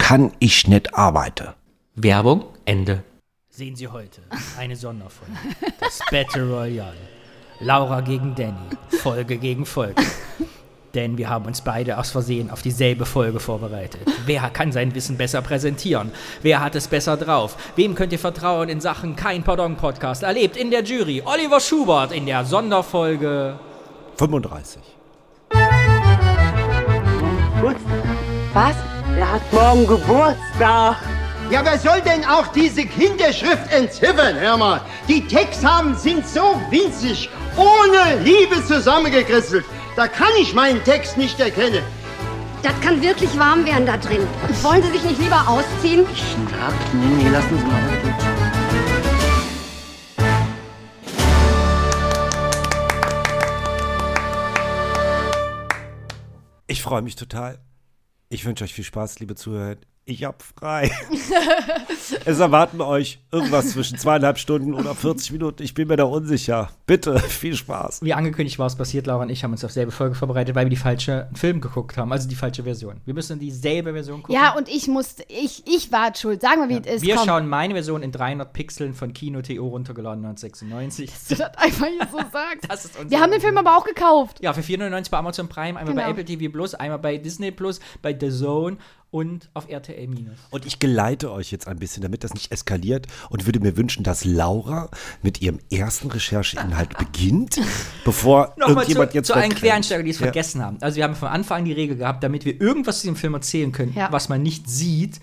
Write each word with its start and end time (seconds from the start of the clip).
kann 0.00 0.32
ich 0.40 0.66
nicht 0.66 0.94
arbeiten. 0.94 1.48
Werbung, 1.94 2.44
Ende. 2.64 3.04
Sehen 3.48 3.76
Sie 3.76 3.86
heute 3.86 4.22
eine 4.58 4.74
Sonderfolge. 4.74 5.32
Das 5.78 6.00
Battle 6.10 6.50
Royale. 6.50 6.96
Laura 7.60 8.00
gegen 8.00 8.34
Danny. 8.34 8.56
Folge 8.88 9.36
gegen 9.36 9.66
Folge. 9.66 10.02
Denn 10.94 11.18
wir 11.18 11.28
haben 11.28 11.44
uns 11.44 11.60
beide 11.60 11.98
aus 11.98 12.10
Versehen 12.10 12.50
auf 12.50 12.62
dieselbe 12.62 13.06
Folge 13.06 13.38
vorbereitet. 13.38 14.00
Wer 14.26 14.50
kann 14.50 14.72
sein 14.72 14.94
Wissen 14.94 15.16
besser 15.16 15.42
präsentieren? 15.42 16.10
Wer 16.42 16.60
hat 16.60 16.74
es 16.74 16.88
besser 16.88 17.16
drauf? 17.16 17.56
Wem 17.76 17.94
könnt 17.94 18.12
ihr 18.12 18.18
vertrauen 18.18 18.68
in 18.68 18.80
Sachen 18.80 19.14
Kein 19.14 19.44
Pardon 19.44 19.76
Podcast? 19.76 20.24
Erlebt 20.24 20.56
in 20.56 20.70
der 20.72 20.82
Jury 20.82 21.22
Oliver 21.24 21.60
Schubert 21.60 22.10
in 22.10 22.26
der 22.26 22.44
Sonderfolge 22.44 23.60
35. 24.16 24.82
Was? 28.52 28.99
Er 29.16 29.32
hat 29.32 29.52
morgen 29.52 29.86
Geburtstag. 29.86 30.96
Ja, 31.50 31.64
wer 31.64 31.78
soll 31.78 32.00
denn 32.02 32.24
auch 32.24 32.46
diese 32.48 32.84
Kinderschrift 32.84 33.72
entziffern, 33.72 34.38
hör 34.38 34.56
mal? 34.56 34.80
Die 35.08 35.26
Texthaben 35.26 35.96
sind 35.96 36.26
so 36.26 36.60
winzig, 36.70 37.28
ohne 37.56 38.22
Liebe 38.22 38.64
zusammengekritzelt. 38.64 39.64
Da 39.96 40.06
kann 40.06 40.30
ich 40.40 40.54
meinen 40.54 40.82
Text 40.84 41.16
nicht 41.16 41.40
erkennen. 41.40 41.82
Das 42.62 42.78
kann 42.80 43.02
wirklich 43.02 43.36
warm 43.38 43.64
werden 43.64 43.86
da 43.86 43.96
drin. 43.96 44.26
Wollen 44.62 44.82
Sie 44.82 44.90
sich 44.90 45.02
nicht 45.02 45.20
lieber 45.20 45.48
ausziehen? 45.48 46.06
Ach, 46.60 46.72
nee, 46.92 47.24
nee, 47.24 47.30
lassen 47.30 47.58
Sie 47.58 47.64
mal. 47.64 47.80
Ich 56.66 56.82
freue 56.82 57.02
mich 57.02 57.16
total. 57.16 57.58
Ich 58.32 58.44
wünsche 58.44 58.62
euch 58.64 58.74
viel 58.74 58.84
Spaß, 58.84 59.18
liebe 59.18 59.34
Zuhörer. 59.34 59.76
Ich 60.10 60.24
hab 60.24 60.42
frei. 60.42 60.90
es 62.24 62.38
erwarten 62.40 62.80
euch 62.80 63.20
irgendwas 63.30 63.70
zwischen 63.70 63.96
zweieinhalb 63.96 64.38
Stunden 64.38 64.74
oder 64.74 64.92
40 64.96 65.30
Minuten. 65.30 65.62
Ich 65.62 65.72
bin 65.72 65.86
mir 65.86 65.96
da 65.96 66.02
unsicher. 66.02 66.70
Bitte, 66.84 67.16
viel 67.20 67.54
Spaß. 67.54 68.02
Wie 68.02 68.12
angekündigt 68.12 68.58
war 68.58 68.66
es 68.66 68.74
passiert, 68.74 69.06
Laura 69.06 69.22
und 69.22 69.30
ich 69.30 69.44
haben 69.44 69.52
uns 69.52 69.64
auf 69.64 69.70
selbe 69.70 69.92
Folge 69.92 70.16
vorbereitet, 70.16 70.56
weil 70.56 70.66
wir 70.66 70.70
die 70.70 70.74
falsche 70.76 71.28
Film 71.34 71.60
geguckt 71.60 71.96
haben, 71.96 72.10
also 72.10 72.28
die 72.28 72.34
falsche 72.34 72.64
Version. 72.64 73.00
Wir 73.04 73.14
müssen 73.14 73.38
dieselbe 73.38 73.92
Version 73.92 74.20
gucken. 74.24 74.34
Ja, 74.34 74.56
und 74.56 74.68
ich 74.68 74.88
musste, 74.88 75.22
ich, 75.28 75.62
ich 75.68 75.92
war 75.92 76.12
schuld. 76.16 76.40
Sagen 76.40 76.68
wir, 76.68 76.68
wie 76.82 76.88
es 76.88 76.96
ist. 76.96 77.02
wir 77.02 77.14
Komm. 77.14 77.26
schauen 77.26 77.48
meine 77.48 77.74
Version 77.74 78.02
in 78.02 78.10
300 78.10 78.52
Pixeln 78.52 78.94
von 78.94 79.12
Kino.to 79.12 79.64
runtergeladen 79.64 80.24
1996. 80.24 81.08
Dass 81.10 81.28
du 81.28 81.34
das 81.36 81.56
einfach 81.56 81.86
hier 81.86 82.08
so 82.10 82.18
sagst. 82.32 82.66
Das 82.68 82.84
ist 82.84 83.08
Wir 83.10 83.20
haben 83.20 83.30
den 83.30 83.40
Film 83.40 83.56
aber 83.58 83.76
auch 83.76 83.84
gekauft. 83.84 84.38
Ja, 84.42 84.52
für 84.54 84.62
4,99 84.62 85.08
bei 85.12 85.18
Amazon 85.18 85.48
Prime, 85.48 85.78
einmal 85.78 85.94
bei 85.94 86.00
Genau. 86.02 86.10
Apple 86.10 86.24
TV 86.24 86.50
Plus, 86.52 86.74
einmal 86.74 86.98
bei 86.98 87.16
Disney 87.16 87.52
Plus, 87.52 87.78
bei 88.02 88.16
The 88.18 88.28
Zone 88.30 88.78
und 89.10 89.50
auf 89.54 89.68
RTL 89.68 90.06
Minus. 90.06 90.38
Und 90.50 90.66
ich 90.66 90.78
geleite 90.78 91.32
euch 91.32 91.50
jetzt 91.50 91.66
ein 91.66 91.78
bisschen, 91.78 92.02
damit 92.02 92.22
das 92.22 92.32
nicht 92.34 92.52
eskaliert 92.52 93.06
und 93.28 93.44
würde 93.46 93.58
mir 93.60 93.76
wünschen, 93.76 94.04
dass 94.04 94.24
Laura 94.24 94.88
mit 95.22 95.42
ihrem 95.42 95.58
ersten 95.72 96.10
Rechercheinhalt 96.10 96.96
beginnt, 96.96 97.60
bevor 98.04 98.54
Nochmal 98.56 98.68
zu, 98.68 98.70
irgendjemand 98.80 99.14
jetzt 99.14 99.26
zu 99.26 99.34
allen. 99.34 99.50
Quereinsteiger, 99.54 100.02
die 100.04 100.10
es 100.10 100.18
Ja. 100.20 100.26
vergessen 100.26 100.62
haben. 100.64 100.78
Also 100.80 100.96
wir 100.96 101.04
haben 101.04 101.16
von 101.16 101.28
Anfang 101.28 101.58
an 101.58 101.64
die 101.64 101.72
Regel 101.72 101.96
gehabt, 101.96 102.22
damit 102.22 102.44
wir 102.44 102.60
irgendwas 102.60 102.98
zu 102.98 103.02
diesem 103.02 103.16
Film 103.16 103.34
erzählen 103.34 103.72
können, 103.72 103.92
Ja. 103.94 104.12
was 104.12 104.28
man 104.28 104.42
nicht 104.42 104.68
sieht, 104.70 105.20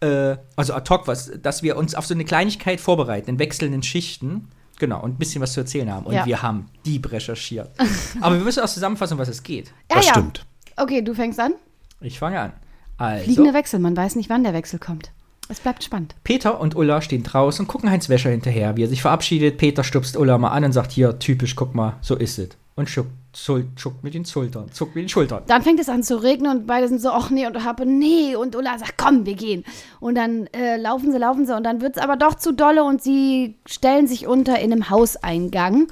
äh, 0.00 0.36
also 0.56 0.72
ad 0.74 0.88
hoc, 0.92 1.06
was, 1.06 1.30
dass 1.42 1.62
wir 1.62 1.76
uns 1.76 1.94
auf 1.94 2.06
so 2.06 2.14
eine 2.14 2.24
Kleinigkeit 2.24 2.80
vorbereiten, 2.80 3.28
in 3.30 3.38
wechselnden 3.38 3.82
Schichten. 3.82 4.48
Genau, 4.78 5.02
und 5.02 5.12
ein 5.12 5.18
bisschen 5.18 5.40
was 5.40 5.54
zu 5.54 5.60
erzählen 5.60 5.90
haben. 5.90 6.04
Und 6.04 6.14
Ja. 6.14 6.26
wir 6.26 6.42
haben 6.42 6.68
deep 6.84 7.10
recherchiert. 7.10 7.70
Aber 8.20 8.36
wir 8.36 8.44
müssen 8.44 8.62
auch 8.62 8.68
zusammenfassen, 8.68 9.16
was 9.16 9.28
es 9.28 9.42
geht. 9.42 9.68
Ja, 9.90 9.96
Das 9.96 10.06
ja. 10.06 10.12
stimmt. 10.12 10.44
Okay, 10.76 11.00
du 11.02 11.14
fängst 11.14 11.40
an. 11.40 11.54
Ich 12.02 12.18
fange 12.18 12.38
an. 12.40 12.52
Also, 12.98 13.24
Fliegende 13.24 13.54
Wechsel. 13.54 13.80
Man 13.80 13.96
weiß 13.96 14.16
nicht, 14.16 14.30
wann 14.30 14.44
der 14.44 14.54
Wechsel 14.54 14.78
kommt. 14.78 15.10
Es 15.48 15.60
bleibt 15.60 15.84
spannend. 15.84 16.14
Peter 16.24 16.60
und 16.60 16.74
Ulla 16.74 17.00
stehen 17.00 17.22
draußen 17.22 17.64
und 17.64 17.68
gucken 17.68 17.88
Heinz 17.90 18.08
Wäscher 18.08 18.30
hinterher, 18.30 18.76
wie 18.76 18.82
er 18.82 18.88
sich 18.88 19.02
verabschiedet. 19.02 19.58
Peter 19.58 19.84
stupst 19.84 20.16
Ulla 20.16 20.38
mal 20.38 20.48
an 20.48 20.64
und 20.64 20.72
sagt, 20.72 20.90
hier, 20.90 21.18
typisch, 21.20 21.54
guck 21.54 21.74
mal, 21.74 21.94
so 22.00 22.16
ist 22.16 22.38
es. 22.38 22.48
Und 22.74 22.90
schuckt, 22.90 23.10
zul- 23.32 23.64
zuckt 23.76 24.02
mit 24.02 24.12
den 24.14 24.24
Schultern, 24.24 24.70
zuckt 24.72 24.96
mit 24.96 25.04
den 25.04 25.08
Schultern. 25.08 25.42
Dann 25.46 25.62
fängt 25.62 25.78
es 25.80 25.88
an 25.88 26.02
zu 26.02 26.16
regnen 26.20 26.50
und 26.50 26.66
beide 26.66 26.88
sind 26.88 27.00
so, 27.00 27.10
ach 27.10 27.30
nee, 27.30 27.46
und 27.46 27.64
Happe, 27.64 27.86
nee. 27.86 28.34
Und 28.34 28.56
Ulla 28.56 28.76
sagt, 28.78 28.94
komm, 28.98 29.24
wir 29.24 29.34
gehen. 29.34 29.64
Und 30.00 30.16
dann 30.16 30.48
äh, 30.48 30.76
laufen 30.76 31.12
sie, 31.12 31.18
laufen 31.18 31.46
sie. 31.46 31.56
Und 31.56 31.62
dann 31.64 31.80
wird 31.80 31.96
es 31.96 32.02
aber 32.02 32.16
doch 32.16 32.34
zu 32.34 32.52
dolle 32.52 32.82
und 32.82 33.00
sie 33.00 33.54
stellen 33.66 34.08
sich 34.08 34.26
unter 34.26 34.58
in 34.58 34.72
einem 34.72 34.90
Hauseingang 34.90 35.86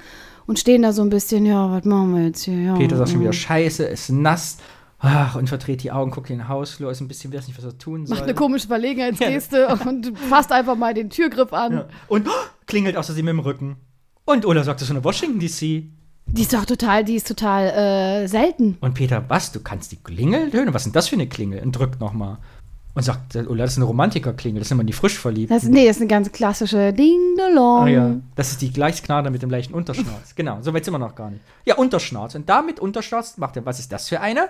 und 0.46 0.58
stehen 0.58 0.82
da 0.82 0.92
so 0.92 1.00
ein 1.02 1.10
bisschen, 1.10 1.46
ja, 1.46 1.70
was 1.70 1.84
machen 1.84 2.14
wir 2.16 2.26
jetzt 2.26 2.42
hier? 2.42 2.58
Ja, 2.60 2.74
Peter 2.74 2.96
sagt 2.96 3.10
schon 3.10 3.20
wieder, 3.20 3.32
scheiße, 3.32 3.84
ist 3.84 4.10
nass. 4.10 4.58
Ach, 5.06 5.34
und 5.34 5.48
verdreht 5.48 5.82
die 5.82 5.92
Augen, 5.92 6.10
guckt 6.10 6.30
in 6.30 6.38
den 6.38 6.48
Hausflur, 6.48 6.90
ist 6.90 7.00
ein 7.02 7.08
bisschen, 7.08 7.30
weiß 7.30 7.46
nicht, 7.46 7.58
was 7.58 7.64
er 7.64 7.76
tun 7.76 8.06
soll. 8.06 8.16
Macht 8.16 8.24
eine 8.24 8.34
komische 8.34 8.68
Verlegenheitsgeste 8.68 9.68
und 9.86 10.16
fasst 10.30 10.50
einfach 10.50 10.76
mal 10.76 10.94
den 10.94 11.10
Türgriff 11.10 11.52
an. 11.52 11.72
Ja. 11.72 11.86
Und 12.08 12.26
oh, 12.26 12.32
klingelt 12.66 12.96
außer 12.96 13.12
sie 13.12 13.22
mit 13.22 13.32
dem 13.32 13.40
Rücken. 13.40 13.76
Und 14.24 14.46
Ulla 14.46 14.64
sagt, 14.64 14.80
das 14.80 14.88
ist 14.88 14.92
eine 14.92 15.04
Washington 15.04 15.38
DC. 15.38 15.84
Die 16.26 16.42
ist 16.42 16.54
doch 16.54 16.64
total, 16.64 17.04
die 17.04 17.16
ist 17.16 17.28
total 17.28 17.66
äh, 17.66 18.26
selten. 18.28 18.78
Und 18.80 18.94
Peter, 18.94 19.22
was, 19.28 19.52
du 19.52 19.60
kannst 19.60 19.92
die 19.92 19.96
Klingel 19.96 20.50
hören? 20.52 20.72
Was 20.72 20.82
ist 20.82 20.86
denn 20.86 20.92
das 20.94 21.08
für 21.08 21.16
eine 21.16 21.28
Klingel? 21.28 21.60
Und 21.60 21.72
drückt 21.72 22.00
nochmal. 22.00 22.38
Und 22.94 23.02
sagt, 23.02 23.36
Ulla, 23.36 23.64
das 23.64 23.72
ist 23.72 23.78
eine 23.78 23.86
Romantikerklingel, 23.86 24.60
das 24.60 24.68
sind 24.68 24.76
immer 24.76 24.84
die 24.84 24.92
frisch 24.92 25.18
verliebt. 25.18 25.50
Das, 25.50 25.64
nee, 25.64 25.84
das 25.86 25.96
ist 25.96 26.02
eine 26.02 26.08
ganz 26.08 26.32
klassische 26.32 26.92
Ding-Dong. 26.92 27.84
Ah 27.84 27.88
ja, 27.88 28.14
das 28.36 28.52
ist 28.52 28.62
die 28.62 28.72
Gleichsknader 28.72 29.30
mit 29.30 29.42
dem 29.42 29.50
leichten 29.50 29.74
Unterschnauz. 29.74 30.34
genau, 30.36 30.62
so 30.62 30.72
weit 30.72 30.84
sind 30.84 30.94
wir 30.94 30.98
noch 30.98 31.16
gar 31.16 31.30
nicht. 31.30 31.42
Ja, 31.66 31.74
Unterschnauz. 31.74 32.36
Und 32.36 32.48
damit 32.48 32.78
Unterschnauz 32.80 33.36
macht 33.36 33.56
er, 33.56 33.66
was 33.66 33.80
ist 33.80 33.92
das 33.92 34.08
für 34.08 34.20
eine? 34.20 34.48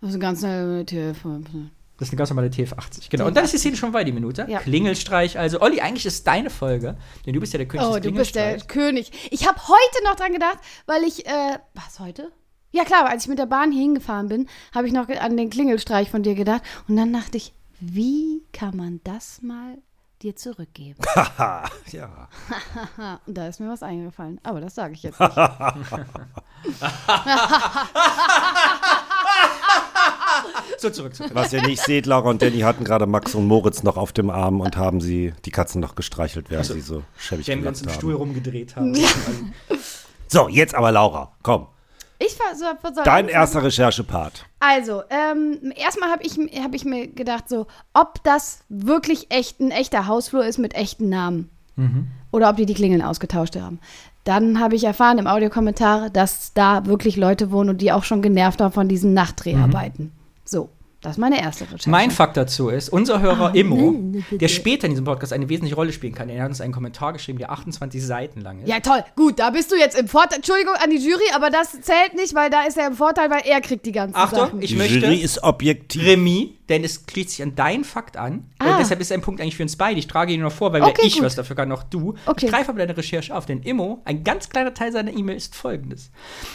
Das 0.00 0.10
ist 0.10 0.14
eine 0.14 0.22
ganz 0.22 0.42
eine 0.44 0.84
Telefon. 0.86 1.70
Das 1.98 2.08
ist 2.08 2.12
eine 2.14 2.18
ganz 2.18 2.30
normale 2.30 2.48
TF80. 2.48 3.10
Genau. 3.10 3.26
Und 3.26 3.36
dann 3.36 3.44
ist 3.44 3.52
die 3.52 3.58
Szene 3.58 3.76
schon 3.76 3.92
bei 3.92 4.04
die 4.04 4.12
Minute. 4.12 4.46
Ja. 4.48 4.60
Klingelstreich. 4.60 5.38
Also, 5.38 5.60
Olli, 5.60 5.80
eigentlich 5.82 6.06
ist 6.06 6.26
deine 6.26 6.48
Folge, 6.48 6.96
denn 7.26 7.34
du 7.34 7.40
bist 7.40 7.52
ja 7.52 7.58
der 7.58 7.68
König 7.68 7.86
Oh, 7.86 7.94
des 7.96 8.02
du 8.02 8.12
bist 8.12 8.34
der. 8.34 8.58
König. 8.62 9.28
Ich 9.30 9.46
habe 9.46 9.58
heute 9.60 10.04
noch 10.04 10.16
dran 10.16 10.32
gedacht, 10.32 10.58
weil 10.86 11.02
ich, 11.04 11.26
äh, 11.26 11.58
was 11.74 12.00
heute? 12.00 12.32
Ja 12.72 12.84
klar, 12.84 13.06
als 13.08 13.24
ich 13.24 13.28
mit 13.28 13.38
der 13.38 13.46
Bahn 13.46 13.72
hier 13.72 13.82
hingefahren 13.82 14.28
bin, 14.28 14.48
habe 14.74 14.86
ich 14.86 14.92
noch 14.94 15.08
an 15.08 15.36
den 15.36 15.50
Klingelstreich 15.50 16.08
von 16.10 16.22
dir 16.22 16.34
gedacht. 16.34 16.62
Und 16.88 16.96
dann 16.96 17.12
dachte 17.12 17.36
ich, 17.36 17.52
wie 17.80 18.44
kann 18.52 18.76
man 18.76 19.00
das 19.04 19.42
mal 19.42 19.76
dir 20.22 20.36
zurückgeben? 20.36 21.00
Haha, 21.14 21.68
ja. 21.90 22.28
Und 23.26 23.34
da 23.36 23.48
ist 23.48 23.58
mir 23.60 23.68
was 23.68 23.82
eingefallen. 23.82 24.40
Aber 24.42 24.60
das 24.60 24.74
sage 24.74 24.94
ich 24.94 25.02
jetzt 25.02 25.18
nicht. 25.20 25.36
So, 30.80 30.88
zurück 30.88 31.14
zu 31.14 31.24
Was 31.34 31.52
ihr 31.52 31.60
nicht 31.62 31.82
seht, 31.82 32.06
Laura 32.06 32.30
und 32.30 32.40
Danny 32.40 32.60
hatten 32.60 32.84
gerade 32.84 33.06
Max 33.06 33.34
und 33.34 33.46
Moritz 33.46 33.82
noch 33.82 33.98
auf 33.98 34.12
dem 34.12 34.30
Arm 34.30 34.60
und 34.60 34.78
haben 34.78 35.02
sie 35.02 35.34
die 35.44 35.50
Katzen 35.50 35.78
noch 35.80 35.94
gestreichelt, 35.94 36.46
während 36.48 36.66
sie 36.66 36.80
so 36.80 37.02
schäbig 37.18 37.48
Wenn 37.48 37.62
wir 37.62 37.68
uns 37.68 37.82
im 37.82 37.90
Stuhl 37.90 38.14
haben. 38.14 38.20
rumgedreht 38.20 38.76
haben. 38.76 38.94
So, 40.32 40.48
jetzt 40.48 40.76
aber 40.76 40.92
Laura, 40.92 41.32
komm. 41.42 41.66
Ich 42.20 42.38
war 42.38 42.54
so, 42.54 42.64
soll 42.94 43.02
Dein 43.02 43.26
erster 43.26 43.64
Recherchepart. 43.64 44.46
Also, 44.60 45.02
ähm, 45.10 45.72
erstmal 45.74 46.08
habe 46.10 46.22
ich, 46.22 46.38
hab 46.62 46.72
ich 46.72 46.84
mir 46.84 47.08
gedacht, 47.08 47.48
so, 47.48 47.66
ob 47.94 48.22
das 48.22 48.60
wirklich 48.68 49.32
echt 49.32 49.58
ein 49.58 49.72
echter 49.72 50.06
Hausflur 50.06 50.46
ist 50.46 50.58
mit 50.58 50.74
echten 50.74 51.08
Namen. 51.08 51.50
Oder 52.30 52.50
ob 52.50 52.56
die 52.56 52.66
die 52.66 52.74
Klingeln 52.74 53.02
ausgetauscht 53.02 53.56
haben. 53.56 53.80
Dann 54.22 54.60
habe 54.60 54.76
ich 54.76 54.84
erfahren 54.84 55.18
im 55.18 55.26
Audiokommentar, 55.26 56.10
dass 56.10 56.52
da 56.52 56.86
wirklich 56.86 57.16
Leute 57.16 57.50
wohnen 57.50 57.70
und 57.70 57.78
die 57.78 57.90
auch 57.90 58.04
schon 58.04 58.22
genervt 58.22 58.60
waren 58.60 58.70
von 58.70 58.86
diesen 58.86 59.14
Nachtdreharbeiten. 59.14 60.12
So, 60.44 60.68
das 61.02 61.12
ist 61.12 61.18
meine 61.18 61.40
erste 61.40 61.64
Recherche. 61.64 61.88
Mein 61.88 62.10
Fakt 62.10 62.36
dazu 62.36 62.68
ist, 62.68 62.88
unser 62.90 63.20
Hörer 63.20 63.46
Ah, 63.48 63.54
Immo, 63.54 63.92
nee, 63.92 64.22
der 64.32 64.48
später 64.48 64.86
in 64.86 64.92
diesem 64.92 65.04
Podcast 65.06 65.32
eine 65.32 65.48
wesentliche 65.48 65.74
Rolle 65.74 65.92
spielen 65.92 66.14
kann, 66.14 66.28
er 66.28 66.42
hat 66.42 66.50
uns 66.50 66.60
einen 66.60 66.72
Kommentar 66.74 67.12
geschrieben, 67.14 67.38
der 67.38 67.50
28 67.50 68.04
Seiten 68.04 68.40
lang 68.42 68.60
ist. 68.60 68.68
ja, 68.68 68.80
toll. 68.80 69.02
Gut, 69.16 69.38
da 69.38 69.50
bist 69.50 69.72
du 69.72 69.76
jetzt 69.76 69.98
im 69.98 70.08
Vorteil. 70.08 70.36
Entschuldigung 70.36 70.74
an 70.74 70.90
die 70.90 70.98
Jury, 70.98 71.24
aber 71.34 71.48
das 71.50 71.72
zählt 71.80 72.14
nicht, 72.16 72.34
weil 72.34 72.50
da 72.50 72.64
ist 72.64 72.76
er 72.76 72.86
im 72.86 72.94
Vorteil, 72.94 73.30
weil 73.30 73.42
er 73.46 73.60
kriegt 73.60 73.86
die 73.86 73.92
ganzen 73.92 74.14
Achtung, 74.16 74.38
Sachen. 74.38 74.62
ich 74.62 74.70
Die 74.70 74.76
möchte 74.76 74.98
Jury 74.98 75.16
ist 75.16 75.42
objektiv. 75.42 76.04
Remis, 76.04 76.48
denn 76.68 76.84
es 76.84 77.02
schließt 77.10 77.30
sich 77.30 77.42
an 77.42 77.54
deinen 77.54 77.84
Fakt 77.84 78.16
an. 78.16 78.50
Ah. 78.58 78.72
Und 78.72 78.78
deshalb 78.80 79.00
ist 79.00 79.10
ein 79.10 79.22
Punkt 79.22 79.40
eigentlich 79.40 79.56
für 79.56 79.62
uns 79.62 79.76
beide. 79.76 79.98
Ich 79.98 80.06
trage 80.06 80.32
ihn 80.32 80.40
nur 80.40 80.50
noch 80.50 80.56
vor, 80.56 80.72
weil 80.72 80.82
Okay, 80.82 81.02
ich 81.06 81.14
gut. 81.14 81.22
was 81.24 81.34
dafür 81.34 81.56
kann, 81.56 81.68
noch 81.68 81.82
du. 81.82 82.14
Okay. 82.26 82.44
Ich 82.46 82.52
greife 82.52 82.68
aber 82.70 82.78
deine 82.78 82.96
Recherche 82.96 83.34
auf, 83.34 83.46
denn 83.46 83.62
Immo, 83.62 84.02
ein 84.04 84.22
ganz 84.22 84.50
kleiner 84.50 84.74
Teil 84.74 84.92
seiner 84.92 85.12
E-Mail 85.12 85.36
ist 85.36 85.54
folgendes. 85.56 86.10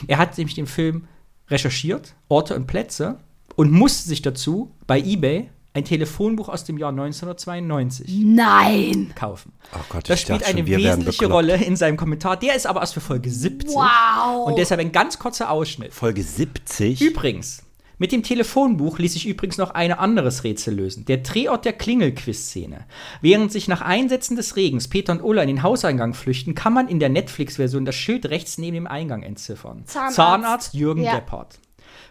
Er 0.08 0.18
hat 0.20 0.38
nämlich 0.38 0.56
den 0.56 0.68
Film 0.68 1.08
recherchiert, 1.50 2.14
Orte 2.28 2.56
und 2.56 2.68
Plätze, 2.68 3.20
und 3.56 3.72
musste 3.72 4.08
sich 4.08 4.22
dazu 4.22 4.72
bei 4.88 5.00
eBay 5.00 5.50
ein 5.74 5.84
Telefonbuch 5.84 6.48
aus 6.48 6.64
dem 6.64 6.78
Jahr 6.78 6.92
1992 6.92 8.10
Nein. 8.24 9.14
kaufen. 9.16 9.52
Oh 9.74 9.80
Gott, 9.90 10.10
Das 10.10 10.20
ich 10.20 10.26
spielt 10.26 10.44
eine 10.44 10.60
schon, 10.66 10.68
wesentliche. 10.78 11.26
Rolle 11.28 11.56
in 11.64 11.76
seinem 11.76 11.98
Kommentar. 11.98 12.38
Der 12.38 12.56
ist 12.56 12.66
aber 12.66 12.80
erst 12.82 12.94
für 12.94 13.02
Folge 13.02 13.30
70. 13.30 13.76
Wow. 13.76 14.48
Und 14.48 14.58
deshalb 14.58 14.80
ein 14.80 14.92
ganz 14.94 15.20
kurzer 15.20 15.50
Ausschnitt. 15.52 15.94
Folge 15.94 16.24
70. 16.24 17.02
Übrigens, 17.02 17.62
mit 17.98 18.12
dem 18.14 18.24
Telefonbuch 18.24 19.00
ließ 19.00 19.14
sich 19.14 19.26
übrigens 19.28 19.58
noch 19.58 19.72
ein 19.72 19.92
anderes 19.92 20.44
Rätsel 20.46 20.76
lösen. 20.76 21.04
Der 21.06 21.18
Drehort 21.18 21.66
der 21.66 21.74
Klingelquiz-Szene. 21.74 22.86
Während 23.22 23.52
sich 23.52 23.68
nach 23.68 23.82
Einsetzen 23.82 24.36
des 24.38 24.56
Regens 24.56 24.88
Peter 24.88 25.12
und 25.14 25.22
Ulla 25.24 25.42
in 25.42 25.48
den 25.48 25.64
Hauseingang 25.64 26.14
flüchten, 26.14 26.56
kann 26.56 26.74
man 26.74 26.88
in 26.88 27.00
der 27.00 27.10
Netflix-Version 27.10 27.84
das 27.86 27.96
Schild 27.96 28.26
rechts 28.28 28.58
neben 28.58 28.76
dem 28.76 28.88
Eingang 28.88 29.24
entziffern. 29.24 29.84
Zahnarzt. 29.86 30.74
Jürgen 30.74 31.04
Ja. 31.04 31.16
Deppert. 31.16 31.60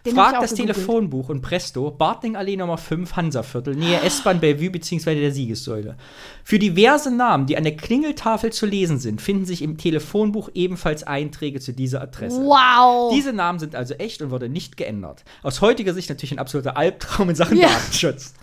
Den 0.05 0.17
auch 0.19 0.31
das 0.39 0.51
gegoogelt. 0.51 0.75
Telefonbuch 0.75 1.29
und 1.29 1.41
presto, 1.41 1.91
Bartlingallee 1.91 2.57
Nummer 2.57 2.77
5, 2.77 3.15
Hansaviertel, 3.15 3.75
Nähe 3.75 4.01
S-Bahn 4.01 4.39
Bellevue 4.39 4.69
bzw. 4.69 5.19
der 5.19 5.31
Siegessäule. 5.31 5.97
Für 6.43 6.59
diverse 6.59 7.09
Namen, 7.11 7.47
die 7.47 7.57
an 7.57 7.63
der 7.63 7.75
Klingeltafel 7.75 8.53
zu 8.53 8.65
lesen 8.65 8.99
sind, 8.99 9.21
finden 9.21 9.45
sich 9.45 9.61
im 9.61 9.77
Telefonbuch 9.77 10.49
ebenfalls 10.53 11.03
Einträge 11.03 11.59
zu 11.59 11.73
dieser 11.73 12.01
Adresse. 12.01 12.39
Wow. 12.41 13.11
Diese 13.13 13.33
Namen 13.33 13.59
sind 13.59 13.75
also 13.75 13.95
echt 13.95 14.21
und 14.21 14.29
wurde 14.29 14.47
nicht 14.47 14.77
geändert. 14.77 15.23
Aus 15.43 15.61
heutiger 15.61 15.93
Sicht 15.93 16.09
natürlich 16.09 16.33
ein 16.33 16.39
absoluter 16.39 16.77
Albtraum 16.77 17.29
in 17.29 17.35
Sachen 17.35 17.57
Ja. 17.57 17.67
Datenschutz. 17.69 18.33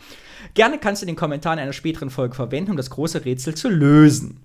Gerne 0.55 0.79
kannst 0.79 1.03
du 1.03 1.07
den 1.07 1.17
Kommentar 1.17 1.55
in 1.55 1.61
einer 1.61 1.73
späteren 1.73 2.11
Folge 2.11 2.35
verwenden, 2.35 2.73
um 2.73 2.77
das 2.77 2.91
große 2.91 3.25
Rätsel 3.25 3.55
zu 3.55 3.69
lösen. 3.69 4.41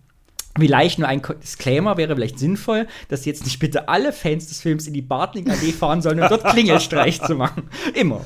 Vielleicht 0.60 1.00
nur 1.00 1.08
ein 1.08 1.22
Disclaimer 1.42 1.98
wäre 1.98 2.16
vielleicht 2.16 2.40
sinnvoll, 2.40 2.88
dass 3.10 3.26
jetzt 3.26 3.46
nicht 3.46 3.60
bitte 3.60 3.90
alle 3.90 4.14
Fans 4.14 4.48
des 4.48 4.62
Films 4.62 4.88
in 4.88 4.94
die 4.94 5.02
Bartling-Allee 5.02 5.72
fahren 5.72 6.02
sollen, 6.02 6.20
um 6.22 6.28
dort 6.30 6.44
Klingelstreich 6.46 7.22
zu 7.22 7.36
machen. 7.36 7.70
Immer. 7.94 8.22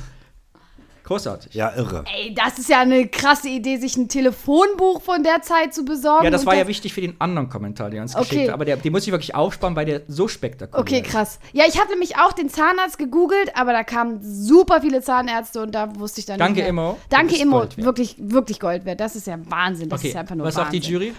Großartig. 1.04 1.54
Ja, 1.56 1.74
irre. 1.76 2.06
Ey, 2.16 2.34
das 2.34 2.58
ist 2.60 2.70
ja 2.70 2.80
eine 2.82 3.06
krasse 3.08 3.50
Idee, 3.50 3.76
sich 3.78 3.98
ein 3.98 4.08
Telefonbuch 4.08 5.02
von 5.02 5.24
der 5.24 5.42
Zeit 5.42 5.74
zu 5.74 5.84
besorgen. 5.84 6.24
Ja, 6.24 6.30
das 6.30 6.46
war 6.46 6.56
ja 6.56 6.68
wichtig 6.68 6.94
für 6.94 7.02
den 7.02 7.20
anderen 7.20 7.50
Kommentar, 7.50 7.90
den 7.90 7.98
er 8.00 8.04
uns 8.04 8.16
Okay. 8.16 8.24
geschickt 8.30 8.48
hat. 8.48 8.54
Aber 8.54 8.64
der, 8.66 8.78
den 8.78 8.94
muss 8.94 9.06
ich 9.06 9.12
wirklich 9.12 9.36
aufsparen, 9.36 9.76
weil 9.76 9.86
der 9.88 10.04
so 10.08 10.28
spektakulär 10.30 10.80
Okay, 10.80 11.02
ist. 11.02 11.10
krass. 11.12 11.40
Ja, 11.52 11.66
ich 11.68 11.80
habe 11.80 11.90
nämlich 11.90 12.16
auch 12.18 12.32
den 12.34 12.50
Zahnarzt 12.50 12.98
gegoogelt, 12.98 13.52
aber 13.58 13.74
da 13.74 13.84
kamen 13.84 14.20
super 14.22 14.80
viele 14.82 15.02
Zahnärzte 15.02 15.62
und 15.62 15.74
da 15.76 15.94
wusste 16.00 16.20
ich 16.22 16.28
dann 16.28 16.38
Danke, 16.40 16.54
nicht 16.62 16.62
mehr. 16.62 16.70
Immo. 16.70 16.98
Danke, 17.10 17.36
Immo. 17.36 17.66
Wirklich, 17.76 18.16
wirklich 18.20 18.60
Gold 18.62 18.86
wert. 18.86 19.00
Das 19.02 19.16
ist 19.18 19.28
ja 19.28 19.38
Wahnsinn. 19.50 19.90
Das 19.90 20.00
Okay, 20.00 20.10
ist 20.10 20.14
ja 20.14 20.22
einfach 20.22 20.36
nur 20.36 20.46
was 20.46 20.54
sagt 20.54 20.68
Wahnsinn. 20.68 20.82
die 20.82 20.88
Jury? 20.92 21.14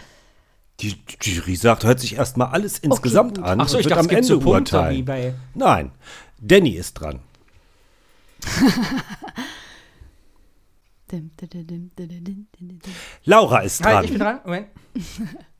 Die 0.82 0.96
Jury 1.22 1.54
sagt, 1.54 1.84
hört 1.84 2.00
sich 2.00 2.16
erstmal 2.16 2.48
alles 2.48 2.78
insgesamt 2.80 3.36
gut. 3.36 3.44
an 3.44 3.60
Ach 3.60 3.68
so, 3.68 3.76
und 3.76 3.80
ich 3.80 3.86
wird 3.86 3.92
dachte, 3.92 4.00
am 4.00 4.06
es 4.06 4.10
gibt 4.10 4.18
Ende 4.18 4.28
so 4.28 4.40
Punkte 4.40 4.76
urteilen. 4.76 4.96
wie 4.96 5.02
bei 5.02 5.34
Nein, 5.54 5.92
Danny 6.40 6.70
ist 6.70 6.94
dran. 6.94 7.20
Laura 13.24 13.60
ist 13.60 13.84
Halt, 13.84 13.94
dran. 13.94 14.04
ich 14.04 14.10
bin 14.10 14.20
dran. 14.20 14.40
Moment. 14.44 14.66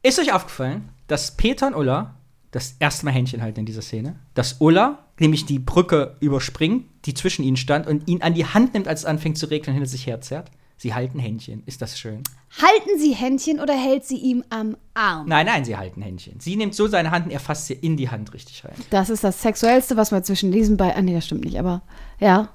Ist 0.03 0.19
euch 0.19 0.33
aufgefallen, 0.33 0.89
dass 1.07 1.37
Peter 1.37 1.69
und 1.69 1.75
Ulla 1.75 2.17
das 2.51 2.77
erste 2.79 3.05
Mal 3.05 3.13
Händchen 3.13 3.43
halten 3.43 3.61
in 3.61 3.67
dieser 3.67 3.83
Szene? 3.83 4.19
Dass 4.35 4.57
Ulla 4.61 5.07
nämlich 5.19 5.47
die 5.47 5.59
Brücke 5.59 6.17
überspringt, 6.21 6.87
die 7.05 7.15
zwischen 7.15 7.45
ihnen 7.45 7.57
stand, 7.57 7.87
und 7.87 8.09
ihn 8.09 8.23
an 8.23 8.35
die 8.35 8.47
Hand 8.47 8.75
nimmt, 8.75 8.89
als 8.89 9.01
es 9.01 9.07
anfängt 9.07 9.39
zu 9.39 9.47
regnen 9.47 9.75
hinter 9.75 9.89
sich 9.89 10.07
herzerrt? 10.07 10.51
Sie 10.83 10.95
halten 10.95 11.21
Händchen. 11.21 11.63
Ist 11.65 11.81
das 11.81 11.97
schön? 11.97 12.25
Halten 12.61 12.99
Sie 12.99 13.13
Händchen 13.13 13.61
oder 13.61 13.73
hält 13.73 14.05
sie 14.05 14.17
ihm 14.17 14.43
am 14.51 14.77
Arm? 14.95 15.29
Nein, 15.29 15.47
nein, 15.47 15.65
sie 15.65 15.77
halten 15.77 16.03
Händchen. 16.03 16.41
Sie 16.41 16.57
nimmt 16.57 16.75
so 16.75 16.89
seine 16.89 17.13
Hand 17.13 17.27
und 17.27 17.31
er 17.31 17.39
fasst 17.39 17.69
sie 17.69 17.75
in 17.75 17.97
die 17.97 18.11
Hand 18.11 18.35
richtig 18.35 18.65
rein. 18.65 18.75
Das 18.91 19.09
ist 19.09 19.23
das 19.23 19.41
Sexuellste, 19.41 19.97
was 19.97 20.11
man 20.11 20.25
zwischen 20.25 20.51
diesen 20.51 20.77
beiden. 20.77 20.97
Ah, 20.97 21.03
nee, 21.03 21.15
das 21.15 21.27
stimmt 21.27 21.45
nicht, 21.45 21.57
aber 21.57 21.83
ja. 22.19 22.49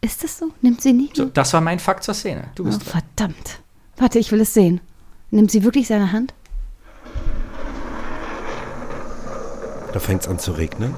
Ist 0.00 0.22
das 0.22 0.38
so? 0.38 0.52
Nimmt 0.62 0.80
sie 0.80 0.92
nicht? 0.92 1.16
So, 1.16 1.24
das 1.24 1.52
war 1.52 1.60
mein 1.60 1.80
Fakt 1.80 2.04
zur 2.04 2.14
Szene. 2.14 2.52
Du 2.54 2.62
oh, 2.62 2.66
bist 2.66 2.82
dran. 2.82 3.02
verdammt. 3.16 3.58
Warte, 3.96 4.20
ich 4.20 4.30
will 4.30 4.42
es 4.42 4.54
sehen. 4.54 4.80
Nimmt 5.32 5.50
sie 5.50 5.64
wirklich 5.64 5.88
seine 5.88 6.12
Hand? 6.12 6.32
Da 9.92 9.98
fängt 9.98 10.22
es 10.22 10.28
an 10.28 10.38
zu 10.38 10.52
regnen. 10.52 10.94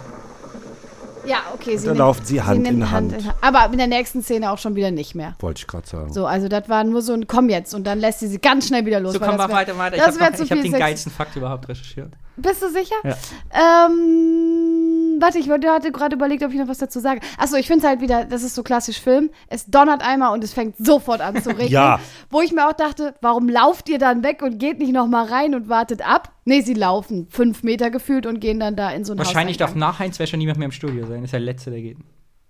Okay. 1.62 1.76
Sie 1.76 1.86
dann 1.86 1.96
laufen 1.96 2.24
sie 2.24 2.42
Hand 2.42 2.62
nimmt 2.62 2.78
in 2.78 2.90
Hand. 2.90 3.14
Aber 3.40 3.70
in 3.72 3.78
der 3.78 3.86
nächsten 3.86 4.22
Szene 4.22 4.50
auch 4.50 4.58
schon 4.58 4.74
wieder 4.74 4.90
nicht 4.90 5.14
mehr. 5.14 5.34
Wollte 5.40 5.60
ich 5.60 5.66
gerade 5.66 5.86
sagen. 5.86 6.12
So, 6.12 6.26
also 6.26 6.48
das 6.48 6.68
war 6.68 6.84
nur 6.84 7.02
so 7.02 7.12
ein 7.12 7.26
Komm 7.26 7.48
jetzt 7.48 7.74
und 7.74 7.84
dann 7.84 8.00
lässt 8.00 8.20
sie 8.20 8.26
sie 8.26 8.38
ganz 8.38 8.66
schnell 8.68 8.84
wieder 8.84 9.00
los. 9.00 9.12
So, 9.12 9.20
komm, 9.20 9.36
mach 9.36 9.48
weiter, 9.48 9.76
weiter. 9.78 9.96
Ich 9.96 10.02
habe 10.02 10.18
hab 10.20 10.36
den 10.36 10.62
Sex. 10.62 10.78
geilsten 10.78 11.12
Fakt 11.12 11.36
überhaupt 11.36 11.68
recherchiert. 11.68 12.12
Bist 12.36 12.62
du 12.62 12.70
sicher? 12.70 12.96
Ja. 13.04 13.86
Ähm, 13.86 15.01
warte, 15.22 15.38
ich 15.38 15.48
hatte 15.48 15.92
gerade 15.92 16.16
überlegt, 16.16 16.42
ob 16.42 16.52
ich 16.52 16.58
noch 16.58 16.68
was 16.68 16.78
dazu 16.78 17.00
sage. 17.00 17.20
Achso, 17.38 17.56
ich 17.56 17.66
finde 17.66 17.84
es 17.84 17.88
halt 17.88 18.00
wieder, 18.02 18.24
das 18.24 18.42
ist 18.42 18.54
so 18.54 18.62
klassisch 18.62 19.00
Film. 19.00 19.30
Es 19.48 19.66
donnert 19.66 20.02
einmal 20.02 20.32
und 20.34 20.44
es 20.44 20.52
fängt 20.52 20.76
sofort 20.76 21.20
an 21.22 21.42
zu 21.42 21.50
regnen. 21.56 21.68
Ja. 21.68 22.00
Wo 22.28 22.42
ich 22.42 22.52
mir 22.52 22.68
auch 22.68 22.74
dachte, 22.74 23.14
warum 23.22 23.48
lauft 23.48 23.88
ihr 23.88 23.98
dann 23.98 24.22
weg 24.22 24.42
und 24.42 24.58
geht 24.58 24.78
nicht 24.78 24.92
noch 24.92 25.06
mal 25.06 25.24
rein 25.24 25.54
und 25.54 25.68
wartet 25.68 26.06
ab? 26.06 26.32
Nee, 26.44 26.60
sie 26.60 26.74
laufen 26.74 27.28
fünf 27.30 27.62
Meter 27.62 27.90
gefühlt 27.90 28.26
und 28.26 28.40
gehen 28.40 28.60
dann 28.60 28.76
da 28.76 28.90
in 28.90 29.04
so 29.04 29.14
ein 29.14 29.18
Wahrscheinlich 29.18 29.56
darf 29.56 29.74
nach 29.74 29.98
Heinz 29.98 30.18
Wäscher 30.18 30.36
niemand 30.36 30.58
mehr 30.58 30.66
im 30.66 30.72
Studio 30.72 31.06
sein. 31.06 31.18
Das 31.18 31.26
ist 31.26 31.32
der 31.32 31.40
Letzte, 31.40 31.70
der 31.70 31.80
geht. 31.80 31.96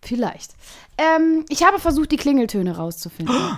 Vielleicht. 0.00 0.52
Ähm, 0.98 1.44
ich 1.48 1.64
habe 1.64 1.78
versucht, 1.78 2.10
die 2.10 2.16
Klingeltöne 2.16 2.76
rauszufinden. 2.76 3.34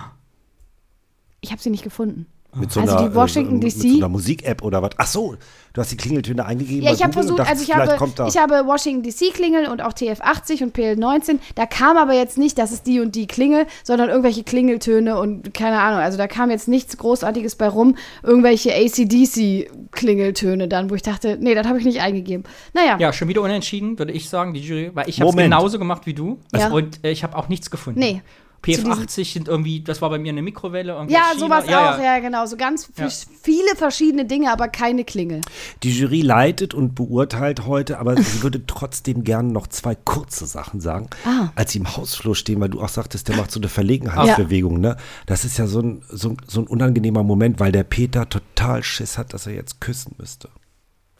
Ich 1.41 1.51
habe 1.51 1.61
sie 1.61 1.69
nicht 1.69 1.83
gefunden. 1.83 2.25
Mit 2.55 2.71
so 2.71 2.79
Also 2.81 2.97
einer, 2.97 3.09
die 3.09 3.15
Washington 3.15 3.57
äh, 3.61 3.69
DC? 3.69 3.75
Mit 3.75 3.91
so 3.91 3.97
einer 3.97 4.09
Musik-App 4.09 4.61
oder 4.63 4.81
was? 4.81 4.91
Ach 4.97 5.07
so, 5.07 5.35
du 5.73 5.81
hast 5.81 5.91
die 5.91 5.97
Klingeltöne 5.97 6.45
eingegeben. 6.45 6.83
Ja, 6.83 6.93
ich 6.93 7.03
habe 7.03 7.13
versucht, 7.13 7.39
dachtest, 7.39 7.69
also 7.69 7.71
ich 7.71 7.99
habe, 7.99 8.27
ich 8.29 8.37
habe 8.37 8.65
Washington 8.67 9.03
DC 9.03 9.33
Klingel 9.33 9.67
und 9.67 9.81
auch 9.81 9.93
TF80 9.93 10.63
und 10.63 10.77
PL19. 10.77 11.39
Da 11.55 11.65
kam 11.65 11.97
aber 11.97 12.13
jetzt 12.13 12.37
nicht, 12.37 12.57
das 12.57 12.71
ist 12.71 12.87
die 12.87 12.99
und 12.99 13.15
die 13.15 13.27
Klingel, 13.27 13.65
sondern 13.83 14.09
irgendwelche 14.09 14.43
Klingeltöne 14.43 15.19
und 15.19 15.53
keine 15.53 15.79
Ahnung. 15.81 15.99
Also 15.99 16.17
da 16.17 16.27
kam 16.27 16.49
jetzt 16.49 16.67
nichts 16.67 16.97
Großartiges 16.97 17.55
bei 17.55 17.67
rum. 17.67 17.95
Irgendwelche 18.23 18.73
ACDC 18.73 19.69
Klingeltöne 19.91 20.67
dann, 20.67 20.89
wo 20.89 20.95
ich 20.95 21.01
dachte, 21.01 21.37
nee, 21.39 21.55
das 21.55 21.67
habe 21.67 21.79
ich 21.79 21.85
nicht 21.85 22.01
eingegeben. 22.01 22.45
Naja, 22.73 22.97
Ja, 22.99 23.13
schon 23.13 23.27
wieder 23.27 23.41
unentschieden, 23.41 23.99
würde 23.99 24.13
ich 24.13 24.29
sagen, 24.29 24.53
die 24.53 24.61
Jury. 24.61 24.91
Weil 24.93 25.09
ich 25.09 25.19
habe 25.19 25.29
es 25.29 25.35
genauso 25.35 25.79
gemacht 25.79 26.05
wie 26.05 26.13
du. 26.13 26.39
Ja. 26.55 26.69
Und 26.69 27.03
äh, 27.03 27.11
ich 27.11 27.23
habe 27.23 27.37
auch 27.37 27.49
nichts 27.49 27.69
gefunden. 27.69 27.99
Nee. 27.99 28.21
PF80 28.65 29.33
sind 29.33 29.47
irgendwie, 29.47 29.81
das 29.81 30.01
war 30.01 30.09
bei 30.09 30.17
mir 30.19 30.29
eine 30.31 30.41
Mikrowelle. 30.41 30.93
irgendwie 30.93 31.13
ja, 31.13 31.31
sowas 31.37 31.65
ja, 31.69 31.93
auch, 31.93 31.97
Ja. 31.99 32.15
ja, 32.15 32.19
genau. 32.19 32.45
So 32.45 32.57
ganz 32.57 32.89
Ja. 32.97 33.07
viele 33.41 33.75
verschiedene 33.75 34.25
Dinge, 34.25 34.51
aber 34.51 34.67
keine 34.67 35.03
Klingel. 35.05 35.41
Die 35.83 35.91
Jury 35.91 36.21
leitet 36.21 36.73
und 36.73 36.95
beurteilt 36.95 37.65
heute, 37.65 37.99
aber 37.99 38.15
sie 38.21 38.41
würde 38.43 38.65
trotzdem 38.65 39.23
gerne 39.23 39.51
noch 39.51 39.67
zwei 39.67 39.95
kurze 39.95 40.45
Sachen 40.45 40.81
sagen. 40.81 41.07
Ah. 41.25 41.49
Als 41.55 41.71
sie 41.73 41.79
im 41.79 41.95
Hausflur 41.95 42.35
stehen, 42.35 42.59
weil 42.59 42.69
du 42.69 42.81
auch 42.81 42.89
sagtest, 42.89 43.27
der 43.27 43.35
macht 43.37 43.51
so 43.51 43.59
eine 43.59 43.69
Verlegenheitsbewegung, 43.69 44.79
ne? 44.79 44.97
Das 45.25 45.45
ist 45.45 45.57
ja 45.57 45.67
so 45.67 45.79
ein, 45.81 46.01
so, 46.09 46.29
ein- 46.29 46.37
so 46.47 46.61
ein 46.61 46.67
unangenehmer 46.67 47.23
Moment, 47.23 47.59
weil 47.59 47.71
der 47.71 47.83
Peter 47.83 48.27
total 48.29 48.83
Schiss 48.83 49.17
hat, 49.17 49.33
dass 49.33 49.47
er 49.47 49.53
jetzt 49.53 49.81
küssen 49.81 50.15
müsste. 50.17 50.49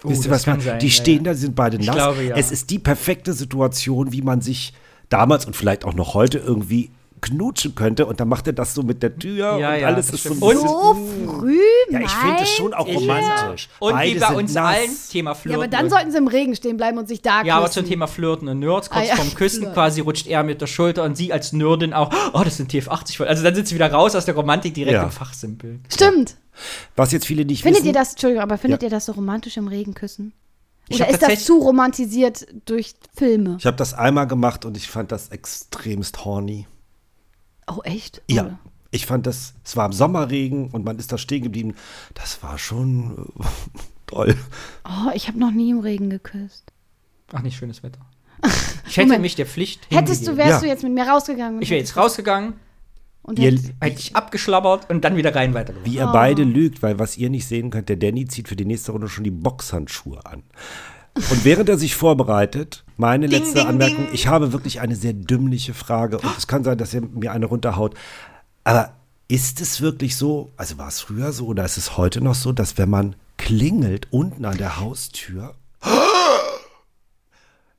Oh, 0.04 0.10
Wisst 0.10 0.26
ihr, 0.26 0.32
was 0.32 0.46
man, 0.46 0.60
sein, 0.62 0.80
die 0.80 0.88
ja, 0.88 0.92
stehen 0.92 1.24
da, 1.24 1.34
sie 1.34 1.42
sind 1.42 1.56
beide 1.56 1.78
Ich 1.78 1.88
nass. 1.88 1.96
glaube, 1.96 2.24
ja. 2.24 2.36
Es 2.36 2.52
ist 2.52 2.70
die 2.70 2.80
perfekte 2.80 3.34
Situation, 3.34 4.12
wie 4.12 4.22
man 4.22 4.42
sich 4.42 4.74
damals 5.10 5.46
und 5.46 5.56
vielleicht 5.56 5.86
auch 5.86 5.94
noch 5.94 6.14
heute 6.14 6.38
irgendwie 6.38 6.92
knutschen 7.26 7.76
könnte 7.76 8.06
und 8.06 8.20
dann 8.20 8.28
macht 8.30 8.48
er 8.48 8.54
das 8.54 8.74
so 8.74 8.84
mit 8.84 9.04
der 9.04 9.16
Tür 9.18 9.58
Ja, 9.58 9.74
und 9.74 9.80
ja, 9.82 9.88
alles 9.88 10.10
ist 10.12 10.24
so 10.24 10.30
ein 10.34 10.40
bisschen, 10.40 10.68
So 10.68 10.96
früh? 11.40 11.60
ja, 11.92 12.00
ich 12.00 12.10
finde 12.12 12.44
es 12.44 12.50
schon 12.50 12.74
auch 12.74 12.88
romantisch. 12.88 13.70
Und 13.80 13.94
Beide 13.94 14.16
wie 14.16 14.20
bei 14.20 14.36
uns 14.36 14.54
nass. 14.54 14.76
allen, 14.78 14.90
Thema 15.12 15.32
Ja, 15.32 15.36
Flirten. 15.36 15.62
aber 15.62 15.68
dann 15.68 15.90
sollten 15.90 16.12
sie 16.12 16.18
im 16.18 16.28
Regen 16.28 16.56
stehen 16.56 16.78
bleiben 16.78 16.98
und 16.98 17.08
sich 17.08 17.22
da 17.22 17.44
ja, 17.44 17.56
aber 17.58 17.66
küssen. 17.68 17.82
zum 17.82 17.90
Thema 17.90 18.08
Flirten 18.08 18.48
und 18.48 18.60
Nerds, 18.60 18.90
kurz 18.90 19.04
Ah, 19.04 19.08
ja. 19.08 19.16
vorm 19.16 19.34
Küssen 19.34 19.74
quasi 19.74 20.02
rutscht 20.02 20.28
er 20.28 20.44
mit 20.44 20.62
der 20.62 20.68
Schulter 20.68 21.04
und 21.04 21.18
sie 21.18 21.34
als 21.34 21.52
Nerdin 21.54 21.94
auch, 21.94 22.12
oh, 22.34 22.42
das 22.44 22.58
sind 22.58 22.72
TF80 22.72 23.18
voll. 23.18 23.28
Also 23.28 23.44
dann 23.44 23.56
sind 23.56 23.68
sie 23.68 23.76
wieder 23.76 23.92
raus 23.92 24.16
aus 24.16 24.26
der 24.26 24.36
Romantik 24.36 24.74
direkt 24.74 24.94
Ja. 24.94 25.04
im 25.04 25.12
Fachsimpel. 25.12 25.80
Stimmt. 25.92 26.36
Was 26.96 27.12
jetzt 27.12 27.26
viele 27.26 27.44
nicht 27.44 27.64
Findet 27.64 27.80
wissen. 27.82 27.88
ihr 27.88 27.94
das, 27.94 28.12
Entschuldigung, 28.12 28.44
aber 28.44 28.58
findet 28.58 28.82
Ja. 28.82 28.88
ihr 28.88 28.92
das 28.92 29.06
so 29.06 29.12
romantisch 29.12 29.58
im 29.58 29.68
Regen 29.68 29.94
küssen? 29.94 30.32
Ich 30.88 30.98
Oder 31.02 31.10
ist 31.10 31.22
das 31.24 31.44
zu 31.46 31.58
romantisiert 31.58 32.46
durch 32.66 32.94
Filme? 33.18 33.58
Ich 33.60 33.66
habe 33.66 33.76
das 33.76 33.96
einmal 33.96 34.28
gemacht 34.28 34.66
und 34.66 34.78
ich 34.78 34.88
fand 34.88 35.12
das 35.12 35.30
extremst 35.30 36.24
horny. 36.24 36.68
Oh, 37.68 37.82
echt? 37.84 38.22
Ja. 38.30 38.44
Oder? 38.46 38.60
Ich 38.92 39.06
fand 39.06 39.26
das, 39.28 39.54
es 39.64 39.76
war 39.76 39.86
im 39.88 39.92
Sommerregen 39.94 40.70
und 40.70 40.86
man 40.86 40.98
ist 41.00 41.12
da 41.12 41.18
stehen 41.18 41.44
geblieben. 41.44 41.76
Das 42.14 42.42
war 42.44 42.58
schon 42.58 43.28
äh, 43.40 43.44
toll. 44.08 44.36
Oh, 44.86 45.12
ich 45.14 45.28
habe 45.28 45.38
noch 45.40 45.52
nie 45.52 45.72
im 45.72 45.80
Regen 45.80 46.10
geküsst. 46.10 46.72
Ach, 47.34 47.42
nicht 47.42 47.58
schönes 47.58 47.84
Wetter. 47.84 48.00
Ich 48.88 48.98
hätte 48.98 49.08
Moment. 49.08 49.24
mich 49.24 49.36
der 49.36 49.48
Pflicht 49.48 49.88
Hättest 49.90 50.28
du, 50.28 50.38
wärst 50.38 50.50
Ja. 50.52 50.60
du 50.60 50.68
jetzt 50.68 50.84
mit 50.84 50.94
mir 50.94 51.06
rausgegangen? 51.10 51.56
und 51.58 51.64
Ich 51.64 51.70
wäre 51.72 51.80
jetzt 51.80 51.90
hättest- 51.90 52.06
rausgegangen, 52.06 52.54
Und 53.24 53.40
Ihr, 53.40 53.52
hättest- 53.52 53.74
hätte 53.82 54.00
ich 54.00 54.16
abgeschlabbert 54.16 54.90
und 54.92 55.04
dann 55.04 55.18
wieder 55.18 55.34
rein 55.36 55.54
weitergemacht. 55.56 55.90
wie 55.92 55.96
ihr 55.98 56.06
beide 56.08 56.44
lügt, 56.44 56.84
weil 56.84 57.00
was 57.00 57.18
ihr 57.18 57.30
nicht 57.32 57.48
sehen 57.48 57.72
könnt, 57.72 57.90
der 57.90 57.98
Danny 57.98 58.26
zieht 58.28 58.48
für 58.48 58.56
die 58.56 58.64
nächste 58.64 58.92
Runde 58.94 59.10
schon 59.10 59.24
die 59.26 59.32
Boxhandschuhe 59.32 60.24
an. 60.26 60.44
Und 61.16 61.44
während 61.44 61.68
er 61.68 61.78
sich 61.78 61.96
vorbereitet, 61.96 62.85
meine 62.98 63.28
Ding, 63.28 63.40
letzte 63.40 63.60
ding, 63.60 63.68
Anmerkung, 63.68 64.06
ding. 64.06 64.14
ich 64.14 64.28
habe 64.28 64.54
wirklich 64.54 64.82
eine 64.82 64.96
sehr 64.96 65.14
dümmliche 65.14 65.74
Frage 65.74 66.20
und 66.20 66.38
es 66.38 66.48
kann 66.48 66.64
sein, 66.64 66.78
dass 66.78 66.94
er 66.94 67.02
mir 67.02 67.32
eine 67.32 67.46
runterhaut. 67.46 67.96
Aber 68.64 68.94
ist 69.28 69.62
es 69.62 69.82
wirklich 69.82 70.18
so, 70.18 70.52
also 70.58 70.78
war 70.78 70.88
es 70.88 71.02
früher 71.02 71.32
so 71.32 71.48
oder 71.48 71.66
ist 71.66 71.78
es 71.78 71.98
heute 71.98 72.22
noch 72.22 72.36
so, 72.36 72.52
dass 72.52 72.78
wenn 72.78 72.90
man 72.90 73.16
klingelt 73.38 74.08
unten 74.12 74.46
an 74.46 74.58
der 74.58 74.80
Haustür. 74.80 75.56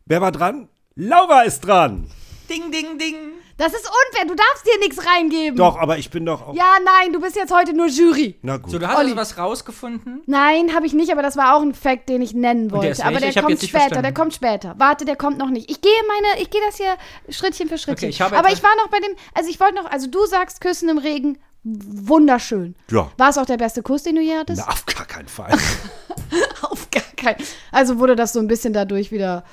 Wer 0.04 0.20
war 0.20 0.32
dran? 0.32 0.68
Laura 0.94 1.42
ist 1.42 1.60
dran. 1.60 2.10
Ding, 2.48 2.70
ding, 2.70 2.98
ding. 2.98 3.14
Das 3.58 3.72
ist 3.72 3.88
unfair. 3.88 4.26
Du 4.26 4.34
darfst 4.34 4.66
dir 4.66 4.78
nichts 4.80 5.06
reingeben. 5.06 5.56
Doch, 5.56 5.78
aber 5.78 5.96
ich 5.98 6.10
bin 6.10 6.26
doch 6.26 6.46
auch. 6.48 6.54
Ja, 6.54 6.74
nein, 6.84 7.12
du 7.12 7.20
bist 7.20 7.36
jetzt 7.36 7.54
heute 7.54 7.72
nur 7.72 7.86
Jury. 7.86 8.38
Na 8.42 8.58
gut. 8.58 8.70
So, 8.70 8.78
du 8.78 8.86
hast 8.86 8.96
Olli. 8.98 9.06
also 9.12 9.16
was 9.16 9.38
rausgefunden? 9.38 10.22
Nein, 10.26 10.74
habe 10.74 10.84
ich 10.86 10.92
nicht, 10.92 11.10
aber 11.10 11.22
das 11.22 11.36
war 11.36 11.56
auch 11.56 11.62
ein 11.62 11.72
Fact, 11.74 12.08
den 12.10 12.20
ich 12.20 12.34
nennen 12.34 12.68
der 12.68 12.76
wollte. 12.76 12.88
ist 12.90 13.00
aber 13.04 13.18
der 13.18 13.30
Ich 13.30 13.36
kommt 13.36 13.52
später, 13.58 13.68
verstanden. 13.78 14.02
der 14.02 14.12
kommt 14.14 14.34
später. 14.34 14.74
Warte, 14.78 15.04
der 15.06 15.16
kommt 15.16 15.38
noch 15.38 15.48
nicht. 15.48 15.70
Ich 15.70 15.80
gehe 15.80 15.90
meine, 16.06 16.42
ich 16.42 16.50
gehe 16.50 16.60
das 16.66 16.76
hier 16.76 16.96
Schrittchen 17.30 17.68
für 17.68 17.78
Schrittchen. 17.78 18.06
Okay, 18.06 18.08
ich 18.10 18.20
habe 18.20 18.36
aber 18.36 18.52
ich 18.52 18.62
war 18.62 18.74
noch 18.76 18.88
bei 18.88 18.98
dem, 19.00 19.16
also 19.34 19.48
ich 19.48 19.58
wollte 19.58 19.76
noch, 19.76 19.90
also 19.90 20.06
du 20.08 20.26
sagst 20.26 20.60
Küssen 20.60 20.88
im 20.90 20.98
Regen, 20.98 21.38
wunderschön. 21.66 22.74
Ja. 22.90 23.10
War 23.16 23.30
es 23.30 23.38
auch 23.38 23.46
der 23.46 23.56
beste 23.56 23.82
Kuss, 23.82 24.02
den 24.04 24.14
du 24.16 24.22
je 24.22 24.36
hattest? 24.36 24.62
Na, 24.64 24.72
auf 24.72 24.86
gar 24.86 25.04
keinen 25.06 25.28
Fall. 25.28 25.52
Auf 26.62 26.90
gar 26.90 27.02
keinen. 27.16 27.36
Also 27.70 27.98
wurde 27.98 28.16
das 28.16 28.32
so 28.32 28.40
ein 28.40 28.46
bisschen 28.48 28.72
dadurch 28.72 29.12
wieder. 29.12 29.44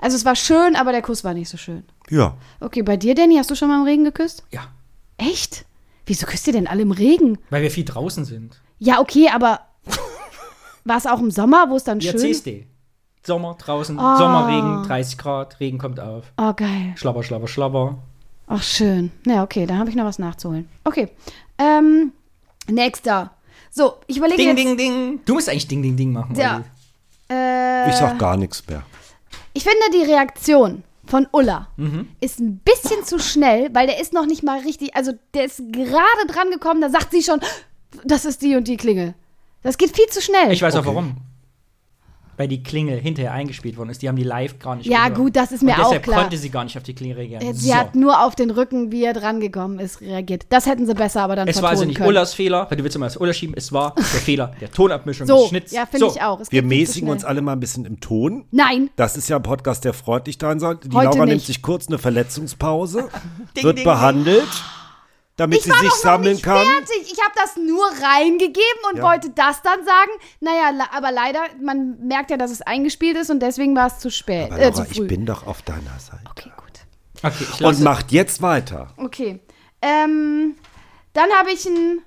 Also 0.00 0.16
es 0.16 0.24
war 0.24 0.34
schön, 0.36 0.76
aber 0.76 0.92
der 0.92 1.02
Kuss 1.02 1.24
war 1.24 1.34
nicht 1.34 1.48
so 1.48 1.56
schön. 1.56 1.84
ja. 2.10 2.36
Okay, 2.60 2.82
bei 2.82 2.96
dir, 2.96 3.14
Danny, 3.14 3.36
hast 3.36 3.50
du 3.50 3.54
schon 3.54 3.68
mal 3.68 3.78
im 3.80 3.84
Regen 3.84 4.04
geküsst? 4.04 4.44
Ja. 4.50 4.68
Echt? 5.18 5.64
Wieso 6.06 6.26
küsst 6.26 6.46
ihr 6.46 6.52
denn 6.52 6.66
alle 6.66 6.82
im 6.82 6.90
Regen? 6.92 7.38
Weil 7.50 7.62
wir 7.62 7.70
viel 7.70 7.84
draußen 7.84 8.24
sind. 8.24 8.60
Ja, 8.78 9.00
okay, 9.00 9.28
aber 9.34 9.60
war 10.84 10.96
es 10.96 11.06
auch 11.06 11.20
im 11.20 11.30
Sommer, 11.30 11.66
wo 11.70 11.76
es 11.76 11.84
dann 11.84 12.00
Ja, 12.00 12.12
schön 12.12 12.20
CSD. 12.20 12.66
Sommer, 13.26 13.54
draußen, 13.58 13.98
Ah. 13.98 14.16
Sommerregen, 14.18 14.82
30 14.86 15.18
Grad, 15.18 15.58
Regen 15.60 15.78
kommt 15.78 15.98
auf. 16.00 16.32
Oh, 16.38 16.52
geil. 16.54 16.92
Schlabber, 16.96 17.22
schlabber, 17.22 17.48
schlabber. 17.48 17.98
Ach, 18.46 18.62
schön. 18.62 19.10
Ja, 19.26 19.42
okay, 19.42 19.66
da 19.66 19.76
habe 19.76 19.90
ich 19.90 19.96
noch 19.96 20.04
was 20.04 20.18
nachzuholen. 20.18 20.68
Okay. 20.84 21.08
Ähm, 21.58 22.12
nächster. 22.68 23.30
So, 23.70 23.94
ich 24.06 24.16
überlege 24.18 24.38
Ding, 24.38 24.48
jetzt. 24.48 24.58
ding, 24.58 24.76
ding. 24.76 25.20
Du 25.24 25.34
musst 25.34 25.48
eigentlich 25.48 25.66
Ding, 25.68 25.82
ding, 25.82 25.96
ding 25.96 26.12
machen. 26.12 26.34
Ja. 26.36 26.62
Äh, 27.30 27.88
Ich 27.90 27.96
sag 27.96 28.18
gar 28.18 28.36
nichts 28.36 28.62
mehr. 28.68 28.82
Ich 29.54 29.62
finde 29.64 29.78
die 29.92 30.10
Reaktion 30.10 30.82
von 31.06 31.26
Ulla 31.32 31.68
Mhm. 31.76 32.08
ist 32.20 32.38
ein 32.40 32.58
bisschen 32.58 33.04
zu 33.04 33.18
schnell, 33.18 33.68
weil 33.72 33.86
der 33.86 34.00
ist 34.00 34.12
noch 34.12 34.26
nicht 34.26 34.42
mal 34.42 34.60
richtig, 34.60 34.94
also 34.96 35.12
der 35.34 35.44
ist 35.44 35.58
gerade 35.72 36.26
dran 36.28 36.50
gekommen, 36.50 36.80
da 36.80 36.88
sagt 36.90 37.10
sie 37.12 37.22
schon, 37.22 37.40
das 38.04 38.24
ist 38.24 38.42
die 38.42 38.56
und 38.56 38.68
die 38.68 38.76
Klingel. 38.76 39.14
Das 39.62 39.78
geht 39.78 39.94
viel 39.94 40.06
zu 40.06 40.20
schnell. 40.20 40.50
Ich 40.52 40.62
weiß 40.62 40.74
auch 40.76 40.80
Okay. 40.80 40.88
warum. 40.88 41.16
Weil 42.36 42.48
die 42.48 42.62
Klingel 42.62 42.98
hinterher 42.98 43.32
eingespielt 43.32 43.76
worden 43.76 43.90
ist. 43.90 44.02
Die 44.02 44.08
haben 44.08 44.16
die 44.16 44.22
live 44.24 44.58
gar 44.58 44.76
nicht 44.76 44.86
Ja, 44.86 45.04
gehört. 45.08 45.14
gut, 45.16 45.36
das 45.36 45.52
ist 45.52 45.60
Und 45.62 45.66
mir 45.68 45.74
auch 45.74 45.84
deshalb 45.84 46.02
klar. 46.02 46.20
konnte 46.22 46.36
sie 46.36 46.50
gar 46.50 46.64
nicht 46.64 46.76
auf 46.76 46.82
die 46.82 46.94
Klingel 46.94 47.16
reagieren. 47.18 47.42
Äh, 47.42 47.54
Sie 47.54 47.68
so. 47.68 47.74
hat 47.74 47.94
nur 47.94 48.24
auf 48.24 48.34
den 48.34 48.50
Rücken, 48.50 48.90
wie 48.92 49.04
er 49.04 49.12
dran 49.12 49.40
gekommen 49.40 49.78
ist, 49.78 50.00
reagiert. 50.00 50.46
Das 50.48 50.66
hätten 50.66 50.86
sie 50.86 50.94
besser 50.94 51.22
aber 51.22 51.36
dann 51.36 51.48
es 51.48 51.60
war 51.62 51.70
also 51.70 51.84
nicht 51.84 51.96
können. 51.96 52.08
Ullas 52.08 52.34
Fehler, 52.34 52.66
weil 52.68 52.76
du 52.76 52.82
willst 52.84 52.96
immer 52.96 53.06
das 53.06 53.16
Ulla 53.16 53.32
schieben. 53.32 53.54
Es 53.56 53.72
war 53.72 53.94
der 53.94 54.04
Fehler 54.04 54.52
der 54.60 54.70
Tonabmischung 54.70 55.26
So, 55.26 55.40
des 55.42 55.48
Schnitts. 55.48 55.72
ja, 55.72 55.86
finde 55.86 56.06
so. 56.06 56.12
ich 56.14 56.22
auch. 56.22 56.40
Es 56.40 56.50
Wir 56.52 56.62
mäßigen 56.62 57.08
uns 57.08 57.24
alle 57.24 57.40
mal 57.42 57.52
ein 57.52 57.60
bisschen 57.60 57.84
im 57.84 58.00
Ton. 58.00 58.44
Nein, 58.50 58.90
Das 58.96 59.16
ist 59.16 59.28
ja 59.28 59.36
ein 59.36 59.42
Podcast, 59.42 59.84
der 59.84 59.92
freundlich 59.94 60.38
sein 60.40 60.58
soll. 60.60 60.76
Die 60.76 60.94
Heute 60.94 61.04
Laura 61.06 61.24
nicht. 61.26 61.28
nimmt 61.34 61.42
sich 61.42 61.62
kurz 61.62 61.88
eine 61.88 61.98
Verletzungspause, 61.98 63.08
Ding, 63.56 63.64
wird 63.64 63.78
ding, 63.78 63.84
behandelt, 63.84 64.48
damit 65.36 65.58
ich 65.58 65.64
sie 65.64 65.70
war 65.70 65.78
sich 65.80 65.90
sammeln 65.92 66.32
nicht 66.34 66.44
kann. 66.44 66.64
fertig. 66.66 67.12
Ich 67.12 67.20
habe 67.20 67.32
das 67.34 67.56
nur 67.56 67.84
reingegeben 68.02 68.60
und 68.92 68.98
Ja. 68.98 69.02
wollte 69.04 69.30
das 69.30 69.62
dann 69.62 69.84
sagen. 69.84 70.10
Naja, 70.40 70.86
aber 70.92 71.10
leider, 71.12 71.40
man 71.62 71.98
merkt 72.06 72.30
ja, 72.30 72.36
dass 72.36 72.50
es 72.50 72.62
eingespielt 72.62 73.16
ist 73.16 73.30
und 73.30 73.40
deswegen 73.40 73.74
war 73.74 73.88
es 73.88 73.98
zu 73.98 74.10
spät, 74.10 74.50
Aber 74.52 74.58
äh, 74.60 74.68
Laura, 74.70 74.74
zu 74.74 74.84
früh. 74.94 75.02
ich 75.02 75.08
bin 75.08 75.26
doch 75.26 75.46
auf 75.46 75.62
deiner 75.62 75.98
Seite. 75.98 76.22
okay, 76.30 76.50
gut. 76.56 76.64
Okay, 77.22 77.64
Und 77.64 77.80
macht 77.80 78.12
jetzt 78.12 78.42
weiter. 78.42 78.92
Okay. 78.96 79.40
Ähm, 79.82 80.54
dann 81.12 81.30
habe 81.30 81.50
ich 81.52 81.64
ein. 81.66 82.00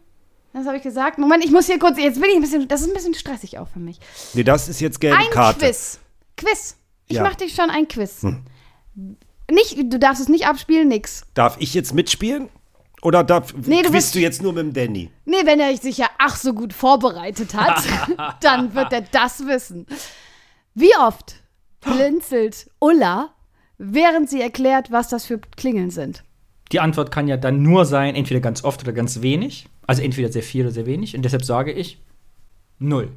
Was 0.53 0.65
habe 0.65 0.77
ich 0.77 0.83
gesagt? 0.83 1.17
Moment, 1.19 1.43
ich 1.45 1.51
muss 1.51 1.65
hier 1.67 1.77
kurz. 1.79 1.97
Jetzt 1.99 2.19
bin 2.19 2.29
ich 2.29 2.35
ein 2.35 2.41
bisschen. 2.41 2.67
Das 2.67 2.81
ist 2.81 2.87
ein 2.87 2.93
bisschen 2.93 3.13
stressig 3.13 3.59
auch 3.59 3.67
für 3.67 3.79
mich. 3.79 3.99
Nee, 4.33 4.43
das 4.43 4.69
ist 4.69 4.79
jetzt 4.79 4.99
gelbe 4.99 5.17
Ein 5.17 5.29
Karte. 5.29 5.59
Quiz. 5.65 5.99
Quiz. 6.35 6.77
Ich 7.07 7.17
Ja. 7.17 7.23
mache 7.23 7.35
dich 7.37 7.53
schon 7.53 7.69
ein 7.69 7.87
Quiz. 7.87 8.23
Nicht, 9.49 9.77
du 9.77 9.99
darfst 9.99 10.21
es 10.21 10.29
nicht 10.29 10.47
abspielen, 10.47 10.87
nix. 10.87 11.21
Darf 11.33 11.55
ich 11.59 11.73
jetzt 11.73 11.93
mitspielen? 11.93 12.49
Oder 13.03 13.23
darf, 13.23 13.53
Nee, 13.53 13.83
du 13.83 13.91
bist- 13.91 14.15
du 14.15 14.19
jetzt 14.19 14.41
nur 14.41 14.53
mit 14.53 14.63
dem 14.63 14.73
Danny? 14.73 15.11
Nee, 15.25 15.45
wenn 15.45 15.59
er 15.59 15.75
sich 15.77 15.97
ja 15.97 16.07
ach 16.17 16.35
so 16.35 16.53
gut 16.53 16.73
vorbereitet 16.73 17.53
hat, 17.53 17.83
dann 18.41 18.73
wird 18.73 18.91
er 18.91 19.01
das 19.01 19.45
wissen. 19.45 19.85
Wie 20.73 20.95
oft 20.99 21.35
blinzelt 21.81 22.69
Ulla, 22.79 23.29
während 23.77 24.29
sie 24.29 24.41
erklärt, 24.41 24.91
was 24.91 25.09
das 25.09 25.25
für 25.25 25.37
Klingeln 25.39 25.91
sind? 25.91 26.23
Die 26.71 26.79
Antwort 26.79 27.11
kann 27.11 27.27
ja 27.27 27.37
dann 27.37 27.61
nur 27.61 27.85
sein, 27.85 28.15
entweder 28.15 28.39
ganz 28.41 28.63
oft 28.63 28.81
oder 28.83 28.93
ganz 28.93 29.21
wenig. 29.21 29.67
Also 29.85 30.01
entweder 30.01 30.29
sehr 30.31 30.43
viel 30.43 30.63
oder 30.63 30.71
sehr 30.71 30.85
wenig. 30.85 31.15
Und 31.15 31.21
deshalb 31.23 31.45
sage 31.45 31.71
ich 31.71 32.01
null. 32.79 33.09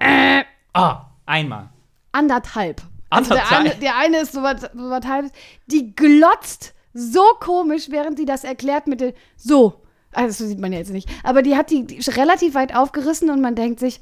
Äh. 0.00 0.44
Ah, 0.72 1.06
einmal. 1.26 1.68
Anderthalb. 2.12 2.80
Also 3.10 3.34
der, 3.34 3.42
Anderthalb? 3.42 3.72
eine, 3.72 3.80
der 3.80 3.96
eine 3.98 4.20
ist 4.20 4.32
so 4.32 4.42
was, 4.42 4.62
so 4.62 4.68
was 4.90 5.04
halbes. 5.06 5.30
Die 5.66 5.94
glotzt 5.94 6.74
so 6.92 7.22
komisch, 7.40 7.90
während 7.90 8.18
die 8.18 8.24
das 8.24 8.44
erklärt 8.44 8.86
mit 8.86 9.00
den. 9.00 9.12
So. 9.36 9.82
Also, 10.12 10.44
das 10.44 10.48
sieht 10.48 10.58
man 10.58 10.72
ja 10.72 10.78
jetzt 10.78 10.90
nicht. 10.90 11.08
Aber 11.22 11.42
die 11.42 11.56
hat 11.56 11.70
die, 11.70 11.84
die 11.84 11.98
relativ 12.10 12.54
weit 12.54 12.74
aufgerissen 12.74 13.30
und 13.30 13.40
man 13.40 13.54
denkt 13.54 13.78
sich, 13.78 14.00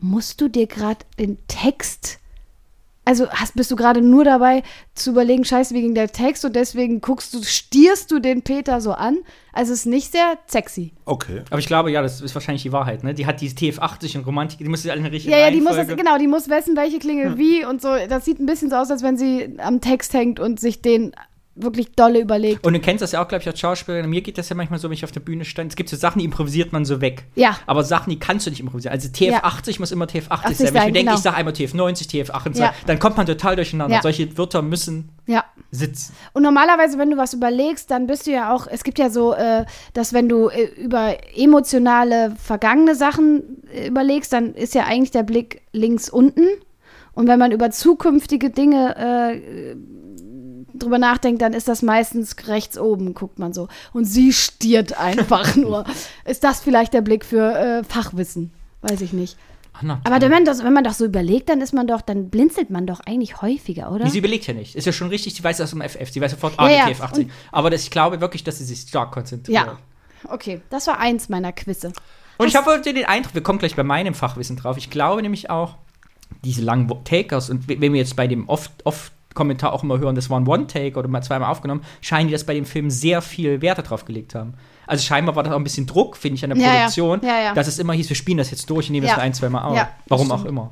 musst 0.00 0.40
du 0.40 0.48
dir 0.48 0.66
gerade 0.66 1.04
den 1.18 1.38
Text. 1.48 2.20
Also 3.04 3.30
hast, 3.30 3.54
bist 3.54 3.70
du 3.70 3.76
gerade 3.76 4.02
nur 4.02 4.22
dabei 4.22 4.62
zu 4.92 5.12
überlegen, 5.12 5.42
scheiße, 5.42 5.74
wie 5.74 5.80
ging 5.80 5.94
der 5.94 6.12
Text 6.12 6.44
und 6.44 6.54
deswegen 6.54 7.00
guckst 7.00 7.32
du, 7.32 7.42
stierst 7.42 8.10
du 8.10 8.18
den 8.18 8.42
Peter 8.42 8.82
so 8.82 8.92
an. 8.92 9.16
Also 9.50 9.72
es 9.72 9.80
ist 9.80 9.86
nicht 9.86 10.12
sehr 10.12 10.36
sexy. 10.46 10.92
Okay. 11.06 11.40
Aber 11.48 11.58
ich 11.58 11.66
glaube, 11.66 11.90
ja, 11.90 12.02
das 12.02 12.20
ist 12.20 12.34
wahrscheinlich 12.34 12.64
die 12.64 12.72
Wahrheit, 12.72 13.04
ne? 13.04 13.14
Die 13.14 13.24
hat 13.24 13.40
die 13.40 13.48
TF80 13.48 14.18
und 14.18 14.26
Romantik, 14.26 14.58
die 14.58 14.68
muss 14.68 14.82
sie 14.82 14.90
alle 14.90 14.98
in 14.98 15.04
der 15.04 15.12
richtigen 15.14 15.32
Ja, 15.32 15.40
ja, 15.40 15.50
die 15.50 15.62
muss 15.62 15.76
das, 15.76 15.88
genau, 15.88 16.18
die 16.18 16.26
muss 16.26 16.50
wissen, 16.50 16.76
welche 16.76 16.98
Klingel 16.98 17.38
wie 17.38 17.64
und 17.64 17.80
so. 17.80 17.88
Das 18.10 18.26
sieht 18.26 18.40
ein 18.40 18.46
bisschen 18.46 18.68
so 18.68 18.76
aus, 18.76 18.90
als 18.90 19.02
wenn 19.02 19.16
sie 19.16 19.54
am 19.56 19.80
Text 19.80 20.12
hängt 20.12 20.38
und 20.38 20.60
sich 20.60 20.82
den 20.82 21.12
wirklich 21.62 21.92
dolle 21.92 22.20
überlegt. 22.20 22.66
Und 22.66 22.72
du 22.72 22.80
kennst 22.80 23.02
das 23.02 23.12
ja 23.12 23.22
auch, 23.22 23.28
glaube 23.28 23.42
ich, 23.42 23.48
als 23.48 23.58
Schauspielerin. 23.60 24.08
Mir 24.08 24.20
geht 24.22 24.38
das 24.38 24.48
ja 24.48 24.56
manchmal 24.56 24.78
so, 24.78 24.88
wenn 24.88 24.94
ich 24.94 25.04
auf 25.04 25.12
der 25.12 25.20
Bühne 25.20 25.44
stand. 25.44 25.72
Es 25.72 25.76
gibt 25.76 25.88
so 25.88 25.96
Sachen, 25.96 26.18
die 26.20 26.24
improvisiert 26.24 26.72
man 26.72 26.84
so 26.84 27.00
weg. 27.00 27.24
Ja. 27.34 27.56
Aber 27.66 27.84
Sachen, 27.84 28.10
die 28.10 28.18
kannst 28.18 28.46
du 28.46 28.50
nicht 28.50 28.60
improvisieren. 28.60 28.92
Also 28.94 29.08
TF80 29.08 29.80
muss 29.80 29.92
immer 29.92 30.06
TF80 30.06 30.28
sein. 30.28 30.30
80 30.30 30.58
Wenn 30.60 30.66
ich 30.66 30.72
mir 30.72 30.80
denke, 30.80 30.98
genau. 31.00 31.14
ich 31.14 31.20
sage 31.20 31.36
einmal 31.36 31.54
TF90, 31.54 32.08
TF28, 32.10 32.58
Ja. 32.58 32.74
dann 32.86 32.98
kommt 32.98 33.16
man 33.16 33.26
total 33.26 33.56
durcheinander. 33.56 33.96
Ja. 33.96 34.02
Solche 34.02 34.36
Wörter 34.38 34.62
müssen 34.62 35.10
Ja. 35.26 35.44
sitzen. 35.70 36.14
Und 36.32 36.42
normalerweise, 36.42 36.98
wenn 36.98 37.10
du 37.10 37.16
was 37.16 37.34
überlegst, 37.34 37.90
dann 37.90 38.06
bist 38.06 38.26
du 38.26 38.30
ja 38.32 38.54
auch, 38.54 38.66
es 38.66 38.84
gibt 38.84 38.98
ja 38.98 39.10
so, 39.10 39.34
äh, 39.34 39.64
dass 39.92 40.12
wenn 40.12 40.28
du 40.28 40.48
äh, 40.48 40.64
über 40.76 41.16
emotionale, 41.36 42.34
vergangene 42.42 42.94
Sachen 42.94 43.62
äh, 43.72 43.88
überlegst, 43.88 44.32
dann 44.32 44.54
ist 44.54 44.74
ja 44.74 44.84
eigentlich 44.84 45.10
der 45.10 45.22
Blick 45.24 45.62
links 45.72 46.08
unten. 46.08 46.46
Und 47.14 47.26
wenn 47.26 47.38
man 47.38 47.50
über 47.50 47.70
zukünftige 47.70 48.50
Dinge 48.50 48.94
äh, 48.96 49.74
drüber 50.82 50.98
nachdenkt, 50.98 51.42
dann 51.42 51.52
ist 51.52 51.68
das 51.68 51.82
meistens 51.82 52.34
rechts 52.46 52.78
oben, 52.78 53.14
guckt 53.14 53.38
man 53.38 53.52
so. 53.52 53.68
Und 53.92 54.04
sie 54.04 54.32
stiert 54.32 54.98
einfach 54.98 55.56
nur. 55.56 55.84
Ist 56.24 56.44
das 56.44 56.60
vielleicht 56.60 56.94
der 56.94 57.00
Blick 57.02 57.24
für 57.24 57.54
äh, 57.58 57.84
Fachwissen? 57.84 58.52
Weiß 58.82 59.00
ich 59.00 59.12
nicht. 59.12 59.36
Na, 59.80 60.00
Aber 60.04 60.20
wenn 60.20 60.30
man, 60.32 60.44
das, 60.44 60.64
wenn 60.64 60.72
man 60.72 60.82
doch 60.82 60.92
so 60.92 61.04
überlegt, 61.04 61.48
dann 61.48 61.60
ist 61.60 61.72
man 61.72 61.86
doch, 61.86 62.00
dann 62.00 62.30
blinzelt 62.30 62.68
man 62.70 62.86
doch 62.86 62.98
eigentlich 63.06 63.42
häufiger, 63.42 63.92
oder? 63.92 64.04
Nee, 64.06 64.10
sie 64.10 64.18
überlegt 64.18 64.46
ja 64.48 64.54
nicht. 64.54 64.74
Ist 64.74 64.86
ja 64.86 64.92
schon 64.92 65.08
richtig, 65.08 65.34
sie 65.34 65.44
weiß 65.44 65.58
das 65.58 65.72
im 65.72 65.80
FF. 65.82 66.10
Sie 66.10 66.20
weiß 66.20 66.32
sofort, 66.32 66.54
ah, 66.56 66.68
Ja, 66.68 66.76
ja. 66.78 66.86
TF80. 66.88 67.16
Und- 67.18 67.30
Aber 67.52 67.70
das, 67.70 67.82
ich 67.84 67.90
glaube 67.92 68.20
wirklich, 68.20 68.42
dass 68.42 68.58
sie 68.58 68.64
sich 68.64 68.80
stark 68.80 69.12
konzentriert. 69.12 69.66
Ja. 69.66 69.78
Okay, 70.28 70.60
das 70.70 70.88
war 70.88 70.98
eins 70.98 71.28
meiner 71.28 71.52
Quizze. 71.52 71.92
Und 72.38 72.48
ich 72.48 72.56
habe 72.56 72.66
heute 72.66 72.92
den 72.92 73.04
Eindruck, 73.04 73.34
wir 73.34 73.42
kommen 73.42 73.60
gleich 73.60 73.76
bei 73.76 73.84
meinem 73.84 74.14
Fachwissen 74.14 74.56
drauf. 74.56 74.76
Ich 74.78 74.90
glaube 74.90 75.22
nämlich 75.22 75.48
auch, 75.48 75.76
diese 76.44 76.62
langen 76.62 76.88
Takers 77.04 77.48
und 77.48 77.68
wenn 77.68 77.80
wir 77.80 78.00
jetzt 78.00 78.16
bei 78.16 78.26
dem 78.26 78.48
oft, 78.48 78.70
oft 78.84 79.12
Kommentar 79.38 79.72
auch 79.72 79.82
immer 79.82 79.98
hören, 79.98 80.14
das 80.14 80.28
war 80.28 80.38
ein 80.38 80.46
One-Take 80.46 80.98
oder 80.98 81.08
mal 81.08 81.22
zweimal 81.22 81.50
aufgenommen, 81.50 81.82
scheinen 82.00 82.28
die 82.28 82.32
das 82.32 82.44
bei 82.44 82.54
dem 82.54 82.66
Film 82.66 82.90
sehr 82.90 83.22
viel 83.22 83.62
Wert 83.62 83.78
darauf 83.78 84.04
gelegt 84.04 84.34
haben. 84.34 84.54
Also 84.86 85.02
scheinbar 85.04 85.36
war 85.36 85.42
das 85.42 85.52
auch 85.52 85.56
ein 85.58 85.64
bisschen 85.64 85.86
Druck, 85.86 86.16
finde 86.16 86.36
ich, 86.36 86.44
an 86.44 86.50
der 86.50 86.58
Ja. 86.58 86.70
Produktion, 86.72 87.20
Ja, 87.22 87.40
ja. 87.42 87.54
dass 87.54 87.66
es 87.68 87.78
immer 87.78 87.92
hieß, 87.92 88.08
wir 88.08 88.16
spielen 88.16 88.38
das 88.38 88.50
jetzt 88.50 88.68
durch 88.68 88.88
und 88.88 88.92
nehmen 88.92 89.06
Ja. 89.06 89.14
das 89.14 89.22
ein, 89.22 89.32
zweimal 89.34 89.62
auf. 89.64 89.86
Warum 90.08 90.30
auch 90.32 90.44
immer. 90.44 90.70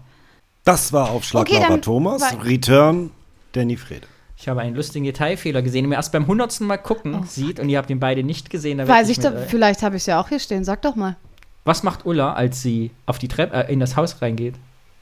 Das 0.64 0.92
war 0.92 1.11
Aufschlag 1.11 1.42
Okay, 1.49 1.61
Laura 1.61 1.76
Thomas. 1.78 2.20
war- 2.23 2.44
Return 2.44 3.11
Danny 3.52 3.76
Frede. 3.76 4.06
Ich 4.38 4.49
habe 4.49 4.61
einen 4.61 4.75
lustigen 4.76 5.04
Detailfehler 5.06 5.62
gesehen, 5.62 5.85
den 5.85 5.90
man 5.90 5.96
erst 5.96 6.12
beim 6.12 6.26
hundertsten 6.26 6.66
Mal 6.66 6.76
gucken 6.76 7.25
sieht 7.26 7.58
und 7.61 7.68
ihr 7.70 7.78
habt 7.78 7.88
ihn 7.88 8.00
beide 8.00 8.23
nicht 8.23 8.50
gesehen. 8.50 8.76
Da 8.78 8.85
Oh. 8.85 8.88
Weiß 8.88 9.08
wette 9.08 9.12
ich, 9.12 9.18
da, 9.20 9.32
vielleicht 9.46 9.82
habe 9.82 9.96
ich 9.96 10.02
es 10.02 10.06
ja 10.06 10.20
auch 10.20 10.28
hier 10.28 10.40
stehen. 10.40 10.64
Sag 10.64 10.82
doch 10.82 10.94
mal. 10.96 11.16
Was 11.64 11.82
macht 11.82 12.04
Ulla, 12.04 12.32
als 12.35 12.61
sie 12.62 12.90
auf 13.06 13.18
die 13.18 13.28
Treppe, 13.28 13.56
äh, 13.68 13.73
in 13.73 13.80
das 13.80 13.96
Haus 13.96 14.20
reingeht? 14.20 14.54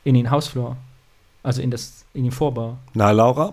In 0.05 0.15
den 0.15 0.31
Hausflur. 0.31 0.77
Also 1.45 1.63
in, 1.63 1.71
das, 1.71 2.05
in 2.15 2.25
den 2.25 2.33
Vorbau. 2.33 2.79
Na, 2.95 3.13
Laura? 3.13 3.53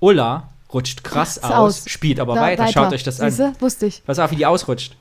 Ulla 0.00 0.48
rutscht 0.72 1.02
krass 1.04 1.42
aus, 1.42 1.52
aus. 1.52 1.84
spielt 1.88 2.18
aber 2.20 2.34
Da- 2.34 2.40
weiter. 2.42 2.66
Schaut 2.68 2.92
euch 2.92 3.04
das 3.04 3.20
an. 3.20 3.30
Siehste? 3.30 3.52
Wusste 3.60 3.86
ich. 3.86 4.02
Pass 4.04 4.18
auf, 4.18 4.30
wie 4.32 4.36
die 4.36 4.44
ausrutscht. 4.44 4.96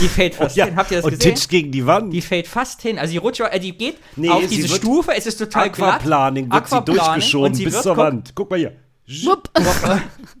Die 0.00 0.08
fällt 0.08 0.34
fast 0.36 0.54
hin. 0.56 0.74
Habt 0.76 0.90
ihr 0.90 0.96
das 0.98 1.04
und 1.04 1.10
gesehen? 1.10 1.34
titscht 1.34 1.50
gegen 1.50 1.70
die 1.70 1.84
Wand. 1.86 2.10
Die 2.12 2.22
fällt 2.22 2.46
fast 2.48 2.80
hin. 2.80 2.98
Also 2.98 3.12
die 3.12 3.18
rutscht, 3.18 3.40
äh, 3.42 3.60
die 3.60 3.72
geht 3.76 3.98
Nee, 4.16 4.30
auf 4.30 4.46
diese 4.46 4.68
Stufe. 4.68 5.14
Es 5.14 5.26
ist 5.26 5.36
total 5.36 5.68
glatt. 5.70 5.96
Aquaplaning 5.96 6.50
wird 6.50 6.66
sie 6.68 6.74
Aquaplaning 6.76 6.98
durchgeschoben 7.04 7.46
und 7.48 7.54
sie 7.54 7.64
bis 7.64 7.74
wird- 7.74 7.82
zur 7.82 7.94
guck- 7.94 8.04
Wand. 8.04 8.32
Guck 8.34 8.50
mal 8.50 8.58
hier. 8.58 8.72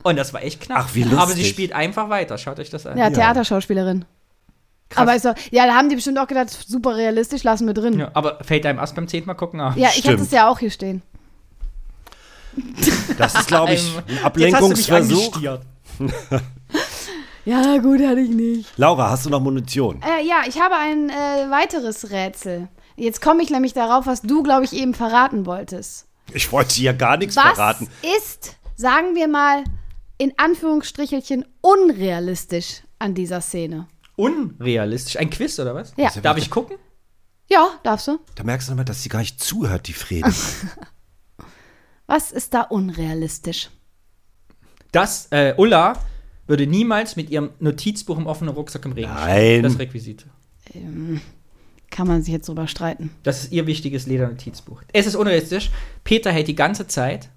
Und 0.02 0.16
das 0.16 0.32
war 0.32 0.42
echt 0.42 0.62
knapp. 0.62 0.86
Ach, 0.88 0.94
wie 0.94 1.02
lustig. 1.02 1.18
Aber 1.18 1.32
sie 1.32 1.44
spielt 1.44 1.72
einfach 1.74 2.08
weiter. 2.08 2.38
Schaut 2.38 2.58
euch 2.58 2.70
das 2.70 2.86
an. 2.86 2.96
Ja, 2.96 3.10
Theaterschauspielerin. 3.10 4.06
Krass. 4.90 5.24
Aber 5.24 5.34
doch, 5.34 5.42
ja, 5.50 5.66
da 5.66 5.74
haben 5.74 5.88
die 5.88 5.96
bestimmt 5.96 6.18
auch 6.18 6.26
gedacht, 6.26 6.50
super 6.50 6.96
realistisch, 6.96 7.42
lassen 7.44 7.66
wir 7.66 7.74
drin. 7.74 7.94
Ja, 7.98 8.06
Ja, 8.06 8.10
aber 8.14 8.38
fällt 8.42 8.64
einem 8.64 8.78
erst 8.78 8.94
beim 8.94 9.06
zehnten 9.06 9.26
Mal 9.26 9.34
gucken 9.34 9.60
auf. 9.60 9.76
ich 9.76 10.06
hatte 10.06 10.22
es 10.22 10.30
ja 10.30 10.48
auch 10.48 10.58
hier 10.58 10.70
stehen. 10.70 11.02
Das 13.18 13.34
ist, 13.34 13.46
glaube 13.48 13.74
ich, 13.74 13.92
ein 14.08 14.24
Ablenkungsversuch. 14.24 15.40
Ja, 17.44 17.78
gut, 17.78 18.00
hatte 18.00 18.20
ich 18.20 18.28
nicht. 18.28 18.76
Laura, 18.76 19.08
hast 19.08 19.24
du 19.24 19.30
noch 19.30 19.40
Munition? 19.40 20.02
Äh, 20.02 20.26
ja, 20.26 20.42
ich 20.46 20.60
habe 20.60 20.74
ein 20.76 21.08
äh, 21.08 21.50
weiteres 21.50 22.10
Rätsel. 22.10 22.68
Jetzt 22.94 23.22
komme 23.22 23.42
ich 23.42 23.48
nämlich 23.48 23.72
darauf, 23.72 24.06
was 24.06 24.20
du, 24.20 24.42
glaube 24.42 24.66
ich, 24.66 24.74
eben 24.74 24.92
verraten 24.92 25.46
wolltest. 25.46 26.06
Ich 26.34 26.52
wollte 26.52 26.74
hier 26.74 26.92
gar 26.92 27.16
nichts 27.16 27.36
Was 27.36 27.54
verraten. 27.54 27.88
ist, 28.18 28.56
sagen 28.76 29.14
wir 29.14 29.28
mal, 29.28 29.64
in 30.18 30.34
Anführungsstrichelchen 30.36 31.46
unrealistisch 31.62 32.82
an 32.98 33.14
dieser 33.14 33.40
Szene? 33.40 33.88
Unrealistisch. 34.18 35.16
Ein 35.16 35.30
Quiz 35.30 35.58
oder 35.60 35.76
was? 35.76 35.94
Ja. 35.96 36.10
Darf 36.20 36.38
ich 36.38 36.50
gucken? 36.50 36.76
Ja, 37.48 37.70
darfst 37.84 38.08
du. 38.08 38.18
Da 38.34 38.42
merkst 38.42 38.66
du 38.66 38.72
nochmal, 38.72 38.84
dass 38.84 39.02
sie 39.02 39.08
gar 39.08 39.20
nicht 39.20 39.40
zuhört, 39.40 39.86
die 39.86 39.92
Frede. 39.92 40.30
Was 42.06 42.32
ist 42.32 42.52
da 42.52 42.62
unrealistisch? 42.62 43.70
Das, 44.90 45.28
äh, 45.30 45.54
Ulla 45.56 46.02
würde 46.48 46.66
niemals 46.66 47.14
mit 47.14 47.30
ihrem 47.30 47.50
Notizbuch 47.60 48.18
im 48.18 48.26
offenen 48.26 48.54
Rucksack 48.54 48.84
im 48.86 48.92
Regen 48.92 49.08
Nein. 49.12 49.30
stehen. 49.30 49.62
Das 49.62 49.78
Requisite. 49.78 50.24
Kann 51.90 52.08
man 52.08 52.22
sich 52.22 52.32
jetzt 52.32 52.48
drüber 52.48 52.66
streiten. 52.66 53.10
Das 53.22 53.44
ist 53.44 53.52
ihr 53.52 53.66
wichtiges 53.66 54.06
Ledernotizbuch. 54.06 54.82
Es 54.92 55.06
ist 55.06 55.14
unrealistisch. 55.14 55.70
Peter 56.02 56.32
hält 56.32 56.48
die 56.48 56.56
ganze 56.56 56.88
Zeit 56.88 57.30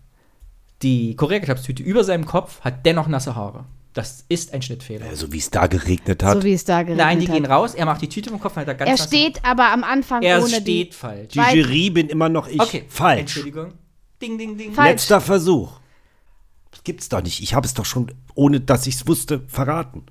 die 0.81 1.15
Korea-Ketchup-Tüte 1.15 1.83
über 1.83 2.03
seinem 2.03 2.25
Kopf, 2.25 2.61
hat 2.61 2.85
dennoch 2.85 3.07
nasse 3.07 3.35
Haare. 3.35 3.65
Das 3.93 4.23
ist 4.29 4.53
ein 4.53 4.61
Schnittfehler. 4.61 5.05
also, 5.09 5.33
wie 5.33 5.37
es 5.39 5.49
da 5.49 5.67
geregnet 5.67 6.23
hat. 6.23 6.37
So 6.37 6.43
wie 6.43 6.53
es 6.53 6.63
da 6.63 6.81
geregnet 6.83 7.05
Nein, 7.05 7.19
die 7.19 7.27
hat. 7.27 7.33
gehen 7.35 7.45
raus, 7.45 7.73
er 7.73 7.85
macht 7.85 8.01
die 8.01 8.07
Tüte 8.07 8.29
im 8.29 8.39
Kopf, 8.39 8.55
hat 8.55 8.67
er 8.67 8.75
ganz 8.75 8.89
Er 8.89 8.97
steht 9.05 9.43
aber 9.43 9.69
am 9.71 9.83
Anfang 9.83 10.21
Er 10.23 10.39
ohne 10.39 10.47
steht 10.49 10.67
die. 10.67 10.89
falsch. 10.91 11.33
die 11.33 11.39
Weil- 11.39 11.57
Jury 11.57 11.89
bin 11.89 12.07
immer 12.07 12.29
noch 12.29 12.47
ich. 12.47 12.59
Okay, 12.61 12.85
Falsch. 12.87 13.19
Entschuldigung. 13.21 13.73
Ding, 14.21 14.37
ding, 14.37 14.57
ding. 14.57 14.73
Falsch. 14.73 14.91
Letzter 14.91 15.19
Versuch. 15.19 15.73
Das 16.71 16.83
gibt's 16.85 17.09
doch 17.09 17.21
nicht. 17.21 17.41
Ich 17.41 17.53
habe 17.53 17.67
es 17.67 17.73
doch 17.73 17.83
schon, 17.85 18.13
ohne 18.33 18.61
dass 18.61 18.87
ich 18.87 18.95
es 18.95 19.07
wusste, 19.07 19.41
verraten. 19.47 20.05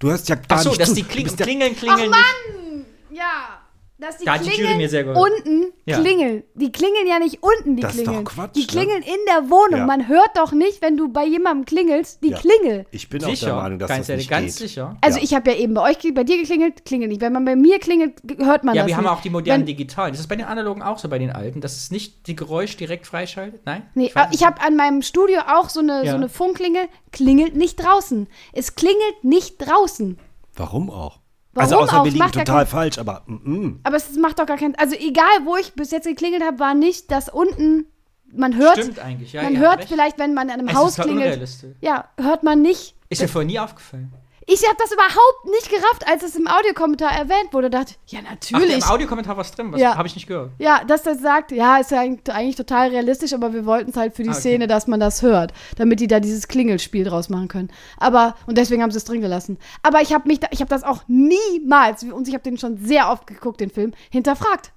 Du 0.00 0.08
hörst 0.08 0.28
ja 0.28 0.34
gar 0.34 0.58
Ach 0.58 0.62
so, 0.62 0.70
nicht 0.70 0.80
dass 0.80 0.88
zu. 0.88 0.94
die 0.96 1.02
Du 1.02 1.08
Kling 1.08 1.24
bist 1.24 1.38
ja- 1.38 1.46
klingeln, 1.46 1.76
klingeln 1.76 2.10
nicht. 2.10 2.86
Ja, 3.16 3.59
dass 4.00 4.16
die 4.18 4.24
Da 4.24 4.38
die 4.38 4.48
Klingeln 4.50 4.76
mir 4.78 4.88
sehr 4.88 5.04
geholfen. 5.04 5.32
unten 5.44 5.72
Ja. 5.84 5.98
klingeln. 6.00 6.42
Die 6.54 6.72
klingeln 6.72 7.06
ja 7.06 7.18
nicht 7.18 7.42
unten, 7.42 7.76
die 7.76 7.82
Das 7.82 7.92
ist 7.94 8.00
doch 8.00 8.04
klingeln. 8.04 8.24
Quatsch, 8.24 8.54
die 8.56 8.60
ne? 8.60 8.66
klingeln 8.66 9.02
in 9.02 9.16
der 9.28 9.50
Wohnung. 9.50 9.80
Ja. 9.80 9.86
Man 9.86 10.08
hört 10.08 10.30
doch 10.36 10.52
nicht, 10.52 10.80
wenn 10.82 10.96
du 10.96 11.08
bei 11.12 11.24
jemandem 11.26 11.64
klingelst, 11.66 12.22
die 12.24 12.30
Ja. 12.30 12.38
Klingel. 12.38 12.86
Ich 12.90 13.08
bin 13.08 13.22
auch 13.24 13.28
Sicher, 13.28 13.46
der 13.46 13.54
Meinung, 13.56 13.78
dass 13.78 13.88
ganz, 13.88 14.06
das 14.06 14.16
nicht 14.16 14.30
ganz 14.30 14.56
geht. 14.58 14.68
sicher. 14.68 14.96
Also 15.00 15.18
Ja. 15.18 15.24
ich 15.24 15.34
habe 15.34 15.50
ja 15.50 15.56
eben 15.58 15.74
bei 15.74 15.82
euch, 15.90 15.98
bei 16.14 16.24
dir 16.24 16.38
geklingelt, 16.38 16.84
klingelt 16.84 17.10
nicht. 17.10 17.20
Wenn 17.20 17.32
man 17.32 17.44
bei 17.44 17.56
mir 17.56 17.78
klingelt, 17.78 18.14
hört 18.38 18.64
man 18.64 18.74
Ja, 18.74 18.82
das 18.82 18.88
wir 18.88 18.96
haben 18.96 19.04
nicht. 19.04 19.12
auch 19.12 19.20
die 19.20 19.30
modernen 19.30 19.60
Wenn, 19.62 19.66
digitalen. 19.66 20.12
Ist 20.14 20.20
das 20.20 20.26
bei 20.28 20.36
den 20.36 20.46
analogen 20.46 20.82
auch 20.82 20.98
so, 20.98 21.08
bei 21.08 21.18
den 21.18 21.30
alten, 21.30 21.60
dass 21.60 21.76
es 21.76 21.90
nicht 21.90 22.26
die 22.26 22.34
Geräusch 22.36 22.76
direkt 22.76 23.06
freischaltet? 23.06 23.62
Nein? 23.66 23.82
Nee, 23.94 24.06
ich 24.06 24.14
nicht. 24.30 24.46
habe 24.46 24.60
an 24.62 24.76
meinem 24.76 25.02
Studio 25.02 25.40
auch 25.52 25.68
so 25.68 25.80
eine, 25.80 26.04
Ja. 26.04 26.10
so 26.12 26.16
eine 26.16 26.28
Funkklingel, 26.28 26.88
klingelt 27.12 27.54
nicht 27.56 27.76
draußen. 27.76 28.28
Es 28.52 28.74
klingelt 28.74 29.22
nicht 29.22 29.58
draußen. 29.58 30.18
Warum 30.56 30.90
auch? 30.90 31.19
Warum 31.52 31.72
also 31.72 31.78
außer 31.80 32.00
auch? 32.00 32.04
wir 32.04 32.12
liegen 32.12 32.24
ja 32.24 32.30
total 32.30 32.66
falsch, 32.66 32.98
aber 32.98 33.22
mm, 33.26 33.34
mm. 33.34 33.80
Aber 33.82 33.96
es 33.96 34.16
macht 34.16 34.38
doch 34.38 34.46
gar 34.46 34.56
keinen. 34.56 34.74
Also 34.76 34.94
egal, 34.94 35.44
wo 35.44 35.56
ich 35.56 35.74
bis 35.74 35.90
jetzt 35.90 36.06
geklingelt 36.06 36.42
habe, 36.42 36.58
war 36.60 36.74
nicht, 36.74 37.10
dass 37.10 37.28
unten 37.28 37.86
man 38.32 38.56
hört. 38.56 38.78
Stimmt 38.78 39.00
eigentlich, 39.00 39.32
ja. 39.32 39.42
man 39.42 39.54
habt 39.54 39.66
hört 39.66 39.78
recht. 39.80 39.88
vielleicht, 39.88 40.18
wenn 40.18 40.34
man 40.34 40.50
an 40.50 40.60
einem 40.60 40.68
Es 40.68 40.74
Haus 40.74 40.98
ist 40.98 41.04
klingelt. 41.04 41.48
Ja, 41.80 42.08
hört 42.16 42.44
man 42.44 42.62
nicht. 42.62 42.94
Ist 43.08 43.20
mir 43.20 43.28
vorher 43.28 43.46
nie 43.46 43.58
aufgefallen. 43.58 44.12
Ich 44.52 44.64
habe 44.66 44.76
das 44.78 44.90
überhaupt 44.90 45.44
nicht 45.46 45.70
gerafft, 45.70 46.08
als 46.08 46.24
es 46.24 46.34
im 46.34 46.48
Audiokommentar 46.48 47.12
erwähnt 47.12 47.52
wurde. 47.52 47.70
Dachte, 47.70 47.94
ja, 48.08 48.18
Ach, 48.26 48.30
natürlich. 48.30 48.78
im 48.78 48.82
Audiokommentar 48.82 49.36
was 49.36 49.52
drin, 49.52 49.70
was 49.72 49.80
Ja. 49.80 49.96
habe 49.96 50.08
ich 50.08 50.16
nicht 50.16 50.26
gehört. 50.26 50.50
ja, 50.58 50.82
dass 50.84 51.04
das 51.04 51.20
sagt, 51.20 51.52
ja, 51.52 51.76
ist 51.76 51.92
ja 51.92 52.00
eigentlich 52.00 52.34
eigentlich 52.34 52.56
total 52.56 52.88
realistisch, 52.88 53.32
aber 53.32 53.52
wir 53.52 53.64
wollten 53.64 53.90
es 53.90 53.96
halt 53.96 54.16
für 54.16 54.24
die 54.24 54.28
Ah, 54.30 54.32
okay. 54.32 54.40
Szene, 54.40 54.66
dass 54.66 54.88
man 54.88 54.98
das 54.98 55.22
hört, 55.22 55.52
damit 55.76 56.00
die 56.00 56.08
da 56.08 56.18
dieses 56.18 56.48
Klingelspiel 56.48 57.04
draus 57.04 57.28
machen 57.28 57.46
können. 57.46 57.70
Aber, 57.98 58.34
und 58.46 58.58
deswegen 58.58 58.82
haben 58.82 58.90
sie 58.90 58.98
es 58.98 59.04
drin 59.04 59.20
gelassen. 59.20 59.56
Aber 59.84 60.00
ich 60.00 60.12
habe 60.12 60.26
mich, 60.26 60.40
da, 60.40 60.48
ich 60.50 60.60
habe 60.60 60.68
das 60.68 60.82
auch 60.82 61.02
niemals, 61.06 62.02
und 62.02 62.26
ich 62.26 62.34
habe 62.34 62.42
den 62.42 62.58
schon 62.58 62.76
sehr 62.78 63.10
oft 63.10 63.26
geguckt, 63.28 63.60
den 63.60 63.70
Film, 63.70 63.92
hinterfragt. 64.10 64.72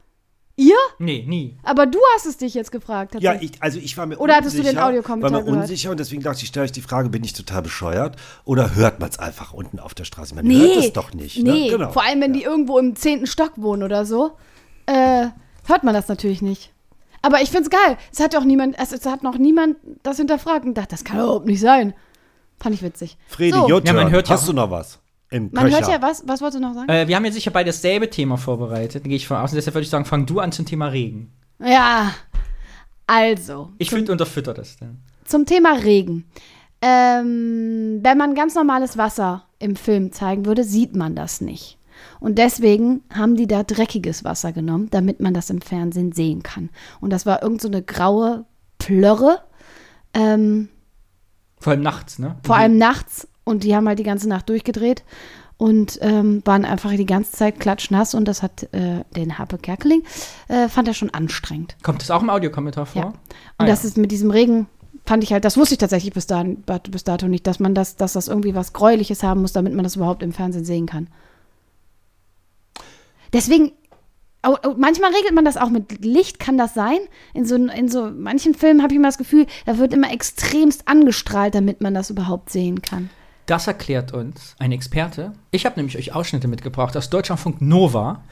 Ihr? 0.55 0.75
Nee, 0.99 1.25
nie. 1.27 1.57
Aber 1.63 1.87
du 1.87 1.97
hast 2.13 2.27
es 2.27 2.37
dich 2.37 2.53
jetzt 2.53 2.71
gefragt. 2.71 3.15
Ja, 3.19 3.33
ich, 3.41 3.53
also 3.59 3.79
ich 3.79 3.97
war 3.97 4.05
mir 4.05 4.17
Oder 4.19 4.35
unsicher. 4.37 4.37
hattest 4.37 4.57
du 4.59 4.63
den 4.63 4.77
Audiokommentar 4.77 5.31
War 5.31 5.39
mir 5.39 5.45
gehört? 5.45 5.61
unsicher 5.63 5.89
und 5.89 5.99
deswegen 5.99 6.21
dachte 6.21 6.41
ich, 6.43 6.47
stelle 6.49 6.67
ich 6.67 6.71
die 6.71 6.81
Frage, 6.81 7.09
bin 7.09 7.23
ich 7.23 7.33
total 7.33 7.63
bescheuert? 7.63 8.17
Oder 8.45 8.75
hört 8.75 8.99
man 8.99 9.09
es 9.09 9.17
einfach 9.17 9.53
unten 9.53 9.79
auf 9.79 9.95
der 9.95 10.03
Straße? 10.03 10.35
Man 10.35 10.45
Nee, 10.45 10.59
hört 10.75 10.77
es 10.85 10.93
doch 10.93 11.11
nicht. 11.13 11.37
Nee, 11.41 11.65
Ne? 11.65 11.69
Genau. 11.71 11.91
vor 11.91 12.03
allem, 12.03 12.21
wenn 12.21 12.33
die 12.33 12.43
irgendwo 12.43 12.77
im 12.77 12.95
zehnten 12.95 13.25
Stock 13.25 13.53
wohnen 13.55 13.81
oder 13.81 14.05
so, 14.05 14.33
äh, 14.85 15.27
hört 15.65 15.83
man 15.83 15.95
das 15.95 16.07
natürlich 16.07 16.43
nicht. 16.43 16.71
Aber 17.23 17.41
ich 17.41 17.49
find's 17.49 17.69
geil. 17.71 17.97
Es 18.11 18.19
hat 18.19 18.33
ja 18.33 18.39
auch 18.39 18.43
niemand, 18.43 18.77
es, 18.77 18.91
es 18.91 19.05
hat 19.07 19.23
noch 19.23 19.37
niemand 19.39 19.77
das 20.03 20.17
hinterfragt 20.17 20.65
und 20.65 20.75
dachte, 20.75 20.89
das 20.89 21.03
kann 21.03 21.17
überhaupt 21.17 21.45
nicht 21.47 21.61
sein. 21.61 21.95
Fand 22.59 22.75
ich 22.75 22.83
witzig. 22.83 23.17
Fredi, 23.27 23.57
so, 23.57 23.79
Ja, 23.79 23.93
man 23.93 24.11
hört 24.11 24.27
ja 24.29 24.35
Hast 24.35 24.47
du 24.47 24.53
noch 24.53 24.69
was? 24.69 24.99
Im 25.33 25.49
man 25.51 25.65
Köcher. 25.65 25.77
hört 25.79 25.89
ja 25.89 26.01
was, 26.01 26.23
was 26.27 26.41
wolltest 26.41 26.61
du 26.63 26.67
noch 26.67 26.75
sagen? 26.75 26.89
Äh, 26.89 27.07
wir 27.07 27.15
haben 27.15 27.25
jetzt 27.25 27.33
sicher 27.33 27.49
beide 27.51 27.69
dasselbe 27.71 28.09
Thema 28.09 28.37
vorbereitet, 28.37 29.03
gehe 29.03 29.15
ich 29.15 29.27
von 29.27 29.37
aus. 29.37 29.51
Und 29.51 29.55
deshalb 29.55 29.73
würde 29.73 29.83
ich 29.83 29.89
sagen, 29.89 30.05
fang 30.05 30.25
du 30.27 30.39
an 30.39 30.51
zum 30.51 30.65
Thema 30.65 30.87
Regen. 30.87 31.31
Ja, 31.59 32.13
also, 33.07 33.71
Ich 33.79 33.89
finde, 33.89 34.11
unterfütter 34.11 34.53
das 34.53 34.77
dann. 34.77 34.99
zum 35.25 35.45
Thema 35.45 35.73
Regen. 35.73 36.25
Ähm, 36.81 37.99
wenn 38.03 38.17
man 38.17 38.35
ganz 38.35 38.55
normales 38.55 38.97
Wasser 38.97 39.45
im 39.59 39.75
Film 39.75 40.11
zeigen 40.11 40.45
würde, 40.45 40.63
sieht 40.63 40.95
man 40.95 41.15
das 41.15 41.41
nicht. 41.41 41.77
Und 42.19 42.37
deswegen 42.37 43.01
haben 43.13 43.35
die 43.35 43.47
da 43.47 43.63
dreckiges 43.63 44.23
Wasser 44.23 44.51
genommen, 44.51 44.89
damit 44.91 45.19
man 45.19 45.33
das 45.33 45.49
im 45.49 45.61
Fernsehen 45.61 46.11
sehen 46.11 46.43
kann. 46.43 46.69
Und 47.01 47.11
das 47.11 47.25
war 47.25 47.41
irgend 47.41 47.61
so 47.61 47.67
eine 47.69 47.81
graue 47.81 48.45
Plörre. 48.77 49.39
Ähm, 50.13 50.69
Vor 51.59 51.71
allem 51.71 51.81
nachts, 51.81 52.19
ne? 52.19 52.35
vor 52.45 52.55
allem 52.57 52.77
nachts 52.77 53.27
und 53.43 53.63
die 53.63 53.75
haben 53.75 53.87
halt 53.87 53.99
die 53.99 54.03
ganze 54.03 54.29
Nacht 54.29 54.49
durchgedreht 54.49 55.03
und 55.57 55.99
ähm, 56.01 56.41
waren 56.45 56.65
einfach 56.65 56.91
die 56.91 57.05
ganze 57.05 57.31
Zeit 57.31 57.59
klatschnass 57.59 58.15
und 58.15 58.27
das 58.27 58.41
hat 58.41 58.63
äh, 58.73 59.03
den 59.15 59.37
Harpe 59.37 59.57
Kerkeling, 59.57 60.03
äh, 60.47 60.67
fand 60.67 60.87
er 60.87 60.93
schon 60.93 61.09
anstrengend. 61.11 61.75
Kommt 61.83 62.01
das 62.01 62.11
auch 62.11 62.21
im 62.21 62.29
Audiokommentar 62.29 62.85
vor? 62.85 63.01
Ja. 63.01 63.07
Und 63.07 63.15
Ah, 63.57 63.65
das 63.65 63.83
ja. 63.83 63.89
ist 63.89 63.97
mit 63.97 64.11
diesem 64.11 64.31
Regen, 64.31 64.67
fand 65.05 65.23
ich 65.23 65.31
halt, 65.33 65.45
das 65.45 65.57
wusste 65.57 65.75
ich 65.75 65.79
tatsächlich 65.79 66.13
bis, 66.13 66.27
dahin, 66.27 66.63
bis 66.89 67.03
dato 67.03 67.27
nicht, 67.27 67.45
dass 67.45 67.59
man 67.59 67.75
das, 67.75 67.95
dass 67.95 68.13
das 68.13 68.27
irgendwie 68.27 68.55
was 68.55 68.73
Gräuliches 68.73 69.23
haben 69.23 69.41
muss, 69.41 69.53
damit 69.53 69.73
man 69.73 69.83
das 69.83 69.95
überhaupt 69.95 70.23
im 70.23 70.33
Fernsehen 70.33 70.65
sehen 70.65 70.85
kann. 70.85 71.07
Deswegen, 73.31 73.71
manchmal 74.77 75.11
regelt 75.11 75.33
man 75.33 75.45
das 75.45 75.57
auch 75.57 75.69
mit 75.69 76.03
Licht, 76.05 76.39
kann 76.39 76.57
das 76.57 76.73
sein? 76.73 76.97
In 77.33 77.45
so, 77.45 77.55
in 77.55 77.89
so 77.89 78.11
manchen 78.11 78.53
Filmen 78.53 78.81
habe 78.83 78.93
ich 78.93 78.97
immer 78.97 79.07
das 79.07 79.17
Gefühl, 79.17 79.47
da 79.65 79.77
wird 79.77 79.93
immer 79.93 80.11
extremst 80.11 80.87
angestrahlt, 80.87 81.55
damit 81.55 81.81
man 81.81 81.93
das 81.93 82.09
überhaupt 82.09 82.49
sehen 82.49 82.81
kann. 82.81 83.09
Das 83.45 83.67
erklärt 83.67 84.13
uns 84.13 84.55
ein 84.57 84.71
Experte. 84.71 85.33
Ich 85.51 85.65
habe 85.65 85.75
nämlich 85.75 85.97
euch 85.97 86.15
Ausschnitte 86.15 86.47
mitgebracht 86.47 86.95
aus 86.95 87.09
Deutschlandfunk 87.09 87.61
Nova. 87.61 88.23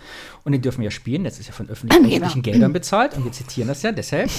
Und 0.45 0.53
den 0.53 0.61
dürfen 0.61 0.79
wir 0.79 0.85
ja 0.85 0.91
spielen. 0.91 1.23
Das 1.25 1.37
ist 1.39 1.47
ja 1.47 1.53
von 1.53 1.69
öffentlich-rechtlichen 1.69 2.41
Genau. 2.41 2.53
Geldern 2.53 2.73
bezahlt. 2.73 3.15
Und 3.17 3.25
wir 3.25 3.31
zitieren 3.33 3.67
das 3.67 3.81
ja 3.83 3.91
deshalb. 3.91 4.29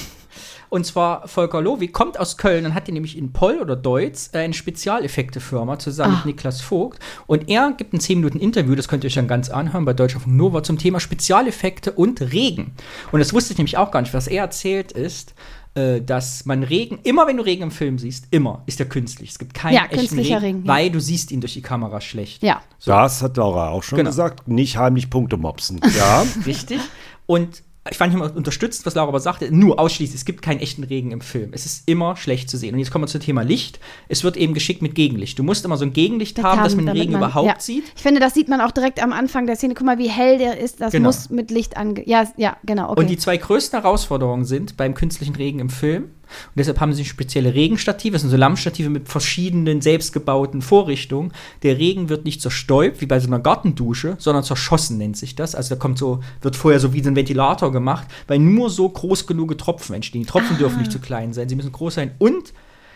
Und 0.70 0.86
zwar 0.86 1.28
Volker 1.28 1.60
Lowy 1.60 1.88
kommt 1.88 2.18
aus 2.18 2.38
Köln 2.38 2.64
und 2.64 2.72
hat 2.74 2.86
hier 2.86 2.94
nämlich 2.94 3.18
in 3.18 3.32
Poll 3.34 3.58
oder 3.60 3.76
Deutz 3.76 4.30
äh, 4.32 4.38
eine 4.38 4.54
Spezialeffekte-Firma 4.54 5.78
zusammen 5.78 6.14
Ah. 6.14 6.16
mit 6.24 6.36
Niklas 6.36 6.62
Vogt. 6.62 6.98
Und 7.26 7.50
er 7.50 7.72
gibt 7.76 7.92
ein 7.92 8.00
10 8.00 8.18
Minuten 8.18 8.38
Interview, 8.40 8.74
das 8.74 8.88
könnt 8.88 9.04
ihr 9.04 9.08
euch 9.08 9.14
dann 9.14 9.28
ganz 9.28 9.50
anhören 9.50 9.84
bei 9.84 9.92
Deutschlandfunk 9.92 10.34
Nova 10.34 10.62
zum 10.62 10.78
Thema 10.78 10.98
Spezialeffekte 11.00 11.92
und 11.92 12.22
Regen. 12.22 12.72
Und 13.12 13.20
das 13.20 13.34
wusste 13.34 13.52
ich 13.52 13.58
nämlich 13.58 13.76
auch 13.76 13.90
gar 13.90 14.00
nicht. 14.00 14.14
Was 14.14 14.26
er 14.26 14.44
erzählt 14.44 14.92
ist, 14.92 15.30
äh, 15.30 15.34
dass 15.74 16.44
man 16.44 16.62
Regen, 16.64 16.98
immer 17.02 17.26
wenn 17.26 17.38
du 17.38 17.42
Regen 17.44 17.62
im 17.62 17.70
Film 17.70 17.98
siehst, 17.98 18.26
immer 18.30 18.62
ist 18.66 18.78
der 18.78 18.88
künstlich. 18.88 19.30
Es 19.30 19.38
gibt 19.38 19.54
keinen 19.54 19.74
Ja, 19.74 19.84
echten 19.84 19.96
künstlicher 20.00 20.36
Regen, 20.42 20.56
Regen, 20.58 20.66
ja. 20.66 20.72
weil 20.74 20.90
du 20.90 21.00
siehst 21.00 21.30
ihn 21.32 21.40
durch 21.40 21.54
die 21.54 21.62
Kamera 21.62 22.00
schlecht. 22.02 22.42
Ja. 22.42 22.60
Das 22.84 23.22
hat 23.22 23.36
Laura 23.38 23.70
auch 23.70 23.82
schon 23.82 23.96
Genau. 23.96 24.10
gesagt. 24.10 24.48
Nicht 24.48 24.76
heimlich 24.76 25.08
Punkte 25.08 25.36
mopsen. 25.38 25.80
Ja. 25.96 26.24
Richtig. 26.44 26.80
Und 27.26 27.62
ich 27.90 27.96
fand 27.96 28.14
immer 28.14 28.34
unterstützt, 28.36 28.86
was 28.86 28.94
Laura 28.94 29.08
aber 29.08 29.18
sagte, 29.18 29.50
nur 29.54 29.80
ausschließlich, 29.80 30.14
es 30.20 30.24
gibt 30.24 30.40
keinen 30.40 30.60
echten 30.60 30.84
Regen 30.84 31.10
im 31.10 31.20
Film. 31.20 31.50
Es 31.52 31.66
ist 31.66 31.88
immer 31.88 32.14
schlecht 32.16 32.48
zu 32.48 32.56
sehen. 32.56 32.74
Und 32.74 32.78
jetzt 32.78 32.92
kommen 32.92 33.02
wir 33.02 33.08
zum 33.08 33.20
Thema 33.20 33.42
Licht. 33.42 33.80
Es 34.08 34.22
wird 34.22 34.36
eben 34.36 34.54
geschickt 34.54 34.82
mit 34.82 34.94
Gegenlicht. 34.94 35.36
Du 35.38 35.42
musst 35.42 35.64
immer 35.64 35.76
so 35.76 35.84
ein 35.84 35.92
Gegenlicht 35.92 36.40
haben, 36.42 36.62
dass 36.62 36.76
man 36.76 36.86
den 36.86 36.96
Regen 36.96 37.12
man- 37.12 37.22
überhaupt 37.22 37.48
ja. 37.48 37.58
sieht. 37.58 37.84
Ich 37.96 38.02
finde, 38.02 38.20
das 38.20 38.34
sieht 38.34 38.48
man 38.48 38.60
auch 38.60 38.70
direkt 38.70 39.02
am 39.02 39.12
Anfang 39.12 39.46
der 39.46 39.56
Szene. 39.56 39.74
Guck 39.74 39.84
mal, 39.86 39.98
wie 39.98 40.08
hell 40.08 40.38
der 40.38 40.58
ist. 40.60 40.80
Das 40.80 40.92
Genau. 40.92 41.08
muss 41.08 41.28
mit 41.30 41.50
Licht 41.50 41.76
ange... 41.76 42.08
Ja, 42.08 42.30
ja, 42.36 42.56
genau. 42.64 42.90
Okay. 42.90 43.00
Und 43.00 43.10
die 43.10 43.16
zwei 43.18 43.36
größten 43.36 43.80
Herausforderungen 43.80 44.44
sind 44.44 44.76
beim 44.76 44.94
künstlichen 44.94 45.34
Regen 45.34 45.58
im 45.58 45.68
Film. 45.70 46.10
Und 46.48 46.56
deshalb 46.58 46.80
haben 46.80 46.92
sie 46.92 47.04
spezielle 47.04 47.54
Regenstative, 47.54 48.12
das 48.12 48.22
sind 48.22 48.30
so 48.30 48.36
Lammstative 48.36 48.90
mit 48.90 49.08
verschiedenen 49.08 49.80
selbstgebauten 49.80 50.62
Vorrichtungen. 50.62 51.32
Der 51.62 51.78
Regen 51.78 52.08
wird 52.08 52.24
nicht 52.24 52.40
zerstäubt, 52.42 53.00
wie 53.00 53.06
bei 53.06 53.20
so 53.20 53.26
einer 53.28 53.38
Gartendusche, 53.38 54.16
sondern 54.18 54.44
zerschossen 54.44 54.98
nennt 54.98 55.16
sich 55.16 55.34
das. 55.34 55.54
Also 55.54 55.74
da 55.74 55.78
kommt 55.78 55.98
so, 55.98 56.20
wird 56.40 56.56
vorher 56.56 56.80
so 56.80 56.92
wie 56.92 57.02
so 57.02 57.08
ein 57.10 57.16
Ventilator 57.16 57.72
gemacht, 57.72 58.06
weil 58.26 58.38
nur 58.38 58.70
so 58.70 58.88
groß 58.88 59.26
genug 59.26 59.56
Tropfen 59.58 59.94
entstehen. 59.94 60.22
Die 60.22 60.28
Tropfen 60.28 60.58
dürfen 60.58 60.78
nicht 60.78 60.92
zu 60.92 60.98
klein 60.98 61.32
sein, 61.32 61.48
sie 61.48 61.56
müssen 61.56 61.72
groß 61.72 61.94
sein. 61.94 62.12
Und 62.18 62.52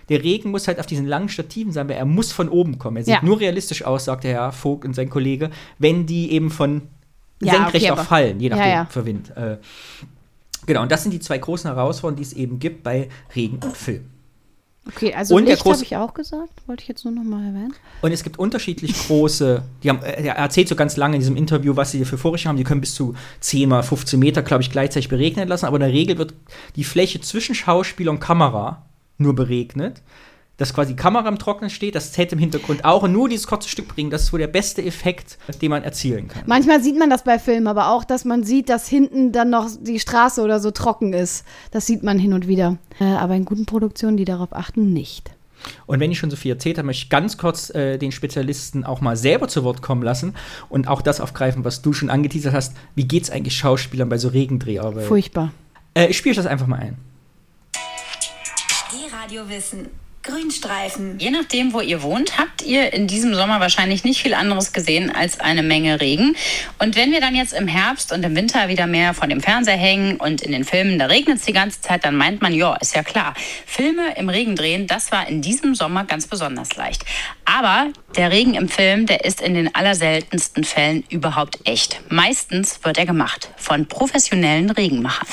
der 0.09 0.23
Regen 0.23 0.51
muss 0.53 0.69
halt 0.69 0.79
auf 0.79 0.87
diesen 0.87 1.07
langen 1.07 1.29
Stativen 1.29 1.73
sein, 1.73 1.89
weil 1.89 1.97
er 1.97 2.05
muss 2.05 2.31
von 2.33 2.49
oben 2.49 2.79
kommen. 2.79 2.97
Er 2.99 3.05
sieht 3.05 3.15
Ja. 3.15 3.23
nur 3.25 3.41
realistisch 3.41 3.85
aus, 3.85 4.05
sagt 4.05 4.25
der 4.25 4.33
Herr 4.35 4.53
Vogt 4.53 4.85
und 4.85 4.95
sein 4.95 5.11
Kollege, 5.11 5.51
wenn 5.79 6.07
die 6.07 6.31
eben 6.33 6.51
von 6.51 6.83
Ja, 7.43 7.53
senkrecht 7.55 7.91
okay, 7.91 8.01
auch 8.01 8.05
fallen, 8.05 8.41
je 8.41 8.49
Ja, 8.49 8.57
nachdem, 8.57 8.73
ja. 8.73 8.87
für 8.87 9.05
Wind. 9.05 9.37
Äh, 9.37 9.57
Genau, 10.67 10.83
und 10.83 10.93
das 10.93 11.03
sind 11.03 11.13
die 11.13 11.21
zwei 11.21 11.39
großen 11.39 11.71
Herausforderungen, 11.71 12.17
die 12.17 12.23
es 12.23 12.33
eben 12.33 12.59
gibt 12.59 12.83
bei 12.83 13.09
Regen 13.35 13.59
und 13.63 13.77
Film. 13.77 14.11
Okay, 14.89 15.13
also 15.13 15.35
Und 15.35 15.47
Licht 15.47 15.65
habe 15.65 15.83
ich 15.83 15.97
auch 15.97 16.15
gesagt. 16.15 16.51
Wollte 16.67 16.83
ich 16.83 16.89
jetzt 16.89 17.05
nur 17.05 17.13
noch 17.13 17.25
mal 17.25 17.45
erwähnen. 17.45 17.75
Und 18.03 18.13
es 18.13 18.23
gibt 18.23 18.39
unterschiedlich 18.39 18.95
große, 19.07 19.63
die 19.83 19.89
haben, 19.91 20.01
äh, 20.03 20.23
er 20.23 20.37
erzählt 20.37 20.69
so 20.69 20.77
ganz 20.77 20.97
lange 20.97 21.17
in 21.17 21.21
diesem 21.21 21.37
Interview, 21.37 21.75
was 21.75 21.91
sie 21.91 22.05
für 22.05 22.19
Vorrichtungen 22.19 22.51
haben. 22.51 22.57
Die 22.57 22.65
können 22.65 22.81
bis 22.81 22.95
zu 22.95 23.15
10 23.41 23.69
mal 23.69 23.83
15 23.83 24.19
Meter, 24.19 24.43
glaube 24.43 24.63
ich, 24.63 24.71
gleichzeitig 24.71 25.09
beregnen 25.09 25.49
lassen. 25.49 25.67
Aber 25.67 25.77
in 25.77 25.81
der 25.81 25.91
Regel 25.91 26.19
wird 26.19 26.35
die 26.77 26.85
Fläche 26.85 27.21
zwischen 27.21 27.55
Schauspieler 27.55 28.13
und 28.13 28.21
Kamera 28.21 28.87
nur 29.19 29.35
beregnet. 29.35 30.03
Dass 30.59 30.73
quasi 30.73 30.95
die 30.95 30.97
Kamera 30.97 31.29
im 31.29 31.39
Trocknen 31.39 31.69
steht, 31.69 31.95
das 31.95 32.15
Set 32.15 32.33
im 32.33 32.39
Hintergrund 32.39 32.85
auch 32.85 33.03
und 33.03 33.13
nur 33.13 33.29
dieses 33.29 33.47
kurze 33.47 33.69
Stück 33.69 33.89
bringen, 33.89 34.11
das 34.11 34.25
ist 34.25 34.33
wohl 34.33 34.39
der 34.39 34.47
beste 34.47 34.83
Effekt, 34.83 35.39
den 35.61 35.71
man 35.71 35.83
erzielen 35.83 36.29
kann. 36.29 36.45
Manchmal 36.47 36.83
sieht 36.83 36.99
man 36.99 37.11
das 37.11 37.25
bei 37.25 37.39
Filmen, 37.39 37.67
aber 37.67 37.91
auch, 37.91 38.05
dass 38.05 38.25
man 38.25 38.43
sieht, 38.43 38.71
dass 38.71 38.89
hinten 38.89 39.33
dann 39.33 39.51
noch 39.51 39.69
die 39.81 40.01
Straße 40.01 40.41
oder 40.41 40.59
so 40.59 40.71
trocken 40.71 41.13
ist. 41.13 41.45
Das 41.73 41.87
sieht 41.87 42.03
man 42.03 42.19
hin 42.19 42.33
und 42.33 42.49
wieder. 42.49 42.79
Äh, 42.99 43.05
aber 43.05 43.35
in 43.35 43.45
guten 43.45 43.67
Produktionen, 43.67 44.17
die 44.17 44.25
darauf 44.25 44.53
achten, 44.53 44.93
nicht. 44.93 45.31
Und 45.87 46.01
wenn 46.01 46.11
ich 46.11 46.19
schon 46.19 46.31
so 46.31 46.37
viel 46.37 46.53
erzählt 46.53 46.79
habe, 46.79 46.87
möchte 46.87 47.05
ich 47.05 47.11
ganz 47.11 47.39
kurz 47.39 47.71
äh, 47.71 47.99
den 47.99 48.13
Spezialisten 48.13 48.85
auch 48.85 49.01
mal 49.01 49.17
selber 49.17 49.49
zu 49.49 49.65
Wort 49.65 49.83
kommen 49.83 50.03
lassen 50.03 50.35
und 50.69 50.89
auch 50.89 51.03
das 51.03 51.21
aufgreifen, 51.21 51.65
was 51.65 51.83
du 51.83 51.93
schon 51.93 52.11
angeteasert 52.11 52.55
hast. 52.55 52.77
Wie 52.95 53.07
geht 53.07 53.25
es 53.25 53.31
eigentlich 53.31 53.57
Schauspielern 53.57 54.09
bei 54.09 54.19
so 54.19 54.29
Regendreharbeiten? 54.29 55.09
Furchtbar. 55.09 55.53
Äh, 55.95 56.07
ich 56.07 56.17
spiele 56.17 56.33
euch 56.33 56.37
das 56.37 56.47
einfach 56.47 56.67
mal 56.67 56.79
ein. 56.79 56.97
E-Radio-Wissen. 58.95 59.89
Grünstreifen. 60.27 61.19
Je 61.19 61.31
nachdem, 61.31 61.73
wo 61.73 61.81
ihr 61.81 62.03
wohnt, 62.03 62.37
habt 62.37 62.63
ihr 62.63 62.93
in 62.93 63.07
diesem 63.07 63.35
Sommer 63.35 63.61
wahrscheinlich 63.61 64.05
nicht 64.05 64.21
viel 64.21 64.35
anderes 64.35 64.73
gesehen 64.73 65.15
als 65.15 65.41
eine 65.41 65.63
Menge 65.63 66.01
Regen. 66.01 66.37
Und 66.79 66.97
wenn 66.97 67.13
wir 67.13 67.21
dann 67.21 67.35
jetzt 67.35 67.53
im 67.53 67.69
Herbst 67.69 68.13
und 68.13 68.25
im 68.25 68.35
Winter 68.35 68.69
wieder 68.69 68.87
mehr 68.87 69.15
vor 69.15 69.29
dem 69.29 69.41
Fernseher 69.41 69.77
hängen 69.77 70.17
und 70.17 70.43
in 70.43 70.53
den 70.53 70.65
Filmen, 70.65 70.99
da 70.99 71.07
regnet 71.07 71.39
es 71.39 71.45
die 71.45 71.53
ganze 71.53 71.81
Zeit, 71.81 72.05
dann 72.05 72.17
meint 72.17 72.43
man, 72.43 72.53
ja, 72.53 72.75
ist 72.77 72.95
ja 72.95 73.03
klar. 73.03 73.35
Filme 73.65 74.17
im 74.17 74.29
Regen 74.29 74.57
drehen, 74.57 74.87
das 74.87 75.13
war 75.13 75.29
in 75.29 75.43
diesem 75.43 75.75
Sommer 75.75 76.05
ganz 76.05 76.27
besonders 76.27 76.77
leicht. 76.77 77.05
Aber 77.45 77.89
der 78.17 78.33
Regen 78.33 78.55
im 78.55 78.69
Film, 78.69 79.07
der 79.07 79.25
ist 79.25 79.41
in 79.41 79.55
den 79.55 79.75
allerseltensten 79.75 80.65
Fällen 80.65 81.05
überhaupt 81.09 81.61
echt. 81.65 82.01
Meistens 82.09 82.81
wird 82.83 82.99
er 82.99 83.07
gemacht 83.07 83.51
von 83.57 83.87
professionellen 83.87 84.71
Regenmachern. 84.71 85.29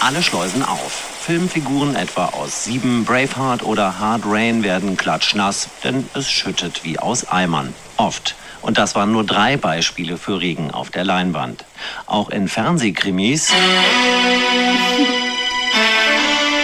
Alle 0.00 0.22
Schleusen 0.22 0.62
auf. 0.62 1.13
Filmfiguren 1.24 1.96
etwa 1.96 2.26
aus 2.26 2.64
Sieben, 2.64 3.06
Braveheart 3.06 3.62
oder 3.62 3.98
Hard 3.98 4.24
Rain 4.26 4.62
werden 4.62 4.98
klatschnass, 4.98 5.70
denn 5.82 6.06
es 6.12 6.30
schüttet 6.30 6.84
wie 6.84 6.98
aus 6.98 7.26
Eimern. 7.26 7.72
Oft. 7.96 8.34
Und 8.60 8.76
das 8.76 8.94
waren 8.94 9.10
nur 9.10 9.24
drei 9.24 9.56
Beispiele 9.56 10.18
für 10.18 10.42
Regen 10.42 10.70
auf 10.70 10.90
der 10.90 11.02
Leinwand. 11.02 11.64
Auch 12.04 12.28
in 12.28 12.46
Fernsehkrimis 12.46 13.50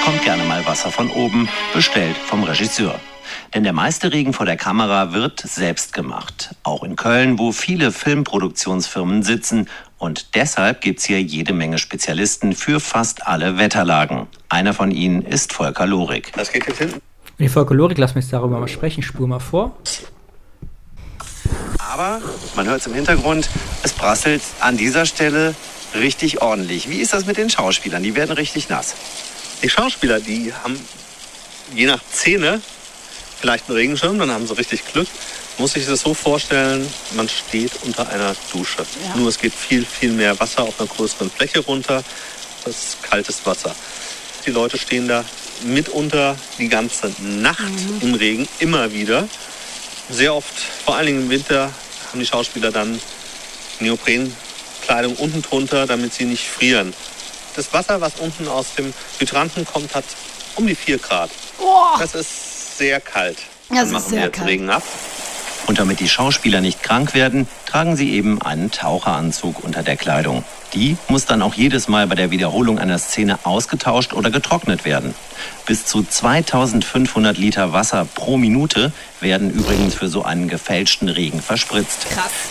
kommt 0.05 0.23
gerne 0.25 0.44
mal 0.44 0.66
Wasser 0.66 0.90
von 0.90 1.11
oben, 1.11 1.49
bestellt 1.73 2.18
vom 2.18 2.44
Regisseur. 2.44 3.01
Denn 3.55 3.65
der 3.65 3.73
meiste 3.73 4.13
Regen 4.13 4.33
vor 4.33 4.47
der 4.47 4.57
Kamera 4.57 5.13
wird 5.13 5.41
selbst 5.41 5.93
gemacht. 5.93 6.55
Auch 6.63 6.85
in 6.85 6.95
Köln, 6.95 7.39
wo 7.39 7.51
viele 7.51 7.91
Filmproduktionsfirmen 7.91 9.23
sitzen. 9.25 9.69
Und 9.99 10.37
deshalb 10.37 10.81
gibt's 10.81 11.05
hier 11.05 11.21
jede 11.21 11.53
Menge 11.53 11.79
Spezialisten 11.79 12.55
für 12.55 12.79
fast 12.79 13.27
alle 13.27 13.59
Wetterlagen. 13.59 14.29
Einer 14.49 14.73
von 14.73 14.93
ihnen 14.93 15.23
ist 15.23 15.53
Volker 15.53 15.87
Lorik. 15.87 16.33
Das 16.35 16.53
geht 16.53 16.67
jetzt 16.69 16.79
hinten. 16.79 17.01
Die 17.41 17.49
Folklorik, 17.49 17.99
lass 17.99 18.15
mich 18.15 18.29
darüber 18.29 18.61
mal 18.61 18.69
sprechen, 18.69 19.03
spur 19.03 19.27
mal 19.27 19.41
vor. 19.41 19.77
Aber 21.79 22.21
man 22.55 22.67
hört 22.67 22.81
es 22.81 22.87
im 22.87 22.95
Hintergrund, 22.95 23.49
es 23.83 23.93
prasselt 23.93 24.43
an 24.61 24.77
dieser 24.77 25.07
Stelle 25.07 25.55
richtig 25.95 26.41
ordentlich. 26.41 26.89
Wie 26.89 27.01
ist 27.01 27.13
das 27.13 27.27
mit 27.27 27.37
den 27.37 27.51
Schauspielern? 27.51 28.03
Die 28.03 28.15
werden 28.15 28.33
richtig 28.33 28.69
nass. 28.69 28.95
Die 29.63 29.69
Schauspieler, 29.69 30.21
die 30.21 30.53
haben 30.53 30.79
je 31.75 31.87
nach 31.87 32.01
Szene 32.13 32.61
vielleicht 33.40 33.68
einen 33.68 33.76
Regenschirm, 33.79 34.18
dann 34.18 34.31
haben 34.31 34.46
sie 34.46 34.57
richtig 34.57 34.85
Glück. 34.92 35.09
Muss 35.59 35.72
sich 35.72 35.87
das 35.87 36.00
so 36.00 36.14
vorstellen, 36.14 36.87
man 37.12 37.29
steht 37.29 37.72
unter 37.83 38.09
einer 38.09 38.35
Dusche. 38.53 38.85
Nur 39.16 39.29
es 39.29 39.38
geht 39.38 39.55
viel, 39.55 39.85
viel 39.85 40.12
mehr 40.12 40.38
Wasser 40.40 40.62
auf 40.62 40.79
einer 40.81 40.88
größeren 40.88 41.31
Fläche 41.31 41.61
runter. 41.61 42.03
Das 42.64 42.76
ist 42.76 43.03
kaltes 43.03 43.44
Wasser. 43.44 43.74
Die 44.46 44.50
Leute 44.50 44.79
stehen 44.79 45.09
da 45.09 45.24
mitunter 45.62 46.37
die 46.59 46.68
ganze 46.68 47.12
Nacht 47.18 47.61
im 48.00 48.14
Regen, 48.14 48.48
immer 48.59 48.92
wieder. 48.92 49.29
Sehr 50.09 50.35
oft, 50.35 50.55
vor 50.85 50.96
allen 50.96 51.07
Dingen 51.07 51.22
im 51.22 51.31
Winter, 51.31 51.70
haben 52.11 52.20
die 52.20 52.26
Schauspieler 52.26 52.70
dann 52.70 53.00
Neoprenkleidung 53.81 55.16
unten 55.16 55.42
drunter, 55.42 55.87
damit 55.87 56.14
sie 56.14 56.24
nicht 56.24 56.46
frieren. 56.48 56.94
Das 57.57 57.72
Wasser, 57.72 58.00
was 58.00 58.14
unten 58.18 58.48
aus 58.48 58.74
dem 58.76 58.92
Hydranten 59.18 59.64
kommt, 59.64 59.94
hat 59.94 60.05
um 60.57 60.66
die 60.66 60.74
4 60.74 60.98
Grad. 60.98 61.31
Das 61.98 62.14
ist 62.14 62.60
sehr 62.81 62.99
kalt. 62.99 63.37
Das 63.69 63.77
Dann 63.77 63.87
ist 63.87 63.93
machen 63.93 64.09
sehr 64.09 64.19
wir 64.19 64.27
jetzt 64.27 64.37
kalt. 64.38 64.49
Regen 64.49 64.71
ab. 64.71 64.83
Und 65.66 65.79
damit 65.79 66.01
die 66.01 66.09
Schauspieler 66.09 66.62
nicht 66.62 66.83
krank 66.83 67.14
werden, 67.14 67.47
tragen 67.66 67.95
sie 67.95 68.12
eben 68.14 68.40
einen 68.40 68.71
Taucheranzug 68.71 69.62
unter 69.62 69.83
der 69.83 69.97
Kleidung. 69.97 70.45
Die 70.75 70.97
muss 71.09 71.27
dann 71.27 71.43
auch 71.43 71.55
jedes 71.55 71.89
Mal 71.89 72.07
bei 72.07 72.15
der 72.15 72.31
Wiederholung 72.31 72.79
einer 72.79 72.99
Szene 72.99 73.39
ausgetauscht 73.45 74.13
oder 74.13 74.31
getrocknet 74.31 74.85
werden. 74.85 75.15
Bis 75.67 75.87
zu 75.87 76.03
2500 76.03 77.39
Liter 77.39 77.73
Wasser 77.73 78.07
pro 78.15 78.37
Minute 78.37 78.93
werden 79.21 79.51
übrigens 79.51 79.95
für 79.95 80.09
so 80.09 80.25
einen 80.25 80.49
gefälschten 80.49 81.09
Regen 81.09 81.41
verspritzt. 81.41 82.07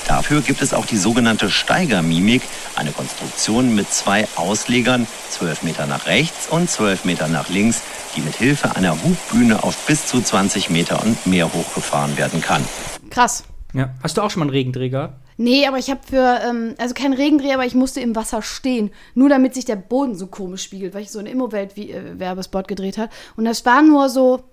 Dafür 0.08 0.42
gibt 0.42 0.62
es 0.62 0.74
auch 0.74 0.86
die 0.86 0.98
sogenannte 0.98 1.50
Steigermimik, 1.50 2.42
eine 2.76 2.92
Konstruktion 2.92 3.76
mit 3.76 3.92
zwei 3.92 4.28
Auslegern, 4.36 5.08
12 5.30 5.64
Meter 5.64 5.86
nach 5.86 6.06
rechts 6.06 6.48
und 6.50 6.70
12 6.70 7.06
Meter 7.06 7.28
nach 7.28 7.50
links, 7.50 7.82
die 8.16 8.22
mit 8.22 8.36
Hilfe 8.36 8.76
einer 8.76 8.98
Hubbühne 9.02 9.64
auf 9.64 9.76
bis 9.86 10.06
zu 10.08 10.22
20 10.22 10.70
Meter 10.70 11.02
und 11.04 11.26
mehr 11.26 11.54
hochgefahren 11.54 12.18
werden 12.18 12.42
kann. 12.42 12.66
Krass. 13.10 13.44
Ja. 13.74 13.90
Hast 14.02 14.18
du 14.18 14.22
auch 14.22 14.32
schon 14.32 14.40
mal 14.40 14.46
einen 14.46 14.52
Regendreh 14.52 14.90
gehabt? 14.90 15.29
Nee, 15.42 15.66
aber 15.68 15.78
ich 15.78 15.90
habe 15.90 16.02
für, 16.06 16.42
ähm, 16.46 16.76
also 16.78 16.94
kein 16.94 17.14
Regendreh, 17.14 17.54
aber 17.54 17.66
ich 17.66 17.74
musste 17.74 18.02
im 18.02 18.14
Wasser 18.14 18.42
stehen. 18.42 18.92
Nur 19.16 19.30
damit 19.30 19.54
sich 19.54 19.64
der 19.64 19.78
Boden 19.78 20.14
so 20.16 20.28
komisch 20.28 20.64
spiegelt, 20.64 20.94
weil 20.94 21.02
ich 21.04 21.12
so 21.12 21.20
einen 21.20 21.30
Immowelt-Werbespot 21.30 22.68
gedreht 22.68 22.98
habe. 22.98 23.10
Und 23.38 23.46
das 23.46 23.66
war 23.66 23.82
nur 23.82 24.10
so, 24.10 24.44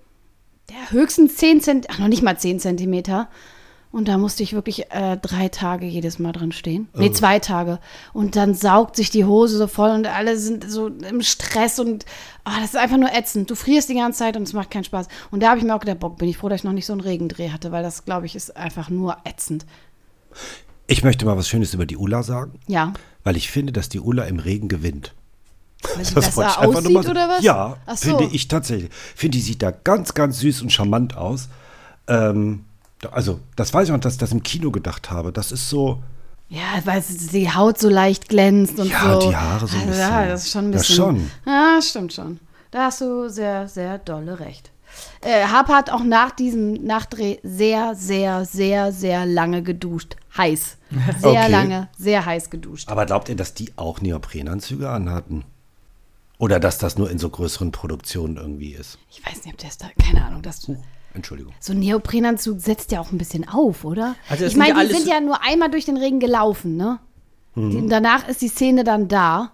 der 0.69 0.91
höchstens 0.91 1.35
10 1.35 1.59
Zentimeter, 1.61 1.93
ach 1.93 1.99
noch 1.99 2.07
nicht 2.07 2.23
mal 2.23 2.37
10 2.37 2.61
Zentimeter. 2.61 3.27
Und 3.91 4.07
da 4.07 4.17
musste 4.17 4.43
ich 4.43 4.53
wirklich 4.53 4.89
äh, 4.91 5.17
drei 5.17 5.49
Tage 5.49 5.85
jedes 5.85 6.19
Mal 6.19 6.31
drin 6.31 6.51
stehen. 6.53 6.87
Nee, 6.93 7.09
Oh. 7.09 7.13
zwei 7.13 7.39
Tage. 7.39 7.79
Und 8.13 8.35
dann 8.37 8.53
saugt 8.53 8.95
sich 8.95 9.09
die 9.09 9.25
Hose 9.25 9.57
so 9.57 9.67
voll 9.67 9.89
und 9.91 10.07
alle 10.07 10.37
sind 10.37 10.69
so 10.69 10.87
im 10.87 11.21
Stress 11.21 11.79
und 11.79 12.05
ah, 12.45 12.59
das 12.61 12.69
ist 12.71 12.75
einfach 12.77 12.97
nur 12.97 13.13
ätzend. 13.13 13.49
Du 13.49 13.55
frierst 13.55 13.89
die 13.89 13.95
ganze 13.95 14.19
Zeit 14.19 14.37
und 14.37 14.43
es 14.43 14.53
macht 14.53 14.71
keinen 14.71 14.83
Spaß. 14.85 15.07
Und 15.31 15.41
da 15.41 15.49
habe 15.49 15.57
ich 15.59 15.65
mir 15.65 15.75
auch 15.75 15.79
gedacht, 15.81 15.99
Bock, 15.99 16.17
bin 16.17 16.29
ich 16.29 16.37
froh, 16.37 16.47
dass 16.47 16.61
ich 16.61 16.63
noch 16.65 16.71
nicht 16.73 16.85
so 16.85 16.93
einen 16.93 17.01
Regendreh 17.01 17.49
hatte, 17.49 17.71
weil 17.73 17.83
das, 17.83 18.05
glaube 18.05 18.25
ich, 18.25 18.35
ist 18.35 18.55
einfach 18.55 18.89
nur 18.89 19.17
ätzend. 19.25 19.65
Ich 20.87 21.03
möchte 21.03 21.25
mal 21.25 21.37
was 21.37 21.47
Schönes 21.49 21.73
über 21.73 21.85
die 21.85 21.97
Ulla 21.97 22.23
sagen, 22.23 22.59
Ja. 22.67 22.93
weil 23.23 23.35
ich 23.35 23.51
finde, 23.51 23.73
dass 23.73 23.89
die 23.89 23.99
Ulla 23.99 24.23
im 24.23 24.39
Regen 24.39 24.67
gewinnt. 24.69 25.13
Weil 25.95 26.05
sie 26.05 26.15
Das 26.15 26.25
besser 26.25 26.59
einfach 26.59 26.81
nur 26.81 26.91
mal 26.91 26.99
aussieht 26.99 27.03
sagen. 27.03 27.09
oder 27.09 27.29
was? 27.29 27.43
Ja, 27.43 27.77
so. 27.87 27.95
finde 28.17 28.33
ich 28.33 28.47
tatsächlich. 28.47 28.89
Finde, 29.15 29.37
die 29.37 29.43
sieht 29.43 29.61
da 29.61 29.71
ganz, 29.71 30.13
ganz 30.13 30.39
süß 30.39 30.61
und 30.63 30.71
charmant 30.71 31.15
aus. 31.15 31.49
Ähm, 32.07 32.63
also, 33.11 33.39
das 33.55 33.73
weiß 33.73 33.87
ich 33.89 33.93
noch, 33.93 33.99
dass 33.99 34.13
ich 34.13 34.19
das 34.19 34.31
im 34.31 34.41
Kino 34.43 34.71
gedacht 34.71 35.11
habe. 35.11 35.31
Das 35.31 35.51
ist 35.51 35.69
so, 35.69 36.01
Ja, 36.49 36.61
weil 36.85 37.01
sie- 37.03 37.27
die 37.27 37.51
Haut 37.53 37.77
so 37.77 37.89
leicht 37.89 38.29
glänzt 38.29 38.79
und 38.79 38.87
Ja, 38.89 39.19
so. 39.19 39.29
die 39.29 39.35
Haare 39.35 39.67
so 39.67 39.75
ein 39.77 39.89
Also, 39.89 39.99
Ja, 40.01 40.07
bisschen. 40.21 40.29
das 40.29 40.43
ist 40.45 40.51
schon 40.51 40.65
ein 40.65 40.71
bisschen. 40.71 40.95
schon. 40.95 41.31
Ja, 41.45 41.79
stimmt 41.81 42.13
schon. 42.13 42.39
Da 42.71 42.85
hast 42.85 43.01
du 43.01 43.29
sehr, 43.29 43.67
sehr 43.67 43.97
dolle 43.99 44.39
recht. 44.39 44.71
Äh, 45.21 45.45
Harper 45.45 45.75
hat 45.75 45.89
auch 45.89 46.03
nach 46.03 46.31
diesem 46.31 46.73
Nachdreh 46.73 47.37
sehr, 47.43 47.95
sehr, 47.95 48.45
sehr, 48.45 48.91
sehr 48.91 49.25
lange 49.25 49.63
geduscht. 49.63 50.15
Heiß. 50.37 50.77
Sehr 51.19 51.31
Okay. 51.31 51.51
lange, 51.51 51.89
sehr 51.97 52.25
heiß 52.25 52.49
geduscht. 52.49 52.87
Aber 52.89 53.05
glaubt 53.05 53.27
ihr, 53.27 53.35
dass 53.35 53.53
die 53.53 53.73
auch 53.75 53.99
Neoprenanzüge 54.01 54.89
anhatten? 54.89 55.43
Oder 56.37 56.59
dass 56.59 56.77
das 56.77 56.97
nur 56.97 57.09
in 57.09 57.17
so 57.17 57.29
größeren 57.29 57.71
Produktionen 57.71 58.37
irgendwie 58.37 58.71
ist? 58.73 58.99
Ich 59.09 59.25
weiß 59.25 59.43
nicht, 59.43 59.53
ob 59.53 59.57
der 59.57 59.69
ist 59.69 59.81
da, 59.83 59.87
keine 60.01 60.23
Ahnung, 60.23 60.43
das. 60.43 60.71
Entschuldigung. 61.13 61.53
So 61.59 61.73
ein 61.73 61.79
Neoprenanzug 61.79 62.61
setzt 62.61 62.91
ja 62.91 63.01
auch 63.01 63.11
ein 63.11 63.17
bisschen 63.17 63.49
auf, 63.49 63.83
oder? 63.83 64.15
Also 64.29 64.43
das 64.43 64.53
ich 64.53 64.57
meine, 64.57 64.79
die 64.87 64.93
sind 64.93 65.07
ja 65.07 65.19
nur 65.19 65.41
einmal 65.43 65.71
durch 65.71 65.85
den 65.85 65.97
Regen 65.97 66.19
gelaufen, 66.19 66.77
ne? 66.77 66.99
Mhm. 67.55 67.71
Die, 67.71 67.87
danach 67.87 68.27
ist 68.27 68.41
die 68.41 68.47
Szene 68.49 68.83
dann 68.83 69.07
da. 69.07 69.51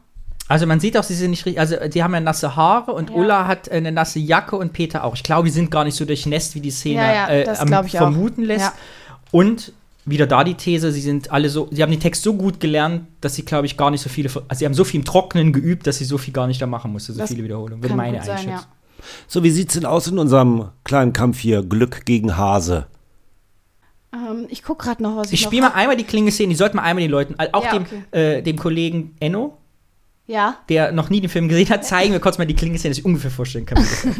Also 0.49 0.67
man 0.67 0.79
sieht 0.79 0.97
auch, 0.97 1.03
sie 1.03 1.15
sind 1.15 1.31
nicht 1.31 1.45
richtig, 1.45 1.59
also 1.59 1.75
die 1.87 2.03
haben 2.03 2.13
ja 2.13 2.19
nasse 2.19 2.55
Haare 2.55 2.91
und 2.91 3.09
Ulla 3.11 3.47
hat 3.47 3.69
äh, 3.69 3.71
eine 3.75 3.91
nasse 3.91 4.19
Jacke 4.19 4.55
und 4.57 4.73
Peter 4.73 5.03
auch. 5.05 5.15
Ich 5.15 5.23
glaube, 5.23 5.45
die 5.47 5.51
sind 5.53 5.71
gar 5.71 5.83
nicht 5.85 5.95
so 5.95 6.05
durchnässt, 6.05 6.53
wie 6.55 6.59
die 6.59 6.69
Szene 6.71 7.01
Ja, 7.01 7.13
ja, 7.13 7.27
äh, 7.29 7.43
ich 7.53 7.59
auch. 7.59 7.85
vermuten 7.87 8.43
lässt. 8.43 8.65
Ja. 8.65 8.73
Und 9.31 9.71
wieder 10.05 10.27
da 10.27 10.43
die 10.43 10.55
These, 10.55 10.91
sie 10.91 10.99
sind 10.99 11.31
alle 11.31 11.49
so, 11.49 11.69
sie 11.71 11.81
haben 11.81 11.91
den 11.91 12.01
Text 12.01 12.23
so 12.23 12.33
gut 12.33 12.59
gelernt, 12.59 13.07
dass 13.21 13.35
sie, 13.35 13.45
glaube 13.45 13.65
ich, 13.67 13.77
gar 13.77 13.89
nicht 13.89 14.01
so 14.01 14.09
viele, 14.09 14.29
also 14.49 14.59
sie 14.59 14.65
haben 14.65 14.73
so 14.73 14.83
viel 14.83 14.99
im 14.99 15.05
Trockenen 15.05 15.53
geübt, 15.53 15.87
dass 15.87 15.97
sie 15.97 16.03
so 16.05 16.17
viel 16.17 16.33
gar 16.33 16.45
nicht 16.45 16.61
da 16.61 16.67
machen 16.67 16.91
musste, 16.91 17.13
so 17.13 17.19
Das 17.19 17.29
viele 17.31 17.43
Wiederholungen. 17.45 17.77
Würde 17.81 17.87
kann 17.89 17.97
meine 17.97 18.17
gut 18.17 18.25
sein, 18.25 18.35
Einschätzung. 18.35 18.59
ja. 18.59 19.07
So, 19.29 19.43
wie 19.43 19.49
sieht's 19.49 19.73
denn 19.75 19.85
aus 19.85 20.07
in 20.07 20.19
unserem 20.19 20.69
kleinen 20.83 21.13
Kampf 21.13 21.39
hier? 21.39 21.63
Glück 21.63 22.05
gegen 22.05 22.35
Hase. 22.37 22.87
Ähm, 24.13 24.45
ich 24.49 24.61
gucke 24.63 24.83
gerade 24.85 25.01
noch, 25.01 25.15
was 25.15 25.27
ich, 25.27 25.33
Ich 25.35 25.41
spiele 25.41 25.63
mal 25.63 25.71
einmal 25.73 25.95
die 25.97 26.03
Klinge-Szene, 26.03 26.49
die 26.49 26.55
sollten 26.55 26.77
wir 26.77 26.83
einmal 26.83 27.01
den 27.01 27.11
Leuten, 27.11 27.35
auch 27.53 27.63
Ja, 27.63 27.71
dem, 27.71 27.83
okay. 27.83 28.37
äh, 28.37 28.41
dem 28.41 28.57
Kollegen 28.57 29.15
Enno, 29.19 29.57
Ja. 30.25 30.57
der 30.69 30.91
noch 30.93 31.09
nie 31.09 31.19
den 31.21 31.29
Film 31.29 31.49
gesehen 31.49 31.69
hat, 31.69 31.85
zeigen 31.85 32.13
wir 32.13 32.19
kurz 32.21 32.37
mal 32.37 32.45
die 32.45 32.55
Klingelszene, 32.55 32.91
dass 32.91 32.99
ich 32.99 33.05
ungefähr 33.05 33.31
vorstellen 33.31 33.65
kann. 33.65 33.77
das. 33.83 34.03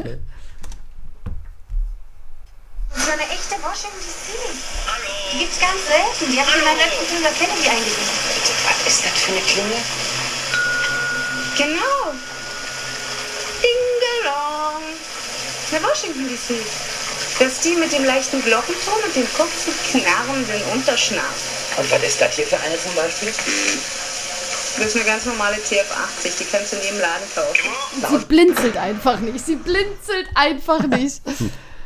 So 2.96 3.12
eine 3.12 3.24
echte 3.24 3.56
Washington 3.64 3.98
DC. 4.06 4.38
Die 5.34 5.40
gibt's 5.40 5.60
ganz 5.60 5.82
selten. 5.90 6.32
Die 6.32 6.40
habe 6.40 6.50
ich 6.52 6.58
in 6.58 6.64
meinem 6.64 6.78
letzten 6.78 7.06
Film 7.10 7.24
bei 7.24 7.34
Kennedy 7.34 7.68
eingesetzt. 7.68 8.54
Was 8.70 8.86
ist 8.86 9.02
das 9.06 9.18
für 9.18 9.32
eine 9.32 9.42
Klingel? 9.42 9.82
Genau. 11.58 12.14
Ding 13.66 13.84
Dong. 14.30 14.84
Eine 15.72 15.82
Washington 15.90 16.28
DC. 16.30 16.54
Das 17.40 17.54
ist 17.54 17.66
die 17.66 17.76
mit 17.76 17.92
dem 17.92 18.06
leichten 18.06 18.44
Glockenton 18.44 18.94
und 19.04 19.16
dem 19.16 19.26
kurzen, 19.34 19.74
knarrenden 19.90 20.62
Unterschnabel. 20.72 21.42
Und 21.78 21.90
was 21.90 22.04
ist 22.04 22.22
das 22.22 22.36
hier 22.36 22.46
für 22.46 22.60
eine 22.60 22.78
zum 22.78 22.94
Beispiel? 22.94 23.34
Das 24.78 24.88
ist 24.88 24.96
eine 24.96 25.06
ganz 25.06 25.26
normale 25.26 25.56
TF80. 25.56 26.40
Die 26.40 26.44
kannst 26.46 26.74
du 26.74 26.78
in 26.78 26.84
jedem 26.84 27.00
Laden 27.00 27.28
kaufen. 27.36 28.20
Sie 28.20 28.26
blinzelt 28.26 28.78
einfach 28.78 29.20
nicht. 29.20 29.46
Sie 29.46 29.56
blinzelt 29.56 30.28
einfach 30.36 30.86
nicht. 30.88 31.22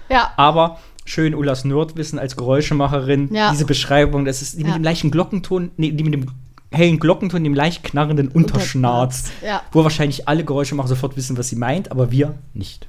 Ja. 0.10 0.32
Aber 0.38 0.80
schön 1.04 1.36
Ullas 1.36 1.65
Nerdwissen 1.65 2.17
als 2.17 2.38
Geräuschemacherin, 2.38 3.28
Ja. 3.34 3.52
diese 3.52 3.65
Beschreibung, 3.65 4.23
das 4.23 4.41
ist 4.41 4.54
die 4.54 4.60
mit 4.63 4.67
Ja. 4.67 4.73
dem 4.76 4.84
leichten 4.86 5.12
Glockenton, 5.12 5.71
nee, 5.76 5.91
die 5.91 6.02
mit 6.06 6.13
dem 6.13 6.28
hellen 6.71 6.97
Glockenton, 6.97 7.43
dem 7.43 7.54
leicht 7.54 7.84
knarrenden 7.84 8.30
Unterschnarz, 8.30 9.26
Ja. 9.43 9.63
wo 9.73 9.84
wahrscheinlich 9.84 10.26
alle 10.30 10.45
Geräuschemacher 10.45 10.88
sofort 10.88 11.17
wissen, 11.17 11.38
was 11.38 11.50
sie 11.50 11.58
meint, 11.58 11.91
aber 11.91 12.10
wir 12.10 12.36
nicht. 12.54 12.88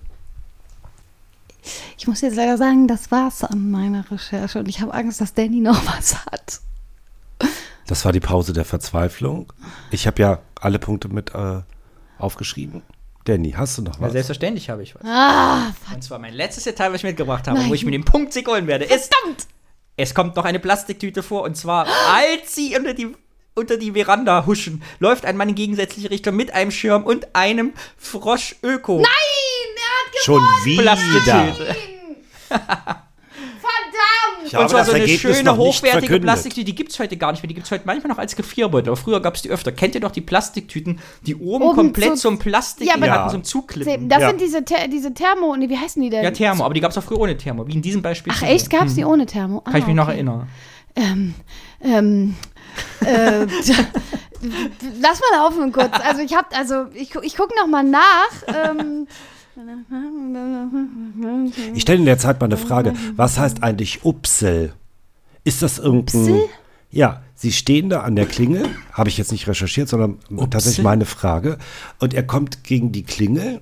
Ich 1.99 2.07
muss 2.07 2.21
jetzt 2.21 2.37
leider 2.37 2.57
sagen, 2.57 2.87
das 2.87 3.11
war's 3.11 3.43
an 3.43 3.69
meiner 3.73 4.09
Recherche 4.13 4.61
und 4.61 4.69
ich 4.69 4.81
habe 4.81 4.95
Angst, 4.95 5.21
dass 5.21 5.35
Danny 5.35 5.59
noch 5.59 5.85
was 5.99 6.25
hat. 6.27 6.61
Das 7.88 8.05
war 8.05 8.12
die 8.12 8.20
Pause 8.20 8.53
der 8.53 8.64
Verzweiflung. 8.64 9.53
Ich 9.90 10.07
habe 10.07 10.22
ja 10.22 10.38
alle 10.61 10.79
Punkte 10.79 11.09
mit 11.09 11.35
äh, 11.35 11.62
aufgeschrieben. 12.18 12.83
Danny, 13.24 13.53
hast 13.53 13.79
du 13.79 13.83
noch 13.83 13.96
Ja, 13.96 14.03
was? 14.03 14.12
selbstverständlich 14.12 14.70
habe 14.70 14.83
ich 14.83 14.94
was. 14.94 15.03
Ah, 15.05 15.72
Und 15.94 16.05
zwar 16.05 16.18
mein 16.18 16.35
letztes 16.35 16.64
Detail, 16.64 16.90
was 16.90 16.96
ich 16.98 17.05
mitgebracht 17.05 17.48
habe, 17.48 17.59
Nein. 17.59 17.68
wo 17.70 17.74
ich 17.74 17.85
mir 17.85 17.90
den 17.90 18.05
Punkt 18.05 18.35
holen 18.46 18.66
werde, 18.66 18.85
ist, 18.85 19.12
es 19.96 20.14
kommt 20.14 20.37
noch 20.37 20.44
eine 20.44 20.61
Plastiktüte 20.61 21.22
vor 21.22 21.42
und 21.42 21.57
zwar, 21.57 21.87
als 22.14 22.55
sie 22.55 22.77
unter 22.77 22.94
die, 22.94 23.14
unter 23.55 23.77
die 23.79 23.92
Veranda 23.92 24.44
huschen, 24.46 24.83
läuft 24.98 25.24
ein 25.24 25.37
Mann 25.37 25.48
in 25.48 25.55
gegensätzliche 25.55 26.11
Richtung 26.11 26.37
mit 26.37 26.53
einem 26.53 26.70
Schirm 26.70 27.05
und 27.05 27.35
einem 27.35 27.72
Frosch 27.96 28.55
Öko. 28.62 28.96
Nein, 28.98 29.07
er 29.77 30.18
hat 30.18 30.24
Schon 30.24 30.42
wieder. 30.64 30.83
Plastiktüte. 30.83 31.77
Ich 34.49 34.55
habe 34.55 34.65
und 34.65 34.71
zwar 34.71 34.81
das 34.81 34.89
so 34.89 34.93
eine 34.95 35.03
Ergebnis 35.05 35.37
schöne, 35.37 35.45
noch 35.51 35.57
hochwertige 35.59 36.01
verkündet. 36.07 36.23
Plastiktüte, 36.23 36.65
die 36.65 36.75
gibt 36.75 36.91
es 36.93 36.99
heute 36.99 37.17
gar 37.17 37.31
nicht 37.33 37.43
mehr. 37.43 37.49
Die 37.49 37.55
gibt 37.55 37.67
es 37.67 37.71
heute 37.71 37.85
manchmal 37.87 38.11
noch 38.11 38.19
als 38.19 38.35
Gefrierbeutel. 38.37 38.89
Aber 38.89 38.97
früher 38.97 39.21
gab 39.21 39.35
es 39.37 39.43
die 39.43 39.51
öfter. 39.51 39.73
Kennt 39.73 39.95
ihr 39.95 40.01
doch 40.01 40.11
die 40.11 40.21
Plastiktüten, 40.21 41.01
die 41.23 41.37
oben, 41.37 41.65
Oben 41.65 41.75
komplett 41.77 42.11
so- 42.11 42.17
so 42.17 42.29
ein 42.31 42.39
Plastik 42.39 42.87
Ja, 42.89 42.95
aber- 42.95 43.11
hatten, 43.11 43.31
zum 43.31 43.45
Zuklippen? 43.45 44.09
Das 44.09 44.21
Ja. 44.23 44.29
sind 44.31 44.41
diese, 44.41 44.65
Ther 44.65 44.89
diese 44.89 45.15
Thermo, 45.15 45.55
wie 45.59 45.77
heißen 45.79 46.03
die 46.03 46.11
denn? 46.11 46.25
Ja, 46.25 46.31
Thermo. 46.31 46.65
Aber 46.65 46.75
die 46.75 46.81
gab 46.81 46.91
es 46.91 46.99
auch 46.99 47.03
früher 47.03 47.21
ohne 47.21 47.37
Thermo. 47.37 47.67
Wie 47.67 47.73
in 47.75 47.83
diesem 47.83 48.03
Beispiel. 48.03 48.33
Ach 48.35 48.41
zu 48.41 48.47
echt, 48.47 48.71
sehen. 48.71 48.79
gab's 48.79 48.95
die 48.95 49.03
Hm. 49.05 49.11
ohne 49.11 49.27
Thermo? 49.27 49.63
Ah, 49.65 49.71
Kann 49.71 49.81
ich 49.81 49.87
mich 49.87 49.97
noch 49.97 50.05
okay. 50.05 50.15
erinnern. 50.15 50.49
Ähm, 50.97 51.35
ähm, 51.83 52.35
äh, 53.05 53.47
lass 55.01 55.21
mal 55.21 55.37
laufen 55.39 55.73
kurz. 55.73 55.93
Also 56.03 56.23
ich 56.23 56.35
hab, 56.35 56.57
also 56.57 56.87
ich, 56.95 57.15
ich 57.23 57.37
gucke 57.37 57.55
noch 57.57 57.67
mal 57.67 57.83
nach. 57.85 58.31
Ähm, 58.47 59.07
Ich 61.75 61.83
stelle 61.83 61.99
in 61.99 62.05
der 62.07 62.18
Zeit 62.18 62.40
mal 62.40 62.47
eine 62.47 62.57
Frage. 62.57 62.94
Was 63.16 63.38
heißt 63.38 63.62
eigentlich 63.62 64.05
Upsel? 64.05 64.73
Ist 65.44 65.62
das 65.62 65.79
irgendein. 65.79 66.21
Upsel? 66.21 66.40
Ja, 66.90 67.23
Sie 67.40 67.53
stehen 67.53 67.88
da 67.88 68.01
an 68.01 68.16
der 68.16 68.27
Klingel, 68.27 68.68
habe 68.92 69.09
ich 69.11 69.16
jetzt 69.16 69.31
nicht 69.31 69.47
recherchiert, 69.47 69.88
sondern 69.88 70.18
tatsächlich 70.51 70.83
meine 70.83 71.05
Frage. 71.05 71.57
Und 72.01 72.12
er 72.12 72.25
kommt 72.25 72.64
gegen 72.64 72.90
die 72.90 73.05
Klingel 73.05 73.61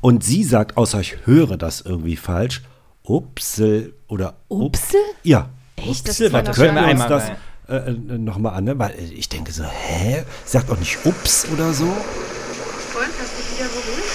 und 0.00 0.24
sie 0.24 0.44
sagt, 0.44 0.78
außer 0.78 1.00
ich 1.00 1.26
höre 1.26 1.58
das 1.58 1.82
irgendwie 1.82 2.16
falsch, 2.16 2.62
Upsel 3.06 3.92
oder 4.06 4.28
Up- 4.28 4.36
Upsel? 4.48 5.00
Ja. 5.24 5.50
Echt? 5.76 6.08
Das 6.08 6.18
Upsel, 6.22 6.30
noch 6.42 6.52
können 6.54 6.74
wir 6.74 6.88
uns 6.90 7.06
das 7.06 7.24
äh, 7.68 7.74
äh, 7.90 7.92
nochmal 8.16 8.54
an, 8.54 8.64
ne? 8.64 8.78
weil 8.78 8.94
ich 8.98 9.28
denke 9.28 9.52
so, 9.52 9.64
hä? 9.64 10.24
Sagt 10.46 10.70
auch 10.70 10.78
nicht 10.78 10.96
Ups 11.04 11.46
oder 11.52 11.74
so? 11.74 11.84
Und, 11.84 11.92
hast 11.92 13.32
du 13.36 13.42
dich 13.42 13.58
wieder 13.58 13.68
beruhigt? 13.68 14.08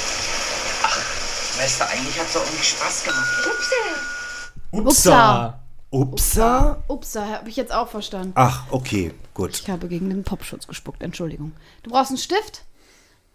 Weißt 1.63 1.79
du, 1.79 1.87
eigentlich 1.87 2.19
hat 2.19 2.27
es 2.27 2.33
doch 2.33 2.43
irgendwie 2.43 2.65
Spaß 2.65 3.03
gemacht. 3.05 3.47
Upsi. 4.73 4.81
Upsa. 4.81 5.59
Upsa? 5.91 6.83
Upsa, 6.89 7.25
habe 7.25 7.47
ich 7.47 7.55
jetzt 7.55 7.71
auch 7.73 7.87
verstanden. 7.87 8.33
Ach, 8.35 8.65
okay, 8.69 9.13
gut. 9.33 9.61
Ich 9.63 9.69
habe 9.69 9.87
gegen 9.87 10.09
den 10.09 10.25
Popschutz 10.25 10.67
gespuckt, 10.67 11.01
Entschuldigung. 11.01 11.53
Du 11.83 11.91
brauchst 11.91 12.11
einen 12.11 12.17
Stift? 12.17 12.63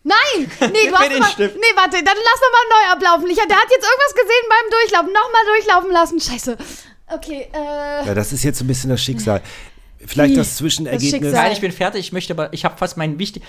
Nein! 0.02 0.18
Nee, 0.60 0.90
du 0.90 0.94
hast 0.94 1.10
den 1.10 1.20
mal, 1.20 1.30
Stift. 1.30 1.56
Nee, 1.56 1.74
warte, 1.74 1.92
dann 1.92 2.04
lass 2.04 2.40
noch 2.42 2.52
mal 2.52 2.66
neu 2.68 2.92
ablaufen. 2.92 3.30
Ich, 3.30 3.36
der 3.36 3.56
hat 3.56 3.70
jetzt 3.70 3.86
irgendwas 3.86 4.14
gesehen 4.14 4.46
beim 4.50 4.70
Durchlaufen. 4.72 5.12
Nochmal 5.14 5.44
durchlaufen 5.46 5.90
lassen. 5.90 6.20
Scheiße. 6.20 6.58
Okay, 7.10 7.48
äh. 7.54 8.06
Ja, 8.08 8.14
das 8.14 8.34
ist 8.34 8.42
jetzt 8.42 8.60
ein 8.60 8.66
bisschen 8.66 8.90
das 8.90 9.00
Schicksal. 9.00 9.40
Vielleicht 10.04 10.36
das 10.36 10.56
Zwischenergebnis. 10.56 11.10
Schicksal. 11.10 11.32
Nein, 11.32 11.52
ich 11.52 11.62
bin 11.62 11.72
fertig. 11.72 12.00
Ich 12.00 12.12
möchte 12.12 12.34
aber, 12.34 12.52
ich 12.52 12.66
habe 12.66 12.76
fast 12.76 12.98
meinen 12.98 13.18
wichtig. 13.18 13.42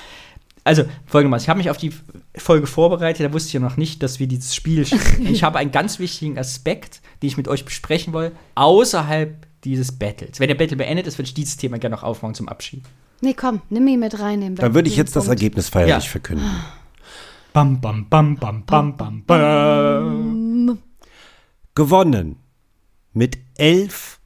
Also, 0.69 0.83
folgendermaßen, 1.07 1.45
ich 1.45 1.49
habe 1.49 1.57
mich 1.57 1.71
auf 1.71 1.77
die 1.77 1.91
Folge 2.35 2.67
vorbereitet, 2.67 3.25
da 3.25 3.33
wusste 3.33 3.47
ich 3.47 3.53
ja 3.53 3.59
noch 3.59 3.75
nicht, 3.75 4.03
dass 4.03 4.19
wir 4.19 4.27
dieses 4.27 4.53
Spiel 4.53 4.85
spielen. 4.85 5.25
Ich 5.33 5.41
habe 5.43 5.57
einen 5.57 5.71
ganz 5.71 5.97
wichtigen 5.97 6.37
Aspekt, 6.37 7.01
den 7.23 7.27
ich 7.29 7.37
mit 7.37 7.47
euch 7.47 7.65
besprechen 7.65 8.13
will, 8.13 8.33
außerhalb 8.53 9.47
dieses 9.63 9.91
Battles. 9.97 10.39
Wenn 10.39 10.47
der 10.47 10.53
Battle 10.53 10.77
beendet 10.77 11.07
ist, 11.07 11.17
würde 11.17 11.25
ich 11.25 11.33
dieses 11.33 11.57
Thema 11.57 11.79
gerne 11.79 11.95
noch 11.95 12.03
aufmachen 12.03 12.35
zum 12.35 12.47
Abschied. 12.47 12.83
Nee, 13.21 13.33
komm, 13.33 13.63
nimm 13.71 13.87
ihn 13.87 13.99
mit 13.99 14.19
rein. 14.19 14.37
Nehmen 14.37 14.57
Dann 14.57 14.75
würde 14.75 14.89
ich 14.89 14.95
jetzt 14.95 15.15
das 15.15 15.27
Ergebnis 15.27 15.69
feierlich 15.69 16.05
Ja. 16.05 16.11
verkünden. 16.11 16.45
Bam, 17.51 17.81
bam, 17.81 18.07
bam, 18.07 18.35
bam, 18.35 18.63
bam, 18.63 18.95
bam, 18.95 19.23
bam. 19.25 20.77
Gewonnen 21.73 22.35
mit 23.13 23.39
11 23.57 24.19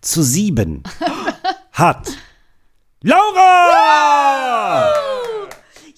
zu 0.00 0.24
7 0.24 0.82
hat 1.72 2.08
Laura! 3.02 4.92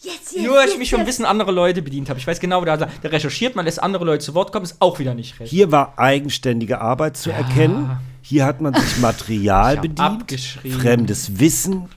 Jetzt, 0.01 0.37
Nur, 0.37 0.55
dass 0.55 0.71
ich 0.71 0.79
mich 0.79 0.91
vom 0.91 1.05
Wissen 1.05 1.25
anderer 1.25 1.51
Leute 1.51 1.83
bedient 1.83 2.09
habe. 2.09 2.21
Ich 2.21 2.27
weiß 2.27 2.39
genau, 2.39 2.65
da, 2.65 2.77
da 2.77 2.89
recherchiert 3.05 3.57
man, 3.57 3.65
lässt 3.65 3.83
andere 3.83 4.05
Leute 4.05 4.25
zu 4.25 4.35
Wort 4.35 4.53
kommen, 4.53 4.65
ist 4.65 4.77
auch 4.79 5.01
wieder 5.01 5.13
nicht 5.15 5.41
recht. 5.41 5.51
Hier 5.51 5.73
war 5.73 5.99
eigenständige 5.99 6.81
Arbeit 6.81 7.17
zu 7.17 7.31
erkennen. 7.31 7.99
Hier 8.21 8.45
hat 8.45 8.61
man 8.61 8.73
sich 8.75 8.99
Material 8.99 9.79
bedient, 9.79 9.99
abgeschrieben. 10.01 10.81
fremdes 10.81 11.41
Wissen. 11.41 11.89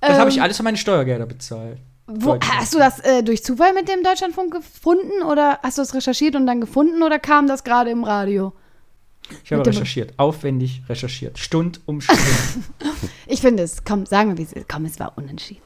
Das 0.00 0.18
habe 0.18 0.28
ich 0.28 0.42
alles 0.42 0.58
von 0.58 0.64
meinen 0.64 0.76
Steuergelder 0.76 1.24
bezahlt. 1.24 1.78
Wo, 2.06 2.38
hast 2.38 2.74
du 2.74 2.78
das 2.78 3.00
äh, 3.00 3.22
durch 3.22 3.42
Zufall 3.42 3.72
mit 3.72 3.88
dem 3.88 4.02
Deutschlandfunk 4.02 4.52
gefunden 4.52 5.22
oder 5.22 5.60
hast 5.62 5.78
du 5.78 5.82
es 5.82 5.94
recherchiert 5.94 6.36
und 6.36 6.46
dann 6.46 6.60
gefunden 6.60 7.02
oder 7.02 7.18
kam 7.18 7.46
das 7.46 7.64
gerade 7.64 7.88
im 7.88 8.04
Radio? 8.04 8.52
Ich 9.44 9.52
habe 9.52 9.64
recherchiert, 9.66 10.12
aufwendig 10.18 10.82
recherchiert, 10.88 11.38
Stund 11.38 11.80
um 11.86 12.00
Stund. 12.00 12.18
Ich 13.26 13.40
finde 13.40 13.62
es, 13.62 13.82
komm, 13.84 14.04
sagen 14.06 14.30
wir, 14.30 14.38
wie 14.38 14.42
es 14.42 14.52
ist. 14.52 14.68
Komm, 14.68 14.84
es 14.84 15.00
war 15.00 15.16
unentschieden. 15.16 15.62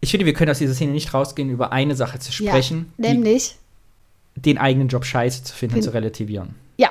ich 0.00 0.10
finde, 0.10 0.24
wir 0.26 0.32
können 0.34 0.50
aus 0.50 0.58
dieser 0.58 0.74
Szene 0.74 0.92
nicht 0.92 1.12
rausgehen, 1.12 1.50
über 1.50 1.72
eine 1.72 1.94
Sache 1.96 2.18
zu 2.18 2.32
sprechen, 2.32 2.92
ja, 2.98 3.12
nämlich, 3.12 3.56
den 4.36 4.58
eigenen 4.58 4.88
Job 4.88 5.04
scheiße 5.04 5.42
zu 5.44 5.54
finden 5.54 5.76
und 5.76 5.82
zu 5.82 5.92
relativieren. 5.92 6.54
ja, 6.78 6.90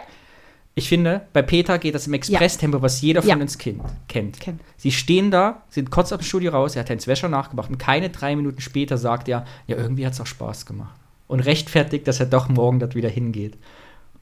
Ich 0.75 0.87
finde, 0.89 1.21
bei 1.33 1.41
Peter 1.41 1.79
geht 1.79 1.95
das 1.95 2.07
im 2.07 2.13
Expresstempo, 2.13 2.81
was 2.81 3.01
jeder 3.01 3.21
von 3.21 3.29
Ja. 3.29 3.35
uns 3.37 3.57
kind, 3.57 3.81
kennt. 4.07 4.39
Kennt. 4.39 4.61
Sie 4.77 4.91
stehen 4.91 5.31
da, 5.31 5.63
sind 5.69 5.89
kurz 5.91 6.11
aus 6.11 6.19
dem 6.19 6.25
Studio 6.25 6.51
raus, 6.51 6.75
er 6.75 6.81
hat 6.83 6.91
einen 6.91 7.05
Wäscher 7.07 7.29
nachgemacht 7.29 7.69
und 7.69 7.77
keine 7.77 8.09
drei 8.09 8.35
Minuten 8.35 8.61
später 8.61 8.97
sagt 8.97 9.27
er, 9.29 9.45
ja, 9.67 9.77
irgendwie 9.77 10.05
hat 10.05 10.13
es 10.13 10.21
auch 10.21 10.27
Spaß 10.27 10.65
gemacht. 10.65 10.93
Und 11.27 11.39
rechtfertigt, 11.41 12.07
dass 12.07 12.19
er 12.19 12.25
doch 12.25 12.49
morgen 12.49 12.79
dort 12.79 12.95
wieder 12.95 13.09
hingeht. 13.09 13.57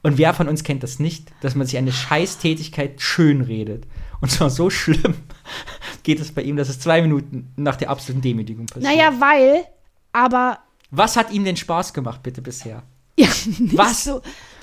Und 0.02 0.16
wer 0.18 0.32
von 0.34 0.48
uns 0.48 0.62
kennt 0.62 0.82
das 0.82 0.98
nicht, 0.98 1.32
dass 1.40 1.54
man 1.54 1.66
sich 1.66 1.76
eine 1.76 1.92
Scheißtätigkeit 1.92 3.00
schönredet? 3.00 3.84
Und 4.20 4.30
zwar 4.30 4.50
so 4.50 4.70
schlimm 4.70 5.14
geht 6.02 6.20
es 6.20 6.32
bei 6.32 6.42
ihm, 6.42 6.56
dass 6.56 6.68
es 6.68 6.80
zwei 6.80 7.02
Minuten 7.02 7.52
nach 7.56 7.76
der 7.76 7.90
absoluten 7.90 8.22
Demütigung 8.22 8.66
passiert. 8.66 8.84
naja, 8.92 9.12
weil, 9.20 9.64
aber 10.12 10.58
Was 10.90 11.16
hat 11.16 11.30
ihm 11.32 11.44
denn 11.44 11.56
Spaß 11.56 11.92
gemacht, 11.92 12.22
bitte 12.22 12.42
bisher? 12.42 12.82
ja, 13.16 13.28
nicht, 13.58 13.76
Was? 13.76 14.04
So, 14.04 14.22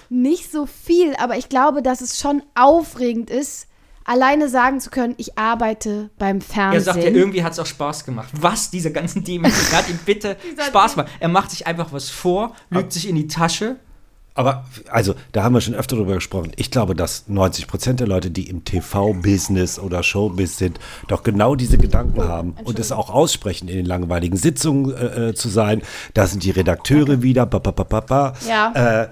nicht 0.09 0.51
so 0.51 0.65
viel, 0.65 1.15
aber 1.17 1.37
ich 1.37 1.49
glaube, 1.49 1.81
dass 1.81 2.01
es 2.01 2.19
schon 2.19 2.41
aufregend 2.53 3.29
ist, 3.29 3.67
alleine 4.03 4.49
sagen 4.49 4.79
zu 4.79 4.89
können, 4.89 5.15
ich 5.17 5.37
arbeite 5.37 6.09
beim 6.17 6.37
Er 6.37 6.41
Fernsehen. 6.41 6.83
sagt 6.83 7.03
ja, 7.03 7.09
irgendwie 7.09 7.43
hat 7.43 7.53
es 7.53 7.59
auch 7.59 7.65
Spaß 7.65 8.05
gemacht. 8.05 8.29
Was, 8.39 8.69
diese 8.69 8.91
ganzen 8.91 9.23
Demütigung 9.23 9.71
hat 9.71 9.89
ihm 9.89 9.99
bitte 10.05 10.37
Spaß 10.67 10.93
gemacht. 10.95 11.11
Er 11.19 11.27
macht 11.29 11.51
sich 11.51 11.65
einfach 11.67 11.91
was 11.91 12.09
vor, 12.09 12.55
lügt 12.69 12.93
sich 12.93 13.07
in 13.09 13.15
die 13.15 13.27
Tasche. 13.27 13.77
Aber, 14.35 14.65
also, 14.89 15.15
da 15.31 15.43
haben 15.43 15.53
wir 15.53 15.61
schon 15.61 15.73
öfter 15.73 15.95
drüber 15.95 16.13
gesprochen. 16.13 16.51
Ich 16.57 16.69
glaube, 16.69 16.93
dass 16.93 17.27
90 17.27 17.67
Prozent 17.67 17.99
der 17.99 18.07
Leute, 18.07 18.29
die 18.29 18.49
im 18.49 18.65
TV-Business 18.65 19.79
oder 19.79 20.03
Showbiz 20.03 20.57
sind, 20.57 20.79
doch 21.07 21.23
genau 21.23 21.55
diese 21.55 21.77
Gedanken 21.77 22.23
haben 22.23 22.55
und 22.63 22.77
es 22.77 22.91
auch 22.91 23.09
aussprechen, 23.09 23.69
in 23.69 23.77
den 23.77 23.85
langweiligen 23.85 24.37
Sitzungen 24.37 24.93
äh, 24.95 25.29
äh, 25.29 25.33
zu 25.33 25.49
sein. 25.49 25.81
Da 26.13 26.27
sind 26.27 26.43
die 26.43 26.51
Redakteure 26.51 27.21
wieder, 27.21 27.45
ba, 27.45 27.59
ba, 27.59 27.71
ba, 27.71 27.83
ba, 27.83 27.99
ba. 28.01 28.33
Ja. 28.47 28.73
Äh, 29.03 29.09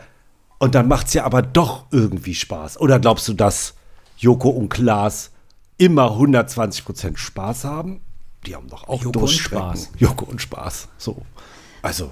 und 0.59 0.75
dann 0.75 0.87
macht 0.87 1.07
es 1.07 1.13
ja 1.13 1.23
aber 1.23 1.41
doch 1.41 1.85
irgendwie 1.91 2.35
Spaß. 2.35 2.79
Oder 2.79 2.99
glaubst 2.99 3.27
du, 3.27 3.33
dass 3.33 3.73
Joko 4.17 4.49
und 4.49 4.69
Klaas 4.69 5.31
immer 5.77 6.11
120 6.11 6.85
Prozent 6.85 7.19
Spaß 7.19 7.63
haben? 7.63 8.01
die 8.45 8.55
haben 8.55 8.67
doch 8.69 8.87
auch 8.87 9.01
Joko 9.01 9.21
und. 9.21 9.29
Spaß. 9.29 9.91
Joko 9.97 10.25
und 10.25 10.41
Spaß. 10.41 10.89
So. 10.97 11.21
Also, 11.81 12.11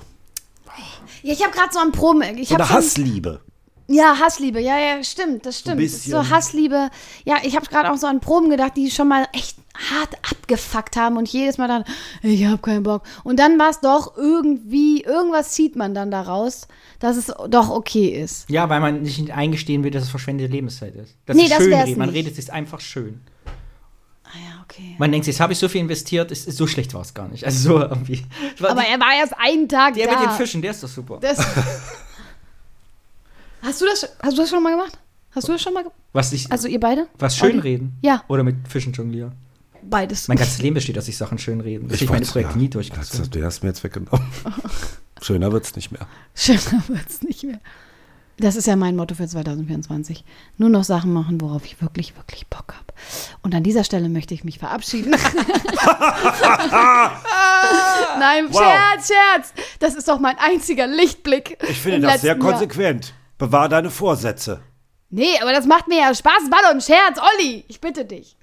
Ja, 1.24 1.34
ich 1.34 1.44
habe 1.44 1.54
gerade 1.54 1.72
so 1.74 1.80
ein 1.80 1.92
Proben. 1.92 2.22
Ich 2.38 2.52
ein- 2.54 2.70
Hassliebe. 2.70 3.42
Ja, 3.88 4.18
Hassliebe, 4.20 4.62
ja, 4.62 4.80
ja, 4.80 5.04
stimmt, 5.04 5.46
das 5.46 5.60
stimmt. 5.60 5.82
Das 5.84 5.92
ist 5.92 6.06
so. 6.06 6.30
Hassliebe. 6.30 6.90
Ja, 7.26 7.38
ich 7.44 7.58
habe 7.58 7.66
gerade 7.66 7.92
auch 7.92 7.98
so 7.98 8.08
an 8.08 8.22
Proben 8.22 8.50
gedacht, 8.50 8.78
die 8.78 8.90
schon 8.90 9.10
mal 9.10 9.28
echt 9.34 9.58
hart 9.90 10.16
abgefuckt 10.32 10.96
haben 10.96 11.18
und 11.18 11.28
jedes 11.28 11.58
Mal 11.58 11.68
dann, 11.68 11.84
ich 12.24 12.46
habe 12.46 12.60
keinen 12.60 12.84
Bock. 12.84 13.04
Und 13.26 13.38
dann 13.40 13.60
war 13.60 13.70
es 13.70 13.82
doch 13.82 14.16
irgendwie, 14.18 15.02
irgendwas 15.02 15.52
zieht 15.52 15.76
man 15.76 15.94
dann 15.94 16.10
daraus, 16.10 16.68
dass 17.00 17.18
es 17.18 17.34
doch 17.50 17.70
okay 17.70 18.08
ist. 18.08 18.50
Ja, 18.50 18.70
weil 18.70 18.80
man 18.80 19.02
nicht 19.02 19.32
eingestehen 19.32 19.84
will, 19.84 19.92
dass 19.92 20.04
es 20.04 20.10
verschwendete 20.10 20.52
Lebenszeit 20.52 20.96
ist. 20.96 21.16
Das 21.26 21.36
Nee, 21.36 21.44
ist 21.44 21.52
das 21.52 21.64
schön. 21.64 21.98
Man 21.98 22.10
nicht. 22.10 22.18
redet 22.18 22.36
sich 22.36 22.52
einfach 22.54 22.80
schön. 22.80 23.20
Ah 24.34 24.38
ja, 24.38 24.64
okay. 24.64 24.96
Man 24.98 25.12
denkt 25.12 25.26
sich, 25.26 25.34
jetzt 25.36 25.40
habe 25.42 25.54
ich 25.54 25.60
so 25.60 25.68
viel 25.68 25.82
investiert, 25.82 26.32
ist, 26.32 26.50
so 26.52 26.66
schlecht 26.68 26.94
war 26.94 27.02
es 27.02 27.14
gar 27.14 27.28
nicht. 27.28 27.46
Also 27.46 27.70
so 27.74 27.80
irgendwie. 27.82 28.24
Aber 28.62 28.82
die- 28.82 28.88
er 28.88 29.00
war 29.00 29.14
erst 29.20 29.34
einen 29.38 29.68
Tag 29.68 29.96
der 29.96 30.08
da. 30.08 30.20
mit 30.20 30.30
den 30.30 30.36
Fischen, 30.38 30.62
der 30.62 30.72
ist 30.72 30.82
doch 30.84 30.88
super. 30.90 31.18
Das 31.22 31.38
hast, 33.62 33.82
du 33.82 33.86
das, 33.86 34.08
hast 34.22 34.38
du 34.38 34.42
das 34.42 34.50
schon 34.50 34.64
mal 34.64 34.72
gemacht? 34.72 34.98
Hast 35.32 35.48
du 35.48 35.52
das 35.54 35.62
schon 35.62 35.74
mal 35.74 35.82
gemacht? 35.84 35.96
Was 36.14 36.34
ich, 36.34 36.52
Also 36.52 36.68
ihr 36.68 36.80
beide? 36.80 37.08
was 37.18 37.38
schön 37.38 37.52
Olli? 37.52 37.60
reden. 37.60 37.98
Ja. 38.02 38.24
Oder 38.28 38.44
mit 38.44 38.68
Fischen 38.68 38.94
jonglieren. 38.94 39.34
Beides. 39.84 40.28
Mein 40.28 40.38
ganzes 40.38 40.60
Leben 40.62 40.76
besteht 40.76 40.98
aus 40.98 41.06
sich 41.06 41.18
Sachen 41.18 41.38
schön 41.38 41.60
reden. 41.62 41.88
Das 41.88 42.02
ich 42.02 42.10
meine 42.10 42.26
Projekte 42.26 42.54
ja, 42.54 42.58
nie 42.58 42.70
das, 42.70 42.90
das, 42.90 43.30
du 43.30 43.44
hast 43.44 43.64
mir 43.64 43.70
jetzt 43.70 43.84
weggenommen. 43.84 44.26
Schöner 45.22 45.52
wird's 45.52 45.76
nicht 45.76 45.92
mehr. 45.92 46.06
Schöner 46.36 46.84
wird's 46.88 47.22
nicht 47.24 47.44
mehr. 47.44 47.60
Das 48.42 48.56
ist 48.56 48.66
ja 48.66 48.76
mein 48.76 48.96
Motto 48.96 49.14
für 49.16 49.28
2024. 49.28 50.24
Nur 50.58 50.70
noch 50.70 50.84
Sachen 50.84 51.14
machen, 51.14 51.40
worauf 51.42 51.66
ich 51.66 51.82
wirklich, 51.82 52.16
wirklich 52.16 52.48
Bock 52.48 52.74
habe. 52.74 52.86
Und 53.44 53.54
an 53.54 53.64
dieser 53.64 53.84
Stelle 53.84 54.10
möchte 54.10 54.34
ich 54.34 54.44
mich 54.44 54.58
verabschieden. 54.60 55.12
Nein, 58.20 58.48
Wow. 58.50 58.62
Scherz, 58.62 59.08
Scherz. 59.08 59.54
Das 59.80 59.96
ist 59.96 60.08
doch 60.08 60.20
mein 60.20 60.38
einziger 60.40 60.88
Lichtblick. 60.88 61.58
Ich 61.70 61.80
finde 61.80 62.02
das 62.02 62.22
sehr 62.22 62.34
letzten 62.34 62.46
Jahr. 62.46 62.52
konsequent. 62.52 63.14
Bewahr 63.38 63.70
deine 63.70 63.90
Vorsätze. 63.90 64.62
Nee, 65.10 65.40
aber 65.42 65.52
das 65.52 65.66
macht 65.66 65.88
mir 65.88 66.00
ja 66.00 66.14
Spaß. 66.14 66.50
War 66.50 66.62
doch 66.64 66.72
ein 66.72 66.82
Scherz. 66.82 67.20
Olli, 67.20 67.66
ich 67.68 67.82
bitte 67.82 68.06
dich. 68.06 68.38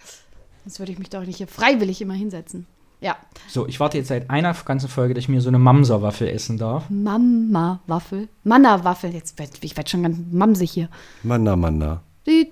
Sonst 0.64 0.78
würde 0.78 0.92
ich 0.92 0.98
mich 0.98 1.10
doch 1.10 1.24
nicht 1.24 1.38
hier 1.38 1.48
freiwillig 1.48 2.00
immer 2.00 2.14
hinsetzen. 2.14 2.66
Ja. 3.00 3.16
So, 3.48 3.66
ich 3.68 3.80
warte 3.80 3.98
jetzt 3.98 4.08
seit 4.08 4.28
einer 4.28 4.54
ganzen 4.64 4.88
Folge, 4.88 5.14
dass 5.14 5.24
ich 5.24 5.28
mir 5.28 5.40
so 5.40 5.48
eine 5.48 5.58
Mamsa-Waffel 5.58 6.28
essen 6.28 6.58
darf. 6.58 6.90
Mama-Waffel. 6.90 8.28
Manna-Waffel. 8.44 9.14
Jetzt 9.14 9.38
werd, 9.38 9.50
ich 9.62 9.76
werde 9.76 9.88
schon 9.88 10.02
ganz 10.02 10.18
mamsig 10.30 10.70
hier. 10.70 10.88
Manna, 11.22 11.56
Manna. 11.56 12.02
Du, 12.24 12.44